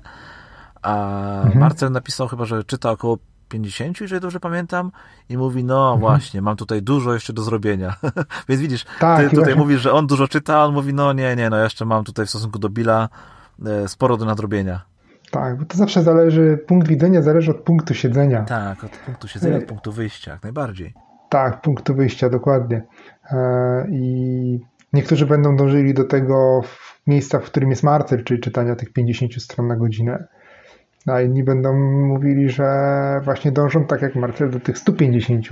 [0.82, 0.96] a
[1.42, 1.60] mhm.
[1.60, 3.18] Marcel napisał chyba, że czyta około
[3.50, 4.92] 50, jeżeli dobrze pamiętam,
[5.30, 6.00] i mówi, no mhm.
[6.00, 7.96] właśnie, mam tutaj dużo jeszcze do zrobienia.
[8.50, 9.56] Więc widzisz, tak, ty tutaj właśnie...
[9.56, 12.26] mówisz, że on dużo czyta, a on mówi, no nie, nie, no jeszcze mam tutaj
[12.26, 13.10] w stosunku do Billa
[13.66, 14.86] e, sporo do nadrobienia.
[15.32, 18.44] Tak, bo to zawsze zależy, punkt widzenia zależy od punktu siedzenia.
[18.44, 20.94] Tak, od punktu siedzenia, od punktu wyjścia, jak najbardziej.
[21.30, 22.84] Tak, punktu wyjścia, dokładnie.
[23.32, 24.60] E, I
[24.94, 29.34] niektórzy będą dążyli do tego w miejsca, w którym jest Marcel, czyli czytania tych 50
[29.44, 30.28] stron na godzinę
[31.07, 31.73] a inni będą
[32.07, 32.65] mówili, że
[33.23, 35.45] właśnie dążą tak jak Marcel do tych 150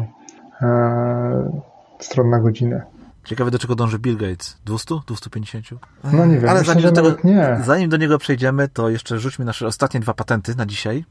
[0.61, 1.61] e,
[1.99, 2.81] stron na godzinę.
[3.23, 4.57] Ciekawe, do czego dąży Bill Gates.
[4.65, 4.95] 200?
[5.07, 5.65] 250?
[6.13, 7.57] No nie wiem, Ale zanim, że do tego, nie.
[7.65, 11.05] zanim do niego przejdziemy, to jeszcze rzućmy nasze ostatnie dwa patenty na dzisiaj.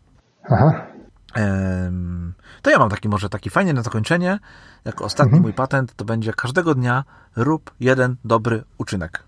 [0.50, 0.86] Aha,
[2.62, 4.38] To ja mam taki może taki fajny na zakończenie.
[4.84, 5.42] Jako ostatni Mhm.
[5.42, 7.04] mój patent to będzie każdego dnia
[7.36, 9.22] rób jeden dobry uczynek.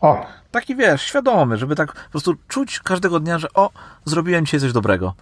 [0.00, 3.70] O, Taki wiesz, świadomy, żeby tak po prostu czuć każdego dnia, że o,
[4.04, 5.14] zrobiłem dzisiaj coś dobrego.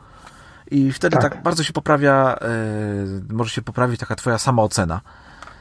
[0.71, 1.43] I wtedy tak, Tak.
[1.43, 2.47] bardzo się poprawia, e,
[3.33, 5.01] może się poprawić taka twoja samoocena.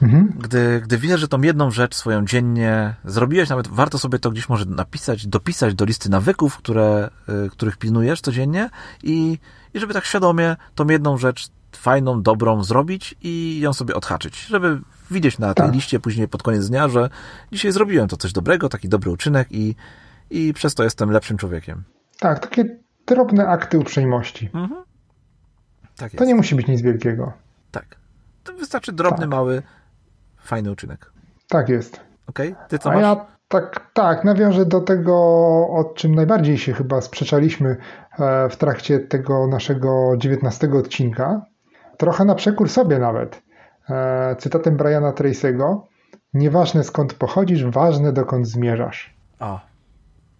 [0.01, 0.33] mhm.
[0.39, 4.49] Gdy, gdy wiesz, że tą jedną rzecz swoją dziennie zrobiłeś, nawet warto sobie to gdzieś
[4.49, 7.09] może napisać, dopisać do listy nawyków, które,
[7.45, 8.69] y, których pilnujesz codziennie
[9.03, 9.39] i,
[9.73, 14.81] i żeby tak świadomie tą jedną rzecz fajną, dobrą zrobić i ją sobie odhaczyć, żeby
[15.11, 15.75] widzieć na tej Tak.
[15.75, 17.09] liście później pod koniec dnia, że
[17.51, 19.75] dzisiaj zrobiłem to coś dobrego, taki dobry uczynek i,
[20.29, 21.83] i przez to jestem lepszym człowiekiem.
[22.19, 22.77] Tak, takie
[23.07, 24.49] drobne akty uprzejmości.
[24.53, 24.83] Mhm.
[25.97, 26.17] Tak jest.
[26.17, 27.33] To nie musi być nic wielkiego.
[27.71, 27.85] Tak.
[28.43, 29.29] To wystarczy drobny, Tak.
[29.29, 29.61] mały,
[30.37, 31.11] fajny uczynek.
[31.49, 31.99] Tak jest.
[32.27, 32.55] Okej?
[32.67, 33.01] Ty co A masz?
[33.01, 35.13] ja tak, tak, nawiążę do tego,
[35.69, 37.77] o czym najbardziej się chyba sprzeczaliśmy
[38.19, 41.41] e, w trakcie tego naszego 19 odcinka.
[41.97, 43.41] Trochę na przekór sobie nawet.
[43.89, 45.81] E, Cytatem Briana Tracy'ego.
[46.33, 49.13] Nieważne skąd pochodzisz, ważne dokąd zmierzasz.
[49.39, 49.59] O,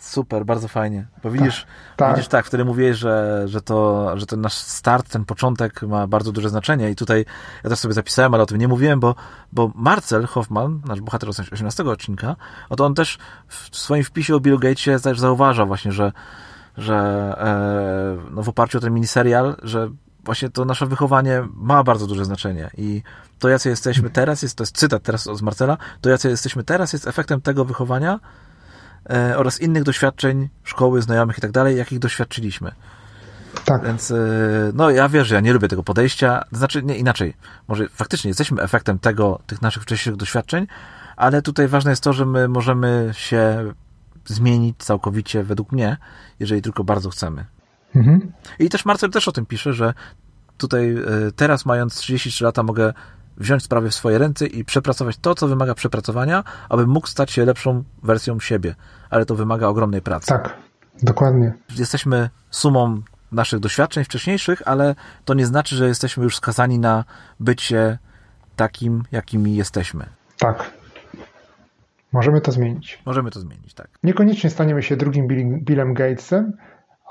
[0.02, 1.08] super, bardzo fajnie.
[1.24, 1.66] Bo widzisz,
[1.96, 2.16] tak.
[2.16, 6.32] widzisz tak, wtedy mówiłeś, że, że, to, że ten nasz start, ten początek ma bardzo
[6.32, 7.26] duże znaczenie i tutaj
[7.64, 9.16] ja też sobie zapisałem, ale o tym nie mówiłem, bo,
[9.52, 12.36] bo Marcel Hoffman, nasz bohater 18 odcinka,
[12.70, 13.18] oto on też
[13.48, 16.12] w swoim wpisie o Bill Gatesie też zauważa właśnie, że,
[16.78, 16.96] że
[17.40, 19.90] e, no w oparciu o ten miniserial, że
[20.24, 23.04] właśnie to nasze wychowanie ma bardzo duże znaczenie i
[23.40, 26.94] to, jacy jesteśmy teraz, jest, to jest cytat teraz z Marcela, to, jacy jesteśmy teraz,
[26.94, 28.20] jest efektem tego wychowania,
[29.10, 32.72] e, oraz innych doświadczeń szkoły, znajomych i tak dalej, jakich doświadczyliśmy.
[33.66, 34.16] Tak, Więc e,
[34.74, 37.34] no ja wierzę, ja nie lubię tego podejścia, znaczy nie inaczej,
[37.68, 40.68] może faktycznie jesteśmy efektem tego, tych naszych wcześniejszych doświadczeń,
[41.16, 43.74] ale tutaj ważne jest to, że my możemy się
[44.26, 45.98] zmienić całkowicie według mnie,
[46.40, 47.46] jeżeli tylko bardzo chcemy.
[47.96, 48.32] mhm.
[48.60, 49.94] I też Marcel też o tym pisze, że
[50.58, 51.02] tutaj e,
[51.36, 52.94] teraz mając 33 lata mogę
[53.38, 57.46] wziąć sprawy w swoje ręce i przepracować to, co wymaga przepracowania, aby mógł stać się
[57.46, 58.76] lepszą wersją siebie.
[59.10, 60.28] Ale to wymaga ogromnej pracy.
[60.28, 60.58] tak,
[61.04, 61.54] dokładnie.
[61.78, 63.02] Jesteśmy sumą
[63.32, 64.96] naszych doświadczeń wcześniejszych, ale
[65.26, 67.04] to nie znaczy, że jesteśmy już skazani na
[67.40, 67.98] bycie
[68.56, 70.06] takim, jakimi jesteśmy.
[70.40, 70.72] Tak.
[72.12, 73.02] Możemy to zmienić.
[73.06, 73.88] Możemy to zmienić, tak.
[74.04, 76.54] Niekoniecznie staniemy się drugim Bill, Billem Gatesem,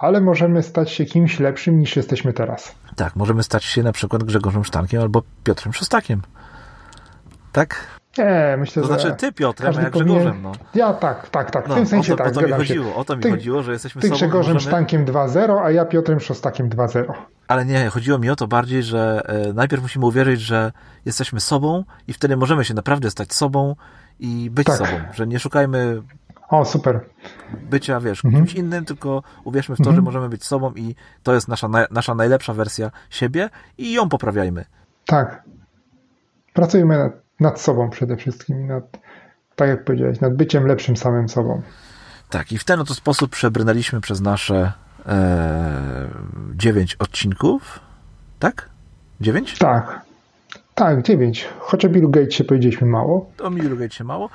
[0.00, 2.74] ale możemy stać się kimś lepszym niż jesteśmy teraz.
[2.96, 6.22] Tak, możemy stać się na przykład Grzegorzem Sztankiem albo Piotrem Szostakiem.
[7.52, 7.86] Tak?
[8.18, 9.00] Nie, myślę, To że...
[9.00, 10.52] znaczy ty Piotrem, a ja Grzegorzem, powinien- no.
[10.74, 11.64] Ja tak, tak, tak.
[11.64, 12.74] W no tym sensie o to, tak, o to mi zgadzam się.
[12.74, 14.70] chodziło, o to mi Ty- chodziło, że jesteśmy Ty sobą, Grzegorzem możemy...
[14.70, 17.12] Sztankiem 2.0, a ja Piotrem Szostakiem 2.0.
[17.48, 20.72] Ale nie, chodziło mi o to bardziej, że e, najpierw musimy uwierzyć, że
[21.04, 23.76] jesteśmy sobą i wtedy możemy się naprawdę stać sobą
[24.20, 24.76] i być Tak.
[24.76, 24.90] sobą.
[25.14, 26.02] Że nie szukajmy
[26.48, 27.00] O, super.
[27.70, 28.44] bycia, wiesz, Mhm.
[28.44, 29.96] kimś innym, tylko uwierzmy w to, Mhm.
[29.96, 34.64] że możemy być sobą i to jest nasza, nasza najlepsza wersja siebie i ją poprawiajmy.
[35.06, 35.42] Tak.
[36.52, 38.66] Pracujmy nad, nad sobą przede wszystkim.
[38.66, 38.84] Nad,
[39.56, 41.62] tak jak powiedziałeś, nad byciem lepszym samym sobą.
[42.30, 44.72] Tak, i w ten oto sposób przebrnęliśmy przez nasze
[45.06, 46.08] e,
[46.54, 47.80] dziewięć odcinków.
[48.38, 48.68] Tak?
[49.20, 49.58] Dziewięć?
[49.58, 50.00] Tak.
[50.74, 51.48] Tak, dziewięć.
[51.58, 53.30] Choć o Billu Gatesie powiedzieliśmy mało.
[53.50, 54.28] Mi drugej się mało.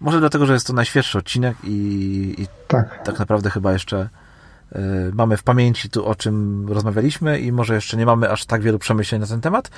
[0.00, 3.02] Może dlatego, że jest to najświeższy odcinek i, i Tak.
[3.04, 4.08] tak naprawdę chyba jeszcze
[4.72, 4.78] y,
[5.14, 8.78] mamy w pamięci tu, o czym rozmawialiśmy i może jeszcze nie mamy aż tak wielu
[8.78, 9.70] przemyśleń na ten temat,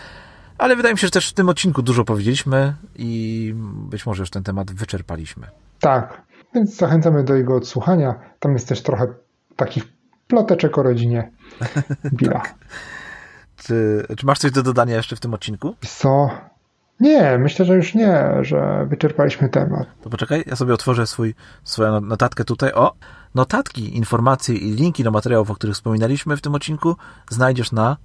[0.59, 3.53] ale wydaje mi się, że też w tym odcinku dużo powiedzieliśmy i
[3.91, 5.47] być może już ten temat wyczerpaliśmy.
[5.81, 6.23] Tak.
[6.55, 8.15] Więc zachęcamy do jego odsłuchania.
[8.41, 9.07] Tam jest też trochę
[9.57, 9.85] takich
[10.29, 11.31] ploteczek o rodzinie
[12.17, 12.43] Billa.
[13.57, 15.75] Czy, czy masz coś do dodania jeszcze w tym odcinku?
[15.81, 16.31] Co?
[17.03, 19.87] Nie, myślę, że już nie, że wyczerpaliśmy temat.
[20.03, 21.35] To poczekaj, ja sobie otworzę swój,
[21.65, 22.73] swoją notatkę tutaj.
[22.73, 22.93] O!
[23.35, 26.97] Notatki, informacje i linki do materiałów, o których wspominaliśmy w tym odcinku
[27.31, 27.97] znajdziesz na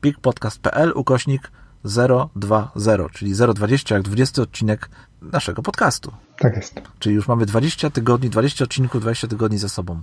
[0.00, 1.50] pikpodcast.pl ukośnik
[1.84, 4.88] 020, czyli 020 jak 20 odcinek
[5.22, 6.12] naszego podcastu.
[6.38, 6.80] Tak jest.
[6.98, 10.02] Czyli już mamy 20 tygodni, 20 odcinków, 20 tygodni za sobą.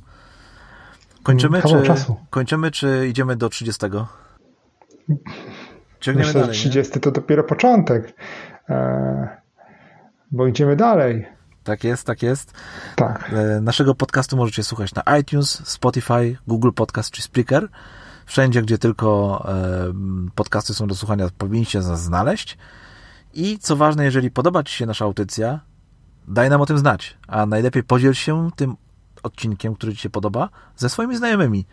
[1.23, 2.15] Kończymy, Kawał czy, czasu.
[2.30, 3.85] kończymy, czy idziemy do 30?
[6.04, 6.58] Ciągniemy Myślę, że dalej.
[6.58, 6.70] nie?
[6.70, 8.14] 30 to dopiero początek.
[8.70, 9.38] E,
[10.32, 11.26] bo idziemy dalej.
[11.64, 12.54] Tak jest, tak jest.
[12.96, 13.32] Tak.
[13.34, 17.68] E, Naszego podcastu możecie słuchać na iTunes, Spotify, Google Podcast czy Spreaker.
[18.26, 19.94] Wszędzie, gdzie tylko e,
[20.36, 22.58] podcasty są do słuchania, powinniście nas znaleźć.
[23.34, 25.60] I co ważne, jeżeli podoba Ci się nasza audycja,
[26.28, 27.18] daj nam o tym znać.
[27.28, 28.76] A najlepiej podziel się tym
[29.24, 31.66] odcinkiem, który Ci się podoba, ze swoimi znajomymi.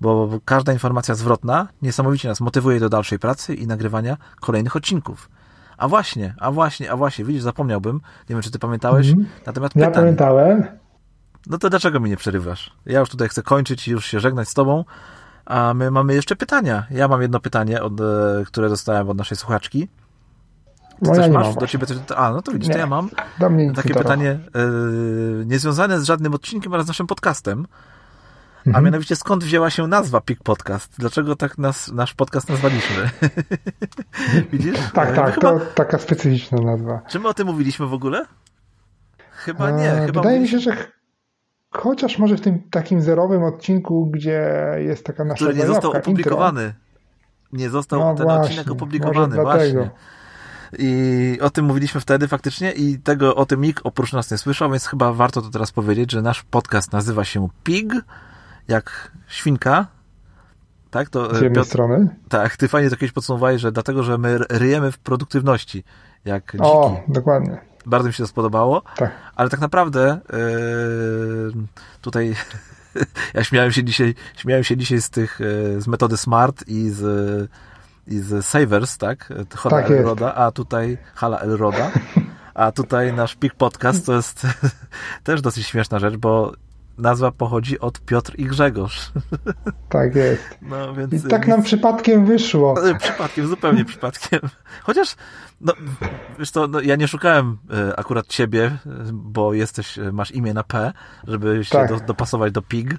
[0.00, 5.30] Bo każda informacja zwrotna niesamowicie nas motywuje do dalszej pracy i nagrywania kolejnych odcinków.
[5.78, 9.28] A właśnie, a właśnie, a właśnie, widzisz, zapomniałbym, nie wiem, czy ty pamiętałeś, Mhm.
[9.46, 10.02] na temat Ja pytań.
[10.02, 10.64] pamiętałem.
[11.46, 12.72] No to dlaczego mi nie przerywasz?
[12.86, 14.84] Ja już tutaj chcę kończyć i już się żegnać z tobą,
[15.46, 16.86] a my mamy jeszcze pytania.
[16.90, 18.04] Ja mam jedno pytanie, od, e,
[18.46, 19.88] które dostałem od naszej słuchaczki.
[19.88, 21.68] Ty No ja też masz do właśnie.
[21.68, 21.96] ciebie coś?
[22.16, 22.80] A, no to widzisz, to Nie.
[22.80, 23.10] ja mam
[23.74, 24.40] takie pytanie e,
[25.46, 27.66] niezwiązane z żadnym odcinkiem, ale z naszym podcastem.
[28.64, 28.84] A Mhm.
[28.84, 30.92] mianowicie skąd wzięła się nazwa Pik Podcast?
[30.98, 33.10] Dlaczego tak nas, nasz podcast nazwaliśmy?
[34.52, 34.78] Widzisz?
[34.94, 37.00] Tak, E, tak, Chyba, to taka specyficzna nazwa.
[37.08, 38.24] Czy my o tym mówiliśmy w ogóle?
[39.30, 39.92] Chyba nie.
[39.92, 40.92] E, Chyba Wydaje mi się, że ch-
[41.70, 46.00] chociaż może w tym takim zerowym odcinku, gdzie jest taka nasza który nie został intro.
[46.00, 46.74] opublikowany.
[47.52, 49.90] Nie został No ten właśnie, odcinek opublikowany, właśnie.
[50.78, 54.70] I o tym mówiliśmy wtedy faktycznie i tego o tym nikt oprócz nas nie słyszał,
[54.70, 57.92] więc chyba warto to teraz powiedzieć, że nasz podcast nazywa się Pig,
[58.68, 59.86] jak świnka.
[60.90, 62.08] Tak, to Z e, jednej Piotr, strony.
[62.28, 65.84] tak, ty fajnie to kiedyś podsumowałeś, że dlatego, że my ryjemy w produktywności,
[66.24, 66.64] jak dziki.
[66.64, 67.58] O, dokładnie.
[67.86, 68.82] Bardzo mi się to spodobało.
[68.96, 69.10] Tak.
[69.36, 71.52] Ale tak naprawdę yy,
[72.00, 72.34] tutaj
[73.34, 77.50] ja śmiałem się dzisiaj, śmiałem się dzisiaj z tych, yy, z metody Smart i z,
[78.06, 79.32] i z Savers, tak?
[79.54, 79.90] Hala Tak.
[79.90, 81.90] Elroda, a tutaj Hala Elroda.
[82.54, 84.46] A tutaj nasz Pik Podcast to jest
[85.24, 86.52] też dosyć śmieszna rzecz, bo
[86.98, 89.12] nazwa pochodzi od Piotr i Grzegorz.
[89.88, 90.42] Tak jest.
[90.62, 92.74] No więc I tak nam przypadkiem wyszło.
[92.98, 94.40] Przypadkiem, zupełnie przypadkiem.
[94.82, 95.16] Chociaż,
[95.60, 95.72] no,
[96.38, 97.58] wiesz co, no, ja nie szukałem
[97.90, 98.78] e, akurat ciebie, e,
[99.12, 100.92] bo jesteś, e, masz imię na P,
[101.26, 101.88] żeby się Tak.
[101.88, 102.96] do, dopasować do PIG,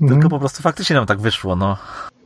[0.00, 0.20] Mhm.
[0.20, 1.76] tylko po prostu faktycznie nam tak wyszło, no.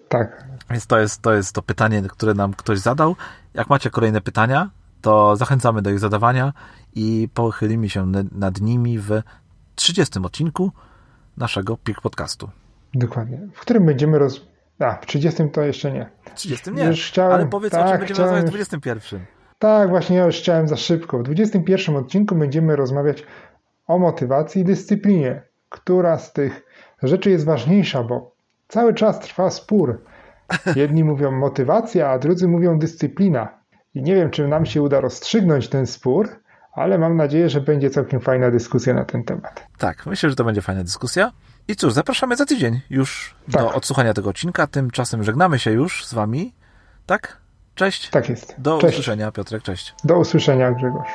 [0.09, 0.44] Tak.
[0.70, 3.16] Więc to jest, to jest to pytanie, które nam ktoś zadał.
[3.55, 4.70] Jak macie kolejne pytania,
[5.01, 6.52] to zachęcamy do ich zadawania
[6.94, 9.11] i pochylimy się nad nimi w
[9.74, 10.70] 30 odcinku
[11.36, 12.51] naszego PIG podcastu.
[12.94, 13.38] Dokładnie.
[13.55, 14.46] W którym będziemy roz...
[14.78, 16.10] A, w 30 to jeszcze nie.
[16.34, 19.20] 30 nie, Już chciałem- ale powiedz o czym tak, będziemy chciałem- rozmawiać w 21.
[19.59, 21.18] Tak, właśnie ja już chciałem za szybko.
[21.18, 23.24] W 21 odcinku będziemy rozmawiać
[23.86, 25.42] o motywacji i dyscyplinie.
[25.68, 26.62] Która z tych
[27.02, 28.34] rzeczy jest ważniejsza, bo
[28.68, 30.05] cały czas trwa spór.
[30.76, 33.59] Jedni mówią motywacja, a drudzy mówią dyscyplina.
[33.94, 36.28] I nie wiem, czy nam się uda rozstrzygnąć ten spór,
[36.74, 39.66] ale mam nadzieję, że będzie całkiem fajna dyskusja na ten temat.
[39.78, 41.30] Tak, myślę, że to będzie fajna dyskusja.
[41.68, 43.62] I cóż, zapraszamy za tydzień już Tak.
[43.62, 44.66] do odsłuchania tego odcinka.
[44.66, 46.55] Tymczasem żegnamy się już z wami.
[47.06, 47.38] Tak?
[47.74, 48.10] Cześć.
[48.10, 48.55] Tak jest.
[48.59, 48.94] Do Cześć.
[48.94, 49.62] usłyszenia, Piotrek.
[49.62, 49.94] Cześć.
[50.05, 51.09] Do usłyszenia, Grzegorz.